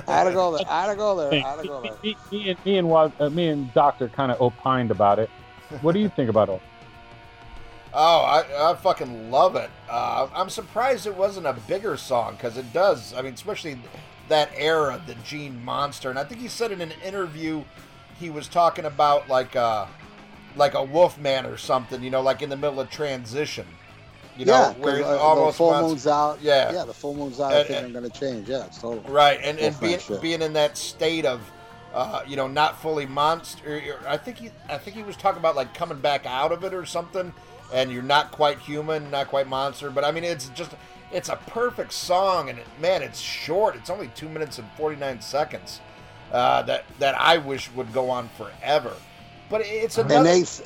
[0.09, 0.67] I had to go there.
[0.69, 1.33] I had to go there.
[1.33, 1.99] I had to go me, there.
[2.03, 5.31] me, me and me and uh, me and Doctor kind of opined about it.
[5.83, 6.61] What do you think about it?
[7.99, 9.71] Oh, I, I fucking love it.
[9.89, 13.15] Uh, I'm surprised it wasn't a bigger song because it does.
[13.15, 13.79] I mean, especially
[14.29, 17.65] that era, the Gene Monster, and I think he said in an interview
[18.19, 19.89] he was talking about like a
[20.57, 22.03] like a Wolfman or something.
[22.03, 23.67] You know, like in the middle of transition.
[24.39, 26.39] You know, yeah, where 'cause, it uh, almost the full wants- moon's out.
[26.43, 26.71] Yeah.
[26.71, 27.53] yeah, the full moon's out.
[27.53, 28.49] I And- think and- I'm gonna change.
[28.49, 29.01] Yeah, it's total.
[29.11, 30.21] Right, and, and being shit.
[30.21, 31.41] being in that state of,
[31.95, 33.97] uh, you know, not fully monster.
[34.07, 36.75] I think he, I think he was talking about like coming back out of it
[36.75, 37.33] or something,
[37.73, 39.89] and you're not quite human, not quite monster.
[39.89, 40.73] But I mean, it's just,
[41.13, 43.75] it's a perfect song, and it, man, it's short.
[43.75, 45.81] It's only two minutes and forty nine seconds.
[46.33, 48.93] Uh, that that I wish would go on forever.
[49.49, 50.17] But it's another.
[50.17, 50.63] And Ace,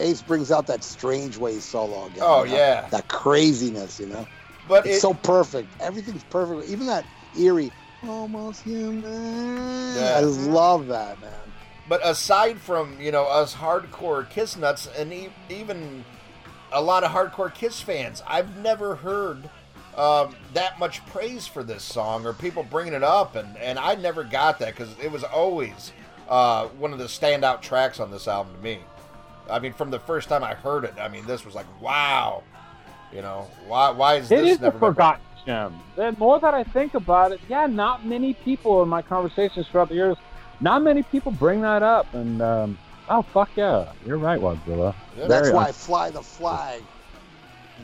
[0.00, 2.20] Ace brings out that strange way solo again.
[2.22, 2.56] Oh, you know?
[2.56, 2.88] yeah.
[2.88, 4.00] that craziness.
[4.00, 4.26] You know,
[4.66, 5.68] but it's it, so perfect.
[5.80, 6.70] Everything's perfect.
[6.70, 7.04] Even that
[7.38, 7.70] eerie,
[8.06, 9.02] almost human.
[9.96, 10.14] Yeah.
[10.16, 11.32] I love that, man.
[11.88, 16.04] But aside from you know us hardcore Kiss nuts, and e- even
[16.72, 19.50] a lot of hardcore Kiss fans, I've never heard
[19.96, 23.94] um, that much praise for this song or people bringing it up, and and I
[23.94, 25.92] never got that because it was always
[26.28, 28.78] uh, one of the standout tracks on this album to me.
[29.50, 32.42] I mean, from the first time I heard it, I mean, this was like, wow,
[33.12, 35.78] you know, why why is It this is a never been- forgotten gem.
[35.96, 39.90] The more that I think about it, yeah, not many people in my conversations throughout
[39.90, 40.16] the years,
[40.60, 42.12] not many people bring that up.
[42.14, 42.78] And um,
[43.10, 44.94] oh fuck yeah, you're right, Wadzilla.
[45.16, 45.26] Yeah.
[45.26, 46.82] That's Very why un- I fly the flag.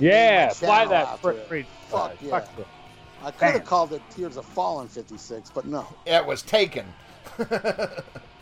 [0.00, 2.18] Yeah, my fly that fr- free Fuck flag.
[2.22, 2.30] yeah.
[2.30, 2.64] Fuck yeah.
[3.22, 5.86] I could have called it Tears of Fallen 56, but no.
[6.06, 6.86] It was taken.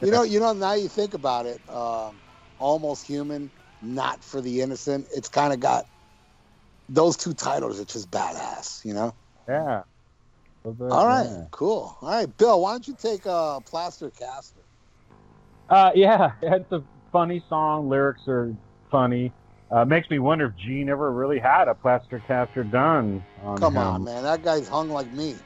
[0.01, 0.53] You know, you know.
[0.53, 2.17] Now you think about it, um,
[2.61, 3.51] almost human,
[3.83, 5.09] not for the innocent.
[5.13, 5.87] It's kind of got
[6.89, 7.81] those two titles.
[7.81, 8.85] It's just badass.
[8.85, 9.15] You know.
[9.49, 9.83] Yeah.
[10.63, 10.93] Was it?
[10.93, 11.45] All right, Yeah.
[11.51, 11.97] cool.
[12.01, 12.61] All right, Bill.
[12.63, 14.61] Why don't you take uh, Plaster Caster?
[15.69, 17.89] Uh, yeah, it's a funny song.
[17.89, 18.55] Lyrics are
[18.93, 19.33] funny.
[19.71, 23.75] Uh, makes me wonder if Gene ever really had a plaster caster done on Come
[23.77, 23.83] him.
[23.83, 24.23] on, man.
[24.23, 25.37] That guy's hung like me.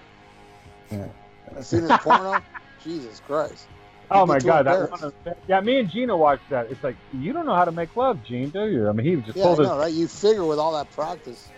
[0.91, 1.09] Yeah.
[1.57, 2.41] You seen his porno?
[2.85, 3.67] Jesus Christ.
[4.11, 5.03] Oh He'd my god, that embarrassed.
[5.25, 6.71] one, yeah, me and Gina watched that.
[6.71, 8.89] It's like you don't know how to make love, Gene, do you?
[8.89, 9.69] I mean, he just Yeah, I pulled his.
[9.69, 9.93] know, right?
[9.93, 11.49] You figure with all that practice.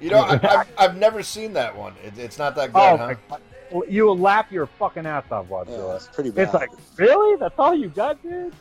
[0.00, 1.94] You know, I, I've, I've never seen that one.
[2.04, 3.06] It, it's not that good, Oh huh?
[3.08, 3.40] my god,
[3.72, 5.96] Well, you will laugh your fucking ass off watching Yeah, it.
[5.96, 6.44] it's pretty bad.
[6.44, 7.36] It's like really?
[7.36, 8.54] That's all you got, dude?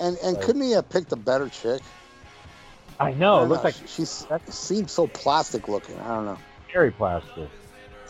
[0.00, 1.80] and and couldn't he have picked a better chick?
[3.00, 3.40] I know.
[3.40, 5.98] I It looks like she seems so plastic looking.
[5.98, 6.38] I don't know.
[6.72, 7.48] Very plastic.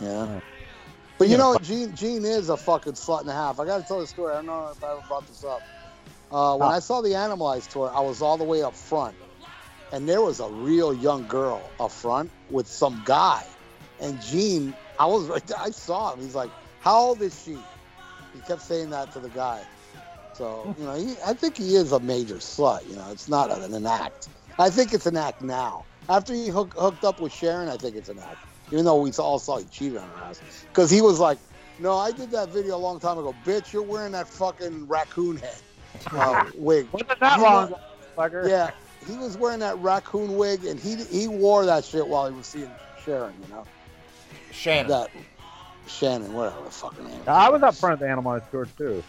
[0.01, 0.41] Yeah.
[1.19, 3.61] But you know, Gene Gene is a fucking slut and a half.
[3.61, 4.33] I got to tell the story.
[4.33, 5.63] I don't know if I ever brought this up.
[6.33, 6.69] Uh, when.
[6.69, 9.15] I saw the Animalized tour, I was all the way up front,
[9.93, 13.45] and there was a real young girl up front with some guy,
[14.01, 15.59] and Gene, I was right there.
[15.61, 16.21] I saw him.
[16.21, 16.51] He's like,
[16.81, 17.57] "How old is she?"
[18.35, 19.63] He kept saying that to the guy.
[20.33, 22.89] So you know, he, I think he is a major slut.
[22.89, 24.29] You know, it's not an, an act.
[24.59, 25.85] I think it's an act now.
[26.09, 28.39] After he hook, hooked up with Sharon, I think it's an act.
[28.71, 31.39] Even though we all saw he cheated on her ass, because he was like,
[31.79, 33.73] "No, I did that video a long time ago, bitch.
[33.73, 35.55] You're wearing that fucking raccoon head
[36.13, 37.79] uh, wig." Wasn't that You long, know-
[38.17, 38.49] fucker?
[38.49, 38.71] Yeah,
[39.07, 42.47] he was wearing that raccoon wig, and he he wore that shit while he was
[42.47, 42.71] seeing
[43.05, 43.35] Sharon.
[43.47, 43.65] You know
[44.53, 44.89] Shannon.
[44.91, 45.11] that
[45.87, 47.21] Shannon, whatever the fucking name.
[47.27, 49.03] I was up front of the Animalized tour too.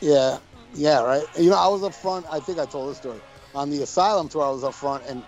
[0.00, 0.38] Yeah,
[0.74, 1.24] yeah, right.
[1.38, 2.24] You know, I was up front.
[2.30, 3.20] I think I told this story
[3.54, 4.44] on the Asylum tour.
[4.44, 5.22] I was up front, and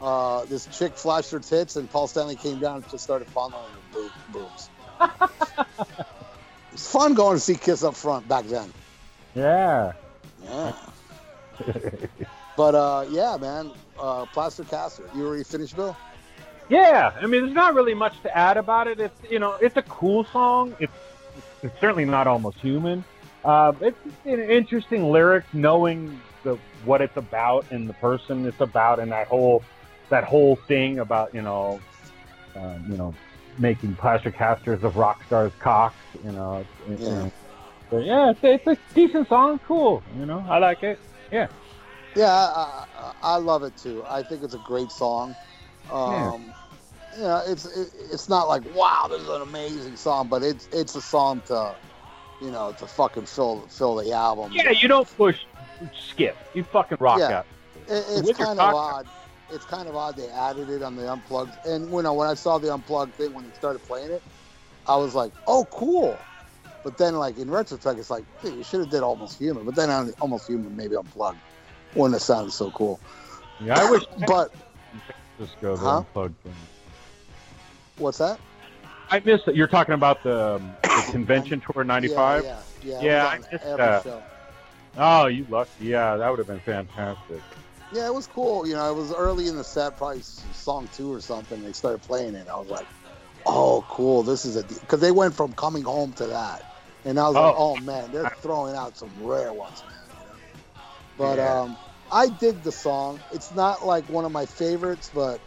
[0.00, 3.62] uh, this chick flashed her tits, and Paul Stanley came down and just started fondling
[3.64, 4.70] her boob, boobs.
[6.72, 8.72] it's fun going to see Kiss up front back then.
[9.34, 9.92] Yeah.
[10.44, 10.72] Yeah.
[12.56, 15.08] But uh, yeah, man, uh, Plaster Caster.
[15.14, 15.96] You already finished, Bill?
[16.68, 18.98] Yeah, I mean, there's not really much to add about it.
[18.98, 20.74] It's you know, it's a cool song.
[20.80, 20.92] It's,
[21.62, 23.04] it's certainly not almost human.
[23.44, 26.20] Uh, it's an interesting lyrics, knowing
[26.86, 29.62] what it's about and the person it's about, and that whole
[30.08, 31.80] that whole thing about you know,
[32.56, 33.14] um, you know,
[33.58, 35.96] making plaster casters of rock stars' cocks.
[36.24, 37.10] You know, you Yeah.
[37.10, 37.32] know.
[37.90, 39.60] But yeah, it's, it's a decent song.
[39.66, 40.02] Cool.
[40.18, 40.98] You know, I like it.
[41.30, 41.48] Yeah.
[42.16, 44.04] Yeah, I, I, I love it too.
[44.08, 45.34] I think it's a great song.
[45.90, 46.52] Um,
[47.16, 50.68] You know, it's it, it's not like wow, this is an amazing song, but it's
[50.72, 51.76] it's a song to,
[52.40, 54.50] you know, to fucking fill fill the album.
[54.52, 55.38] Yeah, you don't push
[56.10, 56.36] skip.
[56.54, 57.38] You fucking rock Yeah.
[57.38, 57.46] out.
[57.88, 59.06] It, it's kind of odd.
[59.50, 61.64] It's kind of odd they added it on the unplugged.
[61.66, 64.22] And you know, when I saw the unplugged thing when they started playing it,
[64.86, 66.18] I was like, oh, cool.
[66.82, 69.64] But then, like in retrospect, it's like, hey, you should have did almost human.
[69.64, 71.38] But then on almost human, maybe unplugged,
[71.94, 73.00] wouldn't have sounded so cool.
[73.60, 74.52] Yeah, I wish But
[75.38, 75.96] just go the Huh?
[75.98, 76.54] unplugged thing.
[77.98, 78.38] what's that?
[79.10, 79.54] I missed it.
[79.54, 82.44] You're talking about the, um, the convention tour '95.
[82.44, 83.02] Yeah, yeah, yeah.
[83.02, 84.02] Yeah, I missed that.
[84.02, 84.22] show.
[84.96, 85.86] Oh, you lucky.
[85.86, 87.42] Yeah, that would have been fantastic.
[87.92, 88.66] Yeah, it was cool.
[88.66, 91.62] You know, it was early in the set, probably song two or something.
[91.62, 92.48] They started playing it.
[92.48, 92.86] I was like,
[93.46, 94.22] oh, cool.
[94.22, 96.62] This is a because they went from coming home to that,
[97.04, 97.54] and I was like, Oh.
[97.56, 99.96] oh man, they're throwing out some rare ones, man.
[101.18, 101.60] But Yeah.
[101.62, 101.76] um,
[102.10, 103.20] I dig the song.
[103.32, 105.40] It's not like one of my favorites, but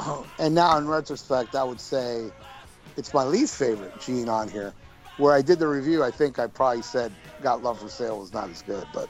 [0.38, 2.30] and now in retrospect, I would say
[2.96, 4.74] it's my least favorite Gene on here.
[5.18, 7.12] Where I did the review, I think I probably said
[7.42, 9.08] "Got Love for Sale" was not as good, but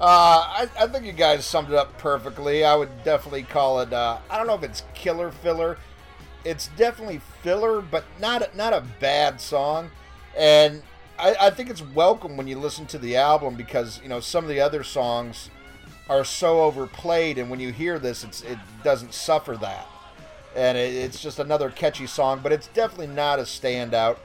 [0.00, 2.64] Uh, I, I think you guys summed it up perfectly.
[2.64, 3.92] I would definitely call it.
[3.92, 5.78] Uh, I don't know if it's killer filler.
[6.44, 9.90] It's definitely filler, but not not a bad song.
[10.36, 10.82] And
[11.18, 14.42] I, I think it's welcome when you listen to the album because you know some
[14.44, 15.50] of the other songs
[16.08, 19.86] are so overplayed, and when you hear this, it doesn't suffer that.
[20.56, 24.16] And it, it's just another catchy song, but it's definitely not a standout.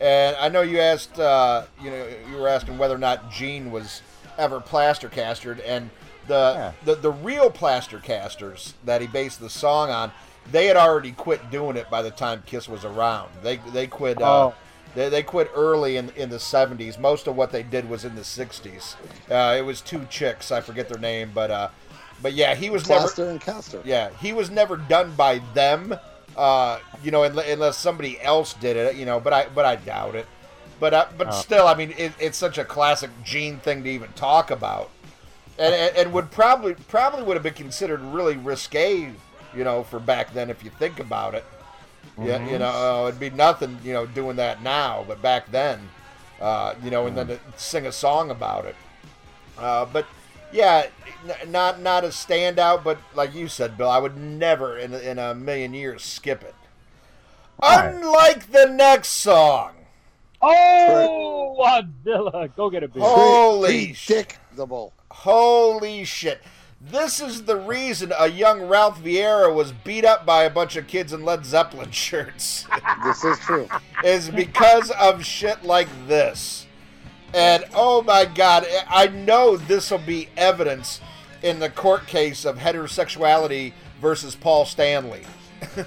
[0.00, 3.70] And I know you asked, uh, you know, you were asking whether or not Gene
[3.70, 4.02] was
[4.38, 5.90] ever plaster castered, and
[6.26, 6.72] the, Yeah.
[6.84, 10.10] the the real plaster casters that he based the song on,
[10.50, 13.30] they had already quit doing it by the time Kiss was around.
[13.42, 14.20] They they quit.
[14.20, 14.54] Uh, Oh.
[14.94, 16.98] they, they quit early in in the '70s.
[16.98, 18.96] Most of what they did was in the '60s.
[19.30, 21.68] Uh, it was two chicks, I forget their name, but uh,
[22.22, 23.02] but yeah, he was never.
[23.02, 23.80] Plaster and Caster.
[23.84, 25.94] Yeah, he was never done by them.
[26.36, 28.96] Uh, you know, unle- unless somebody else did it.
[28.96, 30.26] You know, but I but I doubt it.
[30.80, 31.30] But uh, but Oh.
[31.30, 34.90] still, I mean, it, it's such a classic Gene thing to even talk about,
[35.58, 39.12] and, and and would probably probably would have been considered really risque.
[39.56, 41.44] You know, for back then, if you think about it.
[42.20, 42.66] Yeah, you know,
[43.04, 45.88] uh, it'd be nothing, you know, doing that now, but back then,
[46.40, 48.76] uh, you know, and then to sing a song about it.
[49.58, 50.06] Uh, but
[50.54, 50.86] yeah,
[51.28, 54.98] n- not not a standout, but like you said, Bill, I would never in, a-
[54.98, 56.54] in a million years skip it.
[57.60, 57.94] Right.
[57.94, 59.72] Unlike the next song.
[60.40, 62.34] Oh, Godzilla!
[62.34, 63.02] Uh, go get a beer.
[63.02, 64.28] Holy shit.
[64.48, 64.92] Predictable.
[65.10, 66.40] Holy shit.
[66.80, 70.86] This is the reason a young Ralph Vieira was beat up by a bunch of
[70.86, 72.66] kids in Led Zeppelin shirts.
[73.04, 73.68] This is true.
[74.04, 76.63] is because of shit like this.
[77.34, 81.00] And oh my god, I know this will be evidence
[81.42, 85.22] in the court case of heterosexuality versus Paul Stanley.
[85.76, 85.84] Oh,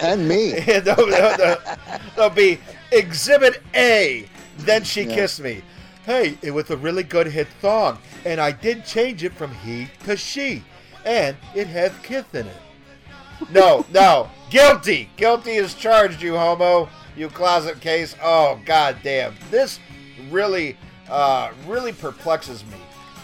[0.00, 0.52] and me.
[0.60, 2.58] there'll, be
[2.92, 4.26] Exhibit A.
[4.58, 5.14] Then she Yeah.
[5.14, 5.62] kissed me.
[6.06, 9.88] Hey, it was a really good hit song, and I did change it from he
[10.04, 10.64] to she,
[11.04, 12.56] and it has kiss in it.
[13.50, 18.16] No, no, guilty, guilty is charged, you homo, you closet case.
[18.22, 19.78] Oh god damn, this
[20.30, 20.76] really,
[21.08, 22.76] uh, really perplexes me.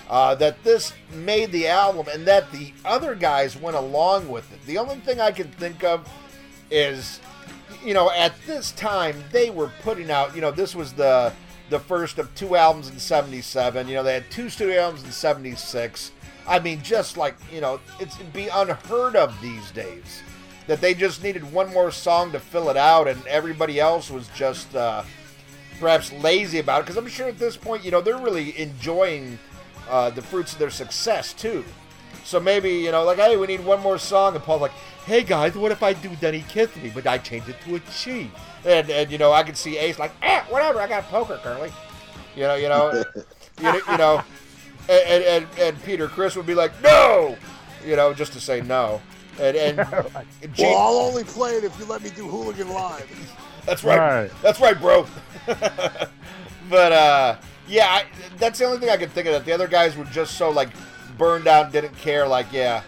[0.09, 4.65] Uh, that this made the album and that the other guys went along with it.
[4.65, 6.09] The only thing I can think of
[6.71, 7.19] is
[7.85, 11.33] you know at this time they were putting out you know this was the
[11.71, 15.11] the first of two albums in 77 you know they had two studio albums in
[15.11, 16.13] 76
[16.47, 20.23] i mean just like you know it's it'd be unheard of these days
[20.67, 24.29] that they just needed one more song to fill it out and everybody else was
[24.29, 25.05] just uh,
[25.81, 29.39] perhaps lazy about it because i'm sure at this point you know they're really enjoying
[29.91, 31.65] uh, the fruits of their success too
[32.27, 34.35] so maybe, you know, like, hey, we need one more song.
[34.35, 34.73] And Paul's like,
[35.07, 37.77] hey, guys, what if I do Then He Kissed Me, but I change it to
[37.77, 38.33] a she?
[38.65, 41.71] And, and you know, I could see Ace like, eh, whatever, I got poker, Curly.
[42.35, 42.91] You know, you know,
[43.59, 44.23] you, know- you know,
[44.89, 47.37] and, and, and, and Peter Criss would be like, no!
[47.87, 49.01] You know, just to say no.
[49.39, 49.77] And, and
[50.53, 53.37] Gene- Well, I'll only play it if you let me do Hooligan Live.
[53.67, 53.99] That's right.
[53.99, 54.31] Right.
[54.43, 55.07] That's right, bro.
[55.47, 57.37] but uh,
[57.69, 58.05] yeah, I,
[58.39, 59.33] that's the only thing I could think of.
[59.33, 60.69] That the other guys were just so like
[61.19, 62.27] burned out, didn't care.
[62.27, 62.83] Like, yeah,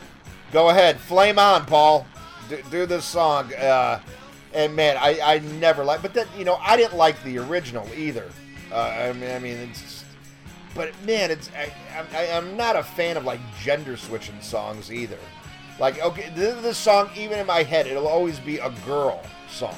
[0.52, 2.06] go ahead, flame on, Paul.
[2.48, 3.52] Do, do this song.
[3.54, 4.00] Uh,
[4.54, 6.00] and man, I, I never like.
[6.00, 8.30] But then you know, I didn't like the original either.
[8.72, 9.82] Uh, I mean, I mean, it's.
[9.82, 10.04] Just,
[10.74, 11.72] but man, it's I,
[12.16, 15.18] I, I'm not a fan of like gender switching songs either.
[15.80, 19.76] Like, okay, this, this song, even in my head, it'll always be a girl song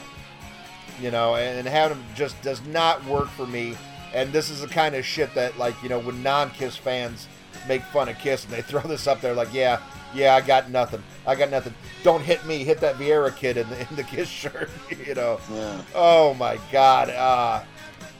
[1.00, 3.76] you know, and having them just does not work for me.
[4.12, 7.28] And this is the kind of shit that, like, you know, when non-Kiss fans
[7.68, 9.80] make fun of Kiss and they throw this up there, like, yeah,
[10.14, 11.74] yeah, I got nothing, I got nothing.
[12.02, 14.70] Don't hit me, hit that Vieira kid in the in the Kiss shirt,
[15.06, 15.40] you know.
[15.52, 15.82] Yeah.
[15.94, 17.62] Oh my God, uh,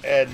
[0.04, 0.30] and.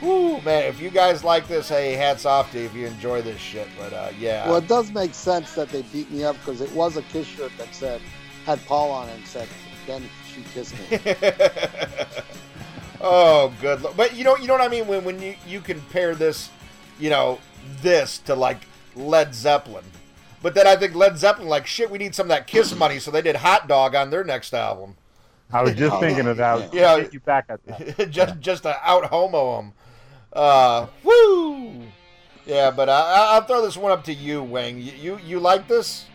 [0.00, 3.22] Whoo, man, if you guys like this, hey, hats off to you if you enjoy
[3.22, 3.68] this shit.
[3.78, 6.72] But uh, yeah, Well, it does make sense that they beat me up because it
[6.72, 8.00] was a Kiss shirt that said,
[8.44, 9.46] had Paul on it and said,
[9.86, 10.02] then
[10.34, 10.98] she kissed me.
[13.00, 13.82] oh, good.
[13.82, 16.50] lo- But you know, you know what I mean when when you you compare this,
[16.98, 17.38] you know,
[17.80, 18.58] this to like
[18.96, 19.84] Led Zeppelin.
[20.42, 21.90] But then I think Led Zeppelin like shit.
[21.90, 24.52] We need some of that Kiss money, so they did Hot Dog on their next
[24.54, 24.96] album.
[25.52, 26.72] I was just Oh, thinking of that.
[26.74, 26.96] yeah.
[26.96, 28.06] Take you back at that.
[28.10, 29.72] just just to out homo them.
[30.32, 31.82] Uh, woo.
[32.46, 34.78] Yeah, but I, I- I'll throw this one up to you, Wang.
[34.78, 36.06] You you, you like this?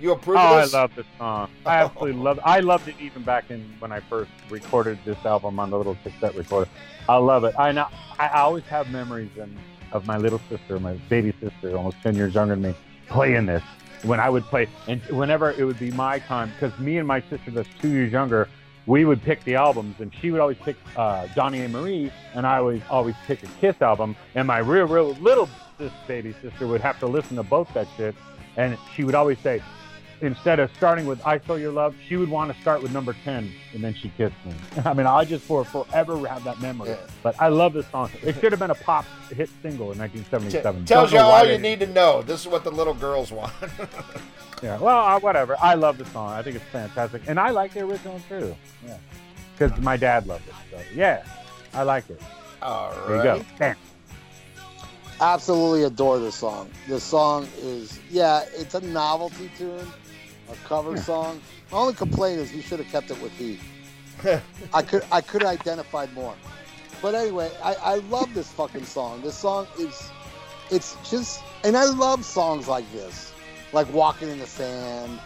[0.00, 1.48] You approve Oh, I love this song.
[1.64, 2.40] I absolutely love.
[2.44, 5.96] I loved it even back in when I first recorded this album on the little
[6.02, 6.68] cassette recorder.
[7.08, 7.54] I love it.
[7.58, 7.86] I know.
[8.18, 9.56] I always have memories and
[9.92, 12.74] of my little sister, my baby sister, almost ten years younger than me,
[13.08, 13.62] playing this.
[14.02, 17.22] When I would play, and whenever it would be my time, because me and my
[17.30, 18.48] sister, that's two years younger,
[18.86, 22.46] we would pick the albums, and she would always pick uh, Donnie and Marie, and
[22.46, 25.48] I would always pick a Kiss album, and my real, real little
[25.78, 28.14] sis, baby sister would have to listen to both that shit,
[28.58, 29.62] and she would always say,
[30.20, 33.14] instead of starting with "I Stole Your Love," she would want to start with number
[33.24, 34.54] ten, and then she kissed me.
[34.84, 36.90] I mean, I just for forever have that memory.
[36.90, 36.96] Yeah.
[37.22, 38.10] But I love this song.
[38.22, 40.80] It should have been a pop hit single in 1977.
[40.82, 42.22] T- tells you all you need to know.
[42.22, 43.52] This is what the little girls want.
[44.62, 44.78] Yeah.
[44.78, 45.56] Well, uh, whatever.
[45.60, 46.30] I love the song.
[46.32, 48.56] I think it's fantastic, and I like the original too.
[48.86, 48.96] Yeah.
[49.58, 50.54] Because my dad loved it.
[50.70, 51.22] So yeah,
[51.74, 52.18] I like it.
[52.62, 53.36] all There right.
[53.38, 53.46] you go.
[53.58, 53.76] Bam.
[55.20, 56.70] Absolutely adore this song.
[56.88, 59.86] This song is, yeah, it's a novelty tune,
[60.50, 61.40] a cover song.
[61.70, 63.58] My only complaint is you should have kept it with he.
[64.74, 66.34] I could I could have identified more.
[67.02, 69.22] But anyway, I, I love this fucking song.
[69.22, 70.10] This song is
[70.70, 73.32] it's just and I love songs like this.
[73.72, 75.18] Like Walking in the Sand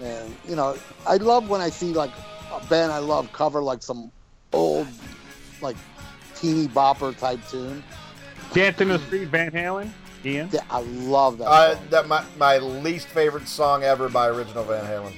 [0.00, 0.76] and you know,
[1.06, 2.12] I love when I see like
[2.52, 4.10] a band I love cover like some
[4.52, 4.88] old
[5.60, 5.76] like
[6.34, 7.84] teeny bopper type tune.
[8.52, 9.90] Dance in the Street, Van Halen.
[10.24, 10.48] Ian.
[10.52, 11.44] Yeah, I love that.
[11.46, 15.12] Uh, that my, my least favorite song ever by original Van Halen.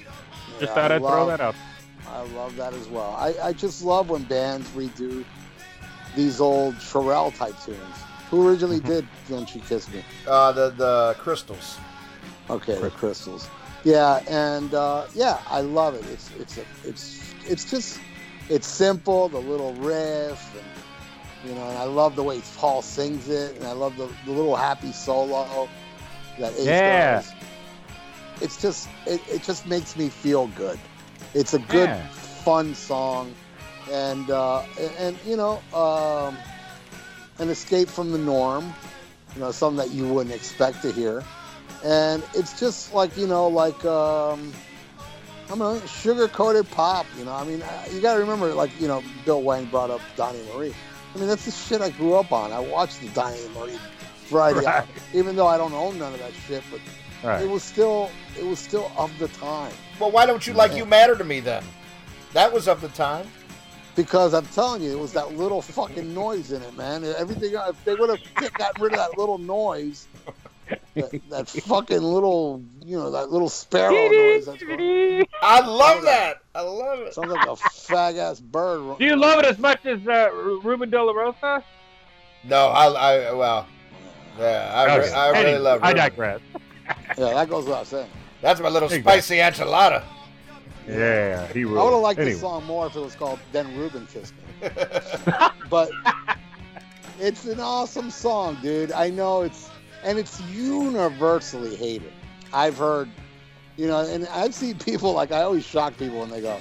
[0.59, 1.55] Just Yeah, thought I I'd throw that up.
[2.09, 3.15] I love that as well.
[3.19, 5.25] I, I just love when bands redo
[6.15, 7.79] these old Pharrell type tunes.
[8.31, 8.89] Who originally Mm-hmm.
[8.89, 10.03] did "Don't You Kiss Me"?
[10.27, 11.79] Uh, the the crystals.
[12.51, 13.49] Okay, the Crystals.
[13.85, 16.05] Yeah, and uh, yeah, I love it.
[16.13, 18.01] It's it's a, it's it's just
[18.49, 19.29] it's simple.
[19.29, 20.65] The little riff, and
[21.45, 24.33] you know, and I love the way Paul sings it, and I love the, the
[24.33, 25.69] little happy solo
[26.39, 27.23] that Ace Yeah.
[27.23, 27.33] does.
[28.41, 30.79] It's just it, it just makes me feel good.
[31.35, 32.07] It's a good, Yeah.
[32.45, 33.35] fun song,
[33.91, 34.63] and uh,
[34.99, 36.37] and, you know, um,
[37.39, 38.73] an escape from the norm.
[39.35, 41.25] You know, something that you wouldn't expect to hear
[41.85, 44.53] and it's just like you know like um
[45.51, 48.87] i know sugar coated pop you know i mean uh, you gotta remember like you
[48.87, 50.75] know bill wang brought up donnie marie
[51.15, 53.79] i mean that's the shit i grew up on i watched the donnie and marie
[54.29, 54.67] variety Right.
[54.67, 56.81] hour, even though i don't own none of that shit but
[57.23, 57.43] Right.
[57.43, 60.85] it was still it was still of the time Well, why don't you like "You
[60.85, 61.63] Matter to Me" then?
[62.33, 63.29] That was of the time.
[63.95, 67.85] because i'm telling you it was that little fucking noise in it man everything if
[67.85, 70.09] they would have gotten rid of that little noise
[70.97, 76.42] that, that fucking little you know that little sparrow noise that's going I love that.
[76.55, 77.15] I love it.
[77.15, 78.99] Sounds like a fag ass bird.
[78.99, 80.31] Do you love it as much as uh,
[80.63, 81.65] Ruben De La Rosa?
[82.45, 83.67] No, I, I well,
[84.39, 85.13] yeah, I, re- Okay.
[85.15, 85.83] I really Anyway, love.
[85.83, 85.97] I Ruben.
[86.05, 86.41] digress.
[87.19, 88.09] Yeah, that goes without saying.
[88.41, 89.21] That's my little Exactly.
[89.21, 90.03] spicy enchilada.
[90.89, 92.33] Yeah, he I would have liked anyway.
[92.33, 94.69] this song more if it was called "Then Ruben Kissed Me,"
[95.71, 95.91] but
[97.21, 98.91] it's an awesome song, dude.
[98.93, 99.71] I know it's
[100.05, 102.13] and it's universally hated.
[102.53, 103.09] I've heard,
[103.83, 106.61] you know, and I've seen people like I always shock people when they go,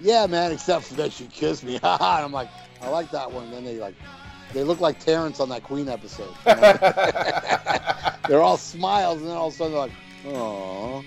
[0.00, 1.74] "Yeah, man," except for that she kissed me.
[1.84, 2.48] And I'm like,
[2.80, 3.44] I like that one.
[3.44, 3.94] And then they like,
[4.52, 6.34] they look like Terrence on that Queen episode.
[6.44, 6.72] you know?
[8.28, 9.92] they're all smiles, and then all of a sudden they're like,
[10.26, 11.04] "Oh,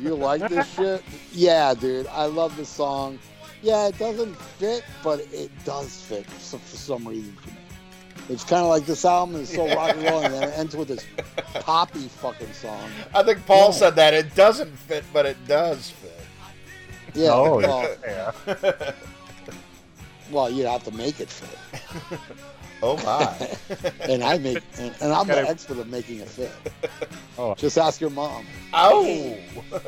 [0.00, 3.20] you like this shit?" Yeah, dude, I love the song.
[3.62, 7.61] Yeah, it doesn't fit, but it does fit for, for some reason for me.
[8.28, 10.76] It's kind of like this album is so rock and roll, and then it ends
[10.76, 11.04] with this
[11.60, 12.88] poppy fucking song.
[13.14, 13.70] I think Paul Yeah.
[13.72, 16.12] said that it doesn't fit, but it does fit.
[17.14, 18.32] Yeah, Oh, well, yeah.
[20.30, 22.18] well, you have to make it fit,
[22.84, 23.56] Oh my!
[24.08, 26.50] and I make, and, and I'm the Gotta- expert of making it fit.
[27.38, 27.54] Oh.
[27.54, 28.44] Just ask your mom.
[28.74, 29.36] Ow!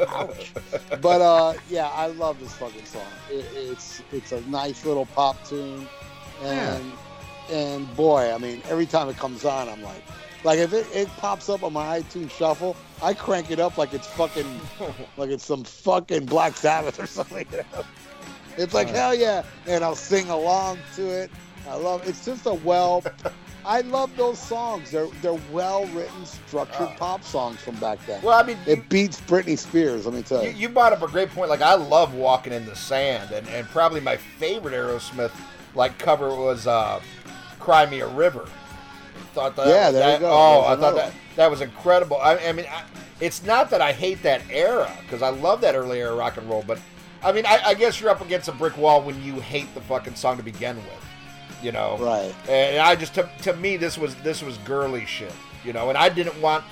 [0.09, 0.53] Ouch.
[1.01, 3.03] But uh, yeah, I love this fucking song.
[3.31, 5.89] It, it's it's a nice little pop tune,
[6.43, 6.93] and
[7.51, 10.03] and boy, I mean, every time it comes on, I'm like,
[10.45, 13.93] like if it, it pops up on my iTunes shuffle, I crank it up like
[13.95, 14.61] it's fucking
[15.17, 17.47] like it's some fucking Black Sabbath or something.
[17.51, 17.85] you know?
[18.57, 21.31] It's like hell yeah, and I'll sing along to it.
[21.69, 22.07] I love.
[22.07, 23.03] It's just a well.
[23.67, 24.91] I love those songs.
[24.91, 28.21] They're they're well written, structured Uh, pop songs from back then.
[28.23, 30.05] Well, I mean, you, It beats Britney Spears.
[30.05, 30.57] Let me tell you, you.
[30.57, 31.49] you brought up a great point.
[31.49, 35.33] Like, I love "Walking in the Sand," and, and probably my favorite Aerosmith
[35.75, 37.01] like cover was uh,
[37.65, 38.47] "Cry Me a River."
[39.35, 40.31] Thought that, Yeah, there that- you go.
[40.33, 42.19] Oh, There's I thought that that was incredible.
[42.19, 42.83] I, I mean, I,
[43.21, 46.49] it's not that I hate that era because I love that early era rock and
[46.49, 46.79] roll, but
[47.23, 49.81] I mean, I, I guess you're up against a brick wall when you hate the
[49.81, 51.05] fucking song to begin with.
[51.63, 52.35] You know, Right.
[52.49, 55.33] and I just to, to me this was this was girly shit,
[55.65, 56.63] you know, and I didn't want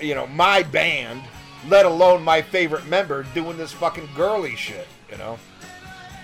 [0.00, 1.22] you know my band,
[1.68, 5.38] let alone my favorite member, doing this fucking girly shit, you know.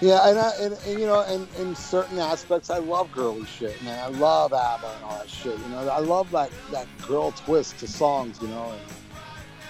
[0.02, 3.80] Yeah, and, I, and, and you know, and in certain aspects, I love girly shit,
[3.84, 3.96] man.
[4.02, 5.56] I love ABBA and all that shit.
[5.56, 8.42] You know, I love that that girl twist to songs.
[8.42, 8.74] You know,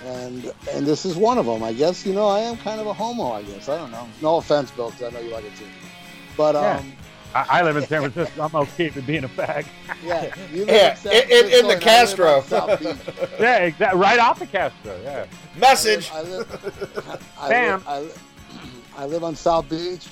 [0.02, 1.62] and and and this is one of them.
[1.62, 3.32] I guess you know, I am kind of a homo.
[3.32, 4.08] I guess I don't know.
[4.22, 5.66] No offense, Bill, 'cause I know you like it too.
[6.34, 6.78] But Yeah.
[6.78, 6.92] um,
[7.34, 8.42] I, I live in San Francisco.
[8.42, 9.66] I'm okay with being a fag.
[10.04, 12.40] yeah, you live Yeah, in- in- in the and live Castro.
[12.42, 12.96] South Beach.
[13.38, 14.00] Yeah, exactly.
[14.00, 14.98] Right off the Castro.
[15.02, 15.26] Yeah.
[15.56, 16.10] Message.
[16.10, 17.78] I live, I Bam.
[17.80, 18.22] live, I, live,
[18.96, 20.06] I live on South Beach.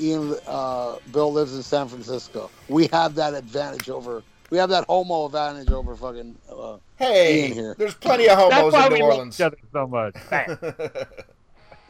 [0.00, 2.50] Ian, uh, Bill lives in San Francisco.
[2.68, 4.22] We have that advantage over.
[4.50, 6.36] We have that homo advantage over fucking.
[6.50, 7.74] Uh, Hey, Ian here.
[7.76, 9.34] there's plenty of That's homos why in New love Orleans.
[9.40, 10.14] each other so much.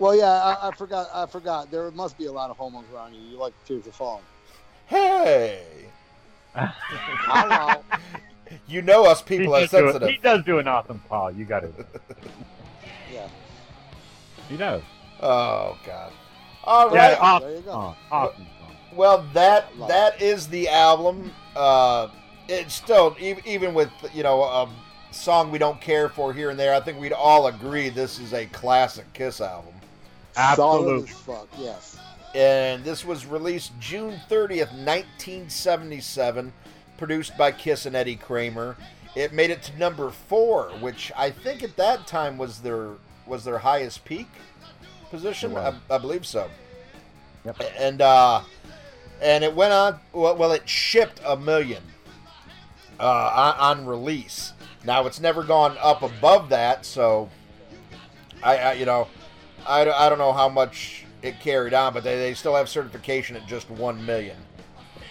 [0.01, 0.25] Well, yeah,
[0.61, 1.09] I, I forgot.
[1.15, 1.71] I forgot.
[1.71, 3.21] There must be a lot of homos around you.
[3.21, 4.25] You like to Tears Are Falling.
[4.87, 5.63] hey,
[6.55, 7.83] Hello.
[8.67, 9.83] you know us he, people are does do it.
[9.93, 10.09] sensitive.
[10.09, 11.31] he does do an awesome Paul.
[11.31, 11.75] You got it.
[13.13, 13.29] yeah.
[14.49, 14.83] He does.
[15.21, 16.13] Oh God.
[16.67, 17.19] All Yeah, right.
[17.21, 17.71] awesome There you go.
[17.73, 17.97] song.
[18.11, 18.77] Awesome song.
[18.95, 21.33] Well, that that is the album.
[21.57, 22.09] Uh,
[22.49, 24.69] it's still even with you know a
[25.11, 26.75] song we don't care for here and there.
[26.75, 29.75] I think we'd all agree this is a classic Kiss album.
[30.33, 30.49] Solid
[30.99, 31.11] Absolutely.
[31.11, 31.49] as fuck.
[31.59, 31.97] Yes.
[32.35, 36.53] And this was released June 30th, 1977,
[36.99, 38.77] produced by Kiss and Eddie Kramer.
[39.15, 42.89] It made it to number four, which I think at that time was their
[43.27, 44.27] was their highest peak
[45.15, 45.57] position.
[45.57, 45.75] I.
[45.91, 46.51] I believe so.
[47.45, 47.63] Yep.
[47.79, 48.43] And uh,
[49.23, 50.01] and it went on.
[50.13, 51.83] Well, well it shipped a million
[52.99, 54.53] uh, on, on release.
[54.85, 57.31] Now it's never gone up above that, so
[58.43, 59.09] I, I you know,
[59.67, 63.37] I, I don't know how much it carried on, but they, they still have certification
[63.37, 64.37] at just one million.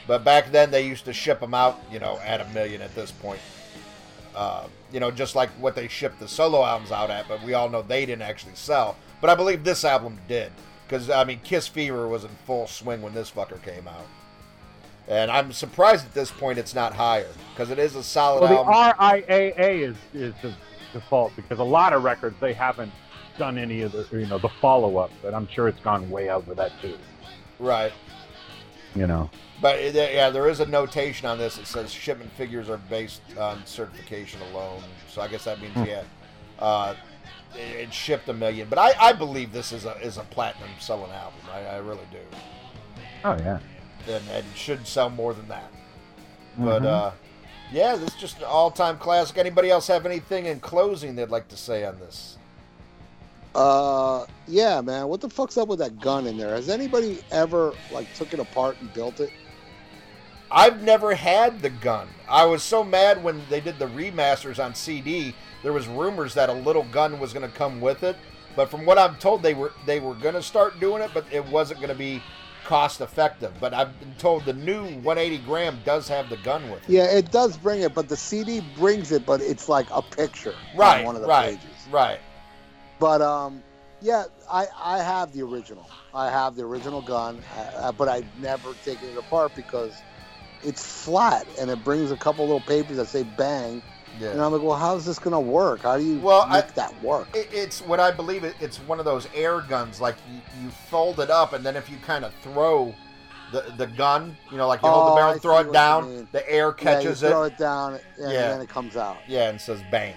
[0.05, 2.93] But back then they used to ship them out, you know, at a million at
[2.93, 3.39] this point.
[4.35, 7.53] Uh, you know, just like what they shipped the solo albums out at, but we
[7.53, 8.95] all know they didn't actually sell.
[9.23, 10.51] But I believe this album did.
[10.85, 14.05] Because, I mean, Kiss Fever was in full swing when this fucker came out.
[15.07, 17.29] And I'm surprised at this point it's not higher.
[17.53, 19.23] Because it is a solid Well, the album.
[19.23, 20.53] RIAA is is the
[20.91, 22.91] default because a lot of records they haven't
[23.37, 26.29] done any of the you know the follow up, but I'm sure it's gone way
[26.29, 26.97] over that too.
[27.59, 27.93] right.
[28.93, 29.29] You know.
[29.61, 31.55] But yeah, there is a notation on this.
[31.55, 34.83] that says shipment figures are based on certification alone.
[35.09, 35.85] So I guess that means Hmm.
[35.85, 36.03] yeah,
[36.59, 36.95] uh,
[37.55, 38.67] it, it shipped a million.
[38.69, 41.39] But I, I believe this is a is a platinum selling album.
[41.51, 42.19] I, I really do,
[43.25, 43.59] Oh yeah.
[44.07, 45.71] and, and it should sell more than that.
[46.57, 46.85] But Mhm.
[46.85, 47.11] uh,
[47.71, 49.37] yeah, this is just an all time classic.
[49.37, 52.37] Anybody else have anything in closing they'd like to say on this?
[53.55, 55.07] Uh, yeah, man.
[55.07, 56.55] What the fuck's up with that gun in there?
[56.55, 59.29] Has anybody ever like took it apart and built it?
[60.51, 62.07] I've never had the gun.
[62.29, 65.35] I was so mad when they did the remasters on CD.
[65.63, 68.15] There was rumors that a little gun was going to come with it,
[68.55, 71.25] but from what I'm told, they were they were going to start doing it, but
[71.31, 72.21] it wasn't going to be
[72.65, 73.53] cost effective.
[73.59, 76.89] But I've been told the new 180 gram does have the gun with it.
[76.89, 80.55] Yeah, it does bring it, but the CD brings it, but it's like a picture
[80.75, 81.87] Right, on one of the right, pages.
[81.91, 82.19] right.
[82.99, 83.63] But um,
[84.01, 85.89] yeah, I I have the original.
[86.13, 87.41] I have the original gun,
[87.77, 89.93] uh, but I've never taken it apart because
[90.63, 93.81] it's flat and it brings a couple little papers that say bang.
[94.21, 95.81] And I'm like, well, how's this gonna work?
[95.81, 97.27] How do you Well, I- make that work?
[97.35, 98.43] It, it's what I believe.
[98.43, 99.99] It, it's one of those air guns.
[99.99, 102.93] Like you, you fold it up, and then if you kind of throw
[103.51, 105.73] the the gun, you know, like you hold Oh, the barrel, I and throw it
[105.73, 107.31] down, the air catches yeah, it.
[107.31, 108.49] throw it down, and Yeah.
[108.49, 109.17] then it comes out.
[109.27, 110.15] Yeah, and says bang.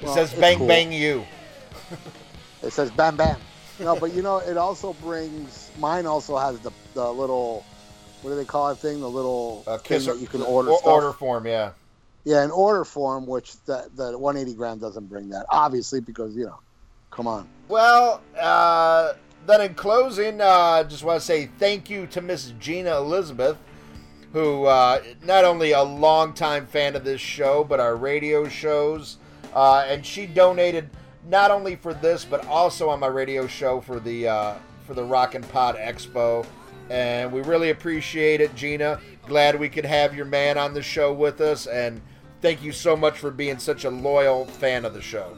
[0.00, 0.66] It Well, says bang cool.
[0.68, 1.24] bang you.
[2.62, 3.36] It says bam bam.
[3.78, 5.70] No, but you know, it also brings.
[5.78, 7.64] Mine also has the the little.
[8.22, 9.00] What do they call it thing?
[9.00, 10.70] The little Uh, thing that you can order.
[10.70, 10.92] or- stuff.
[10.92, 11.70] order form, yeah.
[12.26, 16.46] Yeah, an order form, which the the 180 gram doesn't bring that, obviously, because you
[16.46, 16.58] know,
[17.12, 17.48] come on.
[17.68, 19.12] Well, uh,
[19.46, 23.56] then in closing, uh, just want to say thank you to Miss Gina Elizabeth,
[24.32, 29.18] who uh, not only a longtime fan of this show, but our radio shows,
[29.54, 30.90] uh, and she donated
[31.28, 34.54] not only for this, but also on my radio show for the uh,
[34.84, 36.44] for the Rock and Pod Expo.
[36.90, 39.00] And we really appreciate it, Gina.
[39.26, 42.00] Glad we could have your man on the show with us, and
[42.40, 45.36] thank you so much for being such a loyal fan of the show.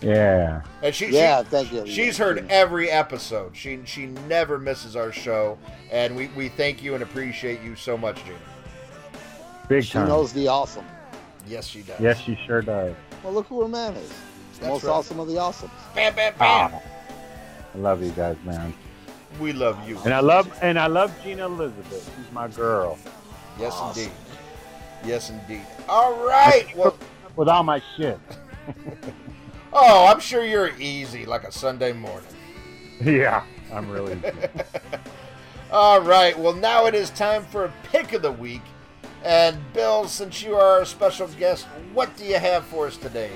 [0.00, 0.62] Yeah.
[0.82, 1.86] And she, Yeah, she- thank you.
[1.86, 3.54] She's heard every episode.
[3.54, 5.58] She she never misses our show,
[5.90, 8.36] and we, we thank you and appreciate you so much, Gina.
[9.68, 10.06] Big She time.
[10.06, 10.86] She knows the awesome.
[11.46, 12.00] Yes, she does.
[12.00, 12.94] Yes, she sure does.
[13.22, 14.08] Well, look who her man is.
[14.08, 14.14] The
[14.60, 14.90] That's most right.
[14.90, 15.70] awesome of the awesomes.
[15.94, 16.70] Bam, bam, bam.
[16.74, 16.82] Ah,
[17.74, 18.74] I love you guys, man.
[19.38, 19.98] We love you.
[20.04, 22.10] And I love and I love Gina Elizabeth.
[22.16, 22.98] She's my girl.
[23.58, 24.02] Yes, Awesome.
[24.02, 24.16] indeed.
[25.04, 25.66] Yes, indeed.
[25.88, 26.66] All right.
[26.76, 26.96] Well,
[27.36, 28.18] With all my shit.
[29.72, 32.28] oh, I'm sure you're easy like a Sunday morning.
[33.00, 34.20] Yeah, I'm really.
[35.72, 36.38] All right.
[36.38, 38.62] Well, now it is time for a pick of the week.
[39.24, 43.30] And Bill, since you are our special guest, what do you have for us today?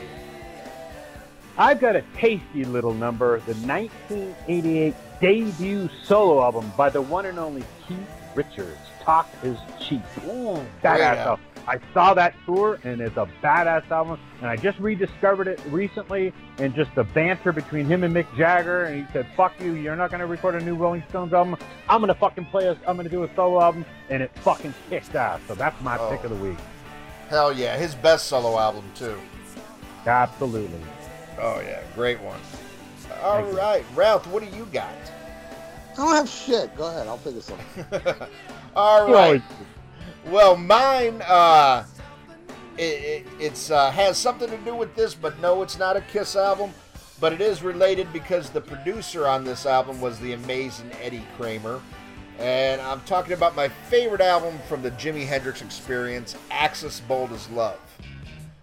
[1.57, 7.39] I've got a tasty little number, the 1988 debut solo album by the one and
[7.39, 7.99] only Keith
[8.35, 8.77] Richards.
[9.03, 10.03] Talk is cheap.
[10.27, 11.45] Ooh, Badass great album.
[11.66, 14.19] I saw that tour and it's a badass album.
[14.41, 18.85] And I just rediscovered it recently and just the banter between him and Mick Jagger.
[18.85, 19.73] And he said, "Fuck you!
[19.74, 21.57] You're not gonna record a new Rolling Stones album.
[21.89, 22.73] I'm gonna fucking play a.
[22.86, 25.41] I'm gonna do a solo album." And it fucking kicked ass.
[25.49, 26.11] So that's my Oh.
[26.11, 26.59] pick of the week.
[26.59, 27.28] Oh.
[27.31, 29.19] Hell yeah, his best solo album too.
[30.07, 30.81] Absolutely.
[31.41, 32.39] Oh yeah, great one.
[33.23, 33.97] All Thank you.
[33.97, 34.93] Ralph, what do you got?
[35.93, 36.77] I don't have shit.
[36.77, 37.07] Go ahead.
[37.07, 37.85] I'll figure something.
[38.77, 39.43] All You right.
[40.26, 41.84] Well, mine uh,
[42.76, 46.01] it, it it's uh, has something to do with this, but no, it's not a
[46.01, 46.72] Kiss album.
[47.20, 51.80] But it is related because the producer on this album was the amazing Eddie Kramer.
[52.38, 57.48] And I'm talking about my favorite album from the Jimi Hendrix experience, Axis Bold as
[57.51, 57.78] Love.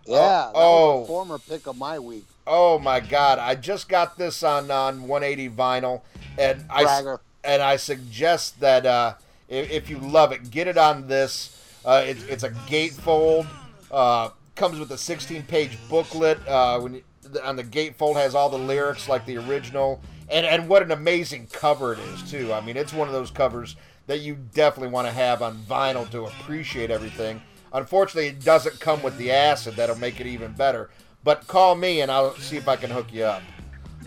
[0.06, 0.52] Yeah.
[0.54, 1.06] oh.
[1.06, 2.26] former pick of my week.
[2.46, 3.40] Oh my God!
[3.40, 6.02] I just got this on on 180 vinyl,
[6.38, 9.14] and I and I suggest that uh,
[9.52, 11.58] if, if you love it, get it on this.
[11.86, 13.46] Uh, it's it's a gatefold.
[13.92, 16.40] Uh, comes with a 16 page booklet.
[16.48, 17.04] Uh, when you,
[17.44, 21.48] on the gatefold has all the lyrics like the original, and and what an amazing
[21.52, 22.54] cover it is too.
[22.54, 23.76] I mean, it's one of those covers
[24.08, 27.42] that you definitely want to have on vinyl to appreciate everything.
[27.74, 30.90] Unfortunately, it doesn't come with the acid that'll make it even better.
[31.24, 33.44] But call me and I'll see if I can hook you up.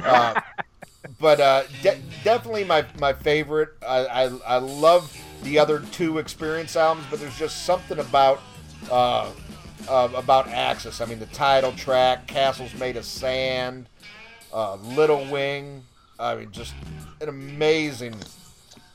[0.02, 0.40] Uh,
[1.20, 3.70] but uh, de- definitely my, my favorite.
[3.86, 8.40] I, I, I love the other two experience albums, but there's just something about
[8.90, 9.30] uh,
[9.88, 11.00] uh, about Axis.
[11.00, 13.86] I mean, the title track, Castles Made of Sand,
[14.52, 15.84] uh, Little Wing.
[16.18, 16.74] I mean, just
[17.20, 18.14] an amazing,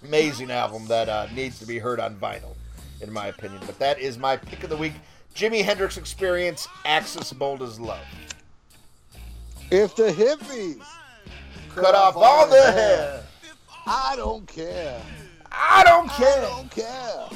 [0.04, 2.56] amazing album that uh, needs to be heard on vinyl,
[3.02, 3.62] in my opinion.
[3.66, 4.94] But that is my pick of the week.
[5.36, 8.00] Jimi Hendrix Experience, Axis Bold as Love.
[9.72, 10.84] If the hippies
[11.76, 13.24] Cut off all the hair.
[13.86, 15.02] I don't care.
[15.52, 16.28] I don't care.
[16.28, 17.30] I don't care.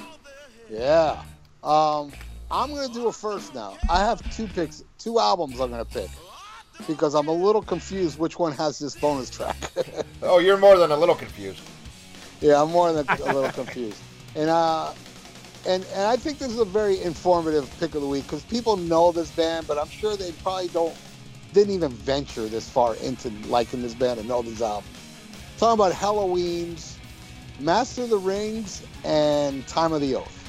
[0.70, 1.24] Yeah.
[1.64, 2.12] Um,
[2.52, 3.78] I'm gonna do it first now.
[3.90, 6.10] I have two picks, two albums I'm gonna pick
[6.88, 9.58] because I'm a little confused which one has this bonus track.
[10.26, 11.62] Oh, you're more than a little confused.
[12.40, 14.02] yeah, I'm more than a little confused.
[14.36, 14.94] And uh,
[15.68, 18.78] and and I think this is a very informative pick of the week because people
[18.78, 20.96] know this band, but I'm sure they probably don't
[21.54, 24.88] didn't even venture this far into liking this band and know these albums.
[25.58, 26.98] Talking about Helloween's
[27.60, 30.40] Master of the Rings and Time of the Oath.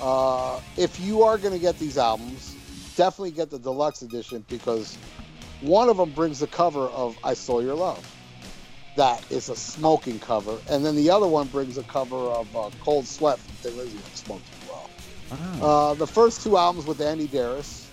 [0.00, 2.56] Uh, if you are going to get these albums,
[2.96, 4.96] definitely get the deluxe edition because
[5.60, 8.04] one of them brings the cover of I Stole Your Love.
[8.96, 10.58] That is a smoking cover.
[10.68, 13.96] And then the other one brings a cover of uh, Cold Sweat from Thin Lizzy
[13.96, 14.90] that smoked as well.
[15.60, 15.90] Oh.
[15.90, 17.86] Uh, the first two albums with Andi Deris,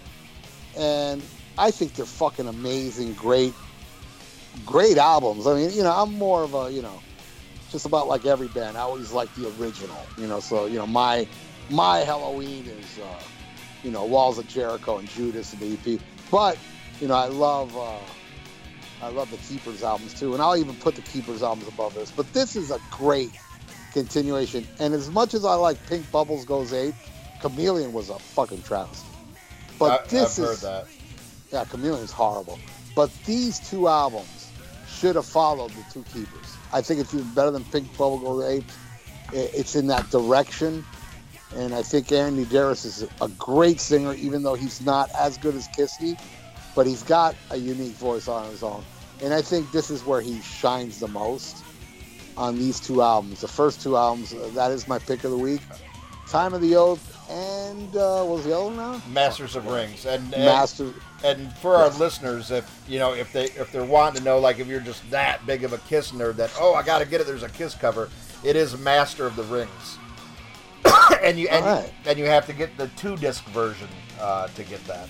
[0.77, 1.21] and
[1.57, 3.53] I think they're fucking amazing, great,
[4.65, 5.47] great albums.
[5.47, 7.01] I mean, you know, I'm more of a, you know,
[7.71, 8.77] just about like every band.
[8.77, 10.39] I always like the original, you know.
[10.39, 11.27] So you know, my
[11.69, 13.21] my Helloween is, uh,
[13.83, 16.01] you know, Walls of Jericho and Judas and the EP.
[16.29, 16.57] But
[16.99, 17.97] you know, I love uh,
[19.01, 22.11] I love the Keepers albums too, and I'll even put the Keepers albums above this.
[22.11, 23.31] But this is a great
[23.93, 24.67] continuation.
[24.79, 26.95] And as much as I like Pink Bubbles Goes Ape,
[27.41, 29.07] Chameleon was a fucking travesty.
[29.79, 30.87] But I, this I've heard is that.
[31.51, 32.59] yeah, Chameleon's horrible.
[32.95, 34.51] But these two albums
[34.87, 36.50] should have followed the two keepers.
[36.73, 38.73] I think it's even better than Pink Bubblegum Apes.
[39.31, 40.85] I- It's in that direction.
[41.55, 45.55] And I think Andi Deris is a great singer, even though he's not as good
[45.55, 46.17] as Kiske.
[46.75, 48.83] But he's got a unique voice on his own.
[49.21, 51.57] And I think this is where he shines the most
[52.37, 53.41] on these two albums.
[53.41, 55.61] The first two albums, uh, that is my pick of the week.
[56.29, 59.01] Time of the Oath and uh, what was the other one now?
[59.09, 60.93] Masters of Rings, and and, Master.
[61.23, 64.59] And for our listeners, if you know if they if they're wanting to know, like
[64.59, 67.21] if you're just that big of a Kiss nerd, that oh I got to get
[67.21, 67.27] it.
[67.27, 68.09] There's a Kiss cover.
[68.43, 69.97] It is Master of the Rings,
[71.21, 71.93] and you and, right.
[72.05, 73.87] and you have to get the two disc version
[74.19, 75.07] uh, to get that.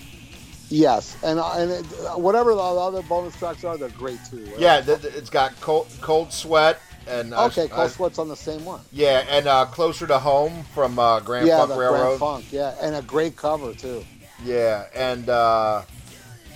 [0.70, 1.86] Yes, and uh, and it,
[2.18, 4.46] whatever the other bonus tracks are, they're great too.
[4.46, 4.60] right?
[4.60, 8.28] Yeah, th- th- it's got cold, cold sweat and uh, Okay, uh, Cold Sweat's on
[8.28, 8.82] the same one.
[8.92, 12.02] yeah, and uh, closer to home from uh, Grand yeah, Funk the Railroad.
[12.02, 12.46] Grand Funk.
[12.52, 14.06] Yeah, and a great cover too.
[14.44, 15.84] Yeah, and uh,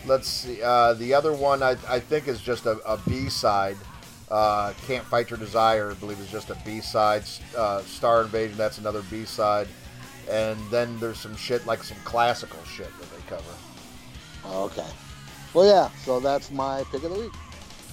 [0.05, 0.61] let's see.
[0.61, 3.77] Uh, the other one I, I think is just a, a B side.
[4.29, 7.23] Uh, Can't Fight Your Desire, I believe, is just a B side.
[7.55, 9.67] Uh, Star Invasion, that's another B side.
[10.29, 13.43] And then there's some shit like some classical shit that they cover.
[14.47, 14.87] Okay.
[15.53, 15.89] Well, yeah.
[16.03, 17.31] So that's my pick of the week.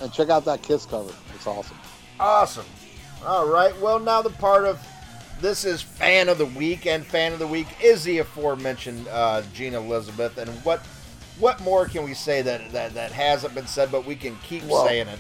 [0.01, 1.13] And check out that Kiss cover.
[1.35, 1.77] It's awesome.
[2.19, 2.67] Awesome.
[3.27, 3.79] All right.
[3.81, 4.81] Well, now the part of
[5.41, 9.43] this is fan of the week, and fan of the week is the aforementioned uh,
[9.53, 10.39] Gina Elizabeth.
[10.39, 10.85] And what
[11.39, 14.65] what more can we say that that, that hasn't been said, but we can keep
[14.65, 15.19] Well- saying it.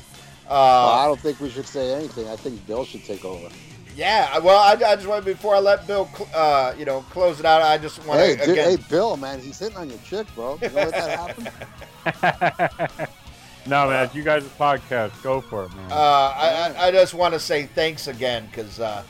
[0.48, 2.28] Well, Uh, I don't think we should say anything.
[2.28, 3.48] I think Bill should take over.
[3.96, 4.38] yeah.
[4.38, 7.46] Well, I, I just want before I let Bill, cl- uh, you know, close it
[7.46, 7.62] out.
[7.62, 8.70] I just want Hey, to dude, again.
[8.76, 10.58] hey, Bill, man, he's hitting on your chick, bro.
[10.60, 13.08] You know let that happen?
[13.66, 15.12] no, man, you guys' podcast.
[15.22, 15.90] Go for it, man.
[15.90, 19.02] Uh, I, I, I just want to say thanks again because, uh,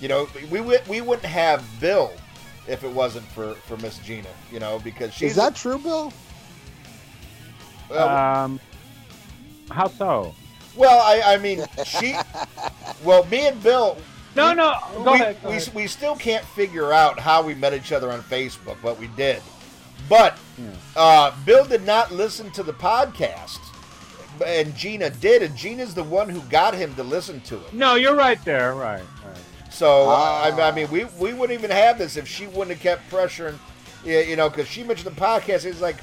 [0.00, 2.12] you know, we would we wouldn't have Bill
[2.66, 4.28] if it wasn't for for Miss Gina.
[4.50, 6.12] You know, because she's Is that true, Bill?
[7.90, 8.60] Um,
[9.70, 10.34] how so?
[10.76, 10.98] well.
[11.00, 12.14] I, I mean, she.
[13.04, 13.96] Well, me and Bill.
[14.34, 14.74] No, we- no.
[15.04, 15.36] Go we, ahead.
[15.42, 15.74] Go we, ahead.
[15.74, 19.40] we still can't figure out how we met each other on Facebook, but we did.
[20.08, 20.36] But
[20.96, 23.58] uh, Bill did not listen to the podcast,
[24.44, 27.72] and Gina did, and Gina's the one who got him to listen to it.
[27.72, 28.74] No, you're right there.
[28.74, 29.00] Right.
[29.24, 29.36] right.
[29.70, 30.44] So Ah.
[30.44, 33.54] I, I mean, we we wouldn't even have this if she wouldn't have kept pressuring,
[34.04, 35.66] you you know, because she mentioned the podcast.
[35.66, 35.98] It's like,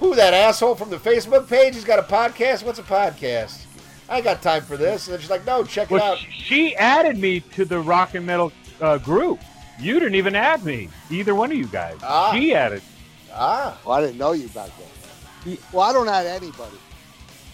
[0.00, 1.74] who that asshole from the Facebook page?
[1.74, 2.62] He's got a podcast.
[2.64, 3.64] What's a podcast?
[4.08, 5.08] I got time for this.
[5.08, 6.18] And she's like, no, check it out.
[6.18, 9.40] sh- she added me to the rock and metal uh, group.
[9.80, 10.88] You didn't even add me.
[11.10, 11.96] Either one of you guys.
[12.02, 12.32] Ah.
[12.32, 12.82] She added.
[13.32, 15.58] Ah, Well, I didn't know you back then.
[15.72, 16.76] Well, I don't add anybody.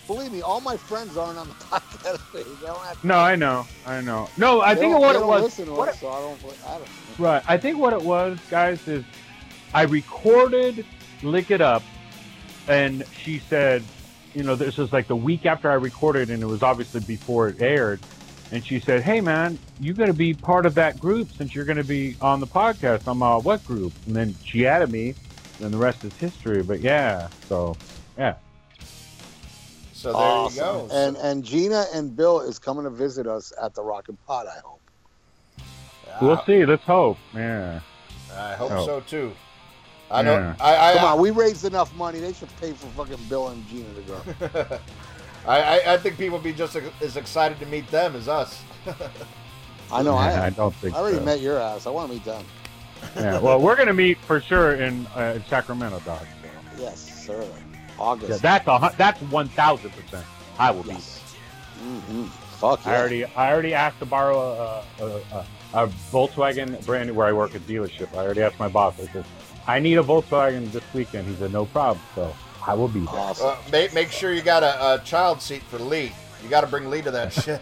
[0.06, 2.46] believe me, all my friends aren't on the podcast page.
[2.62, 4.28] I don't No, I know, I know.
[4.36, 5.58] No, I they think don't- what they it don't was.
[5.58, 6.38] what us, so I don't.
[6.68, 6.88] I don't.
[7.18, 7.42] Right.
[7.48, 9.04] I think what it was, guys, is
[9.74, 10.84] I recorded
[11.22, 11.82] Lick It Up,
[12.72, 13.82] and she said,
[14.34, 17.48] you know, this was like the week after I recorded, and it was obviously before
[17.48, 18.00] it aired.
[18.50, 21.64] And she said, "Hey, man, you got to be part of that group since you're
[21.64, 23.92] going to be on the podcast." I'm uh, what group?
[24.06, 25.14] And then she added me,
[25.60, 26.62] and the rest is history.
[26.62, 27.76] But yeah, so
[28.18, 28.34] yeah,
[29.94, 30.54] So there Awesome.
[30.56, 30.88] you go.
[30.92, 34.46] And and Gina and Bill is coming to visit us at the Rock and Pod.
[34.46, 34.80] I hope.
[36.20, 36.64] we'll see.
[36.66, 37.16] Let's hope.
[37.34, 37.80] Yeah.
[38.34, 38.86] I hope Oh.
[38.86, 39.32] so too.
[40.12, 40.32] I know.
[40.34, 40.54] Yeah.
[40.60, 42.20] I, I, Come on, we raised enough money.
[42.20, 44.78] They should pay for fucking Bill and Gina to go.
[45.46, 48.62] I, I, I think people would be just as excited to meet them as us.
[49.90, 50.14] I know.
[50.14, 50.52] I, Yeah, I am.
[50.52, 51.24] don't think I already so.
[51.24, 51.86] met your ass.
[51.86, 52.44] I want to meet them.
[53.16, 53.38] Yeah.
[53.40, 56.24] Well, we're going to meet for sure in uh, Sacramento, dog.
[56.78, 57.44] Yes, sir.
[57.98, 58.30] August.
[58.30, 60.24] Yeah, that's a that's one thousand percent.
[60.58, 60.90] I will be.
[60.92, 62.24] Mm-hmm.
[62.58, 62.92] Fuck yeah.
[62.92, 67.26] I already I already asked to borrow a, a, a, a Volkswagen brand new where
[67.26, 68.12] I work at dealership.
[68.14, 68.94] I already asked my boss.
[69.00, 69.24] I said,
[69.66, 71.28] I need a Volkswagen this weekend.
[71.28, 72.04] He said, no problem.
[72.14, 72.34] So
[72.66, 73.08] I will be there.
[73.14, 73.46] Awesome.
[73.48, 76.12] Uh, make, make sure you got a, a child seat for Lee.
[76.42, 77.60] You got to bring Lee to that shit.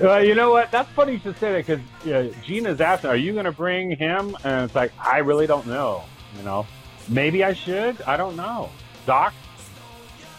[0.00, 0.70] Well, you know what?
[0.70, 3.96] That's funny you should say that because yeah, Gina's asking, are you going to bring
[3.96, 4.36] him?
[4.44, 6.04] And it's like, I really don't know.
[6.36, 6.66] You know,
[7.08, 8.00] maybe I should.
[8.02, 8.70] I don't know.
[9.04, 9.34] Doc,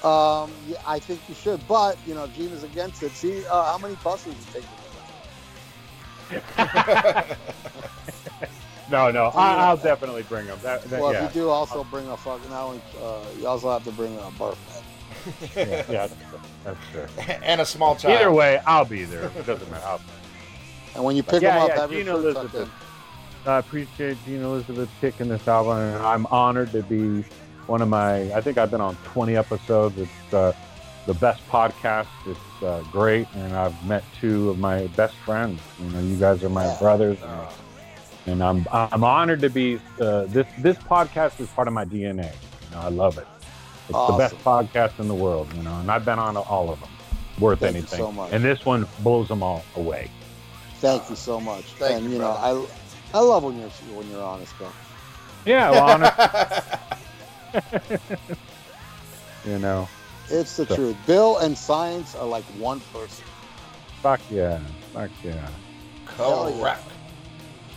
[0.03, 3.11] Um, yeah, I think you should, but you know, Gina's against it.
[3.11, 6.47] See uh, how many buses you take.
[8.93, 10.57] no, no, I, I'll definitely bring them.
[10.63, 12.49] That, that, Well, yeah, if you do, also bring a fucking.
[12.49, 15.51] Not only, uh, you also have to bring a barf bag.
[15.55, 16.07] yeah, yeah,
[16.63, 17.07] that's true.
[17.43, 18.15] and a small child.
[18.19, 19.25] Either way, I'll be there.
[19.37, 19.85] It doesn't matter.
[19.85, 20.01] I'll,
[20.95, 22.69] And when you pick Yeah, them up, yeah, have Gina shirt tucked Elizabeth.
[23.45, 23.49] in.
[23.51, 27.23] I appreciate Gina Elizabeth picking this album, and I'm honored to be
[27.67, 28.31] one of my.
[28.33, 29.97] I think I've been on 20 episodes.
[29.97, 30.53] It's uh,
[31.07, 32.07] the best podcast.
[32.25, 35.59] It's uh, great, and I've met two of my best friends.
[35.81, 36.79] You know, you guys are my Yeah.
[36.79, 37.47] brothers, and,
[38.25, 39.79] and I'm I'm honored to be.
[39.99, 42.31] Uh, this this podcast is part of my DNA.
[42.33, 43.27] You know, I love it.
[43.89, 44.15] It's Awesome.
[44.15, 45.53] the best podcast in the world.
[45.55, 46.89] You know, and I've been on all of them,
[47.39, 47.99] worth Thank you anything.
[47.99, 48.31] so much.
[48.31, 50.09] And this one blows them all away.
[50.79, 51.63] Thank you so much.
[51.73, 52.31] Thank and you, you, know.
[52.31, 52.65] I
[53.17, 54.67] I love when you're when you're honest, bro.
[55.45, 56.13] Yeah, well, honest,
[59.45, 59.87] you know.
[60.29, 60.97] It's the So- truth.
[61.05, 63.25] Bill and science are like one person.
[64.01, 64.59] Fuck yeah.
[64.93, 65.47] Fuck yeah.
[66.05, 66.83] Correct.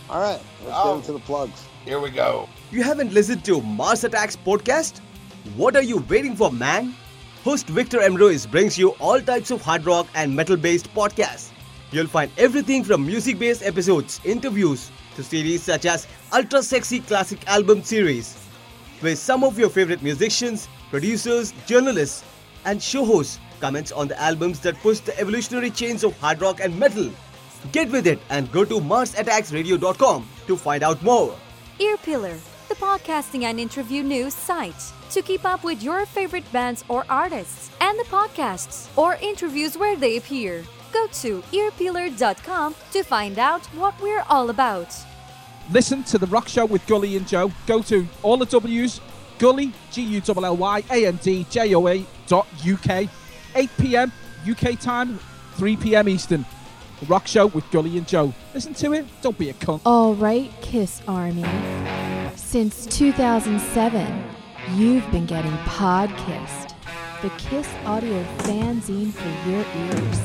[0.09, 0.93] All right, let's Oh.
[0.93, 1.59] get into the plugs.
[1.85, 2.47] Here we go.
[2.71, 4.99] You haven't listened to Mars Attacks podcast?
[5.55, 6.95] What are you waiting for, man?
[7.43, 11.49] Host Victor Emroyce brings you all types of hard rock and metal based podcasts.
[11.91, 17.39] You'll find everything from music based episodes, interviews, to series such as Ultra Sexy Classic
[17.47, 18.35] Album Series,
[18.99, 22.23] where some of your favorite musicians, producers, journalists,
[22.65, 26.59] and show hosts comments on the albums that push the evolutionary chains of hard rock
[26.59, 27.09] and metal.
[27.71, 31.35] Get with it and go to MarsAttacksRadio.com to find out more.
[31.79, 32.39] Earpillar,
[32.69, 34.93] the podcasting and interview news site.
[35.11, 39.95] To keep up with your favorite bands or artists and the podcasts or interviews where
[39.95, 44.95] they appear, go to earpillar.com to find out what we're all about.
[45.71, 47.51] Listen to The Rock Show with Gully and Joe.
[47.65, 49.01] Go to all the W's,
[49.37, 53.09] Gully, G U L L Y A N D J O A dot UK.
[53.55, 54.11] 8 p.m.
[54.49, 55.19] UK time,
[55.55, 56.07] 3 p.m.
[56.09, 56.45] Eastern.
[56.99, 58.33] The Rock Show with Gully and Joe.
[58.53, 59.05] Listen to it.
[59.21, 59.81] Don't be a cunt.
[59.85, 61.45] All right, Kiss Army.
[62.35, 64.23] Since 2007,
[64.75, 66.73] you've been getting Podkissed,
[67.21, 70.19] the Kiss audio fanzine for your ears.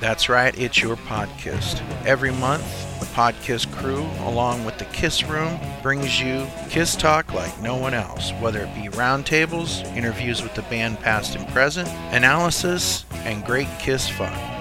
[0.00, 1.80] That's right, it's your podcast.
[2.04, 2.64] Every month,
[3.00, 7.94] the Podkiss crew, along with the Kiss Room, brings you Kiss Talk like no one
[7.94, 13.68] else, whether it be roundtables, interviews with the band past and present, analysis, and great
[13.78, 14.53] Kiss fun.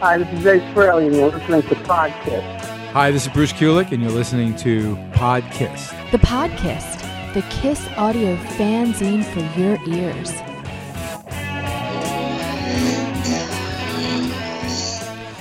[0.00, 2.60] Hi, this is Ace Frehley, and you're listening to Podkiss.
[2.92, 5.90] Hi, this is Bruce Kulick, and you're listening to Podkiss.
[6.12, 10.30] The Podkissed, the Kiss audio fanzine for your ears.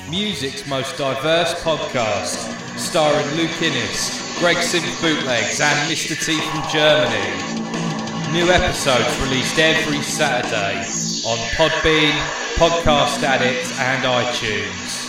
[0.10, 6.18] Music's most diverse podcast, starring Luke Innes, Greg Simp Bootlegs, and Mr.
[6.26, 8.34] T from Germany.
[8.34, 12.14] New episodes released every Saturday on Podbean,
[12.56, 15.04] Podcast Addict, and iTunes.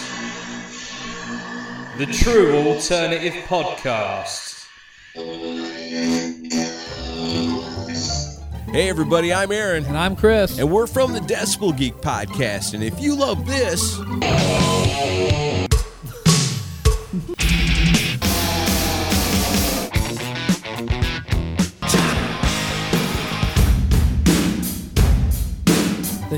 [1.96, 4.66] The true alternative podcast.
[8.72, 9.84] Hey everybody, I'm Aaron.
[9.84, 10.58] And I'm Chris.
[10.58, 12.74] And we're from the Decibel Geek Podcast.
[12.74, 13.96] And if you love this.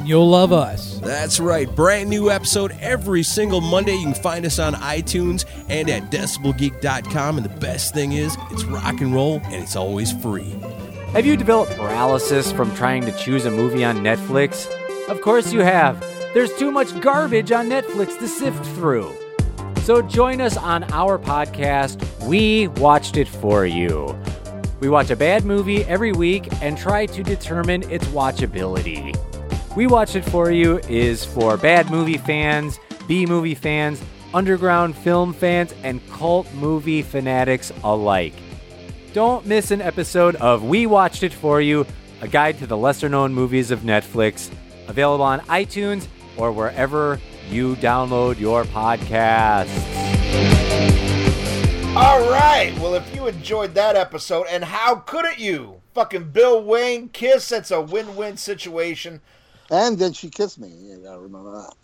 [0.01, 0.99] Then you'll love us.
[1.01, 1.69] That's right.
[1.77, 3.97] Brand new episode every single Monday.
[3.97, 7.37] You can find us on iTunes and at decibelgeek.com.
[7.37, 10.57] And the best thing is, it's rock and roll and it's always free.
[11.13, 14.67] Have you developed paralysis from trying to choose a movie on Netflix?
[15.11, 16.01] Of course you have.
[16.33, 19.13] There's too much garbage on Netflix to sift through.
[19.83, 24.19] So join us on our podcast, We Watched It For You.
[24.81, 29.15] We watch a bad movie every week and try to determine its watchability.
[29.81, 32.79] We Watched It For You is for bad movie fans,
[33.09, 34.03] B movie fans,
[34.35, 38.35] underground film fans, and cult movie fanatics alike.
[39.15, 41.87] Don't miss an episode of We Watched It For You,
[42.21, 44.51] a guide to the lesser known movies of Netflix,
[44.87, 49.71] available on iTunes or wherever you download your podcasts.
[51.97, 52.79] All right.
[52.81, 55.81] Well, if you enjoyed that episode, and how couldn't you?
[55.95, 57.49] Fucking Bill Wayne kiss.
[57.49, 59.23] That's a win-win situation.
[59.71, 60.69] And then she kissed me.
[60.69, 61.75] You gotta remember that.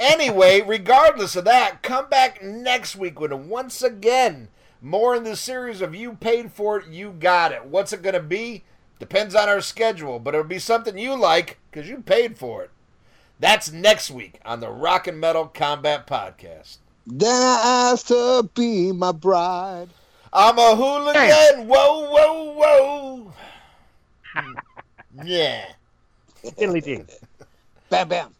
[0.00, 4.48] Anyway, regardless of that, come back next week when once again
[4.80, 7.64] more in the series of You Paid For It, You Got It.
[7.66, 8.62] What's it going to be?
[9.00, 12.70] Depends on our schedule, but it'll be something you like because you paid for it.
[13.40, 16.78] That's next week on the Rock and Metal Combat Podcast.
[17.06, 19.88] Then I asked her to be my bride.
[20.32, 21.66] I'm a hooligan.
[21.66, 23.32] Whoa, whoa,
[24.34, 24.44] whoa.
[25.24, 25.64] yeah.
[26.56, 27.08] Diddly ding.
[27.90, 28.34] Bam, bam.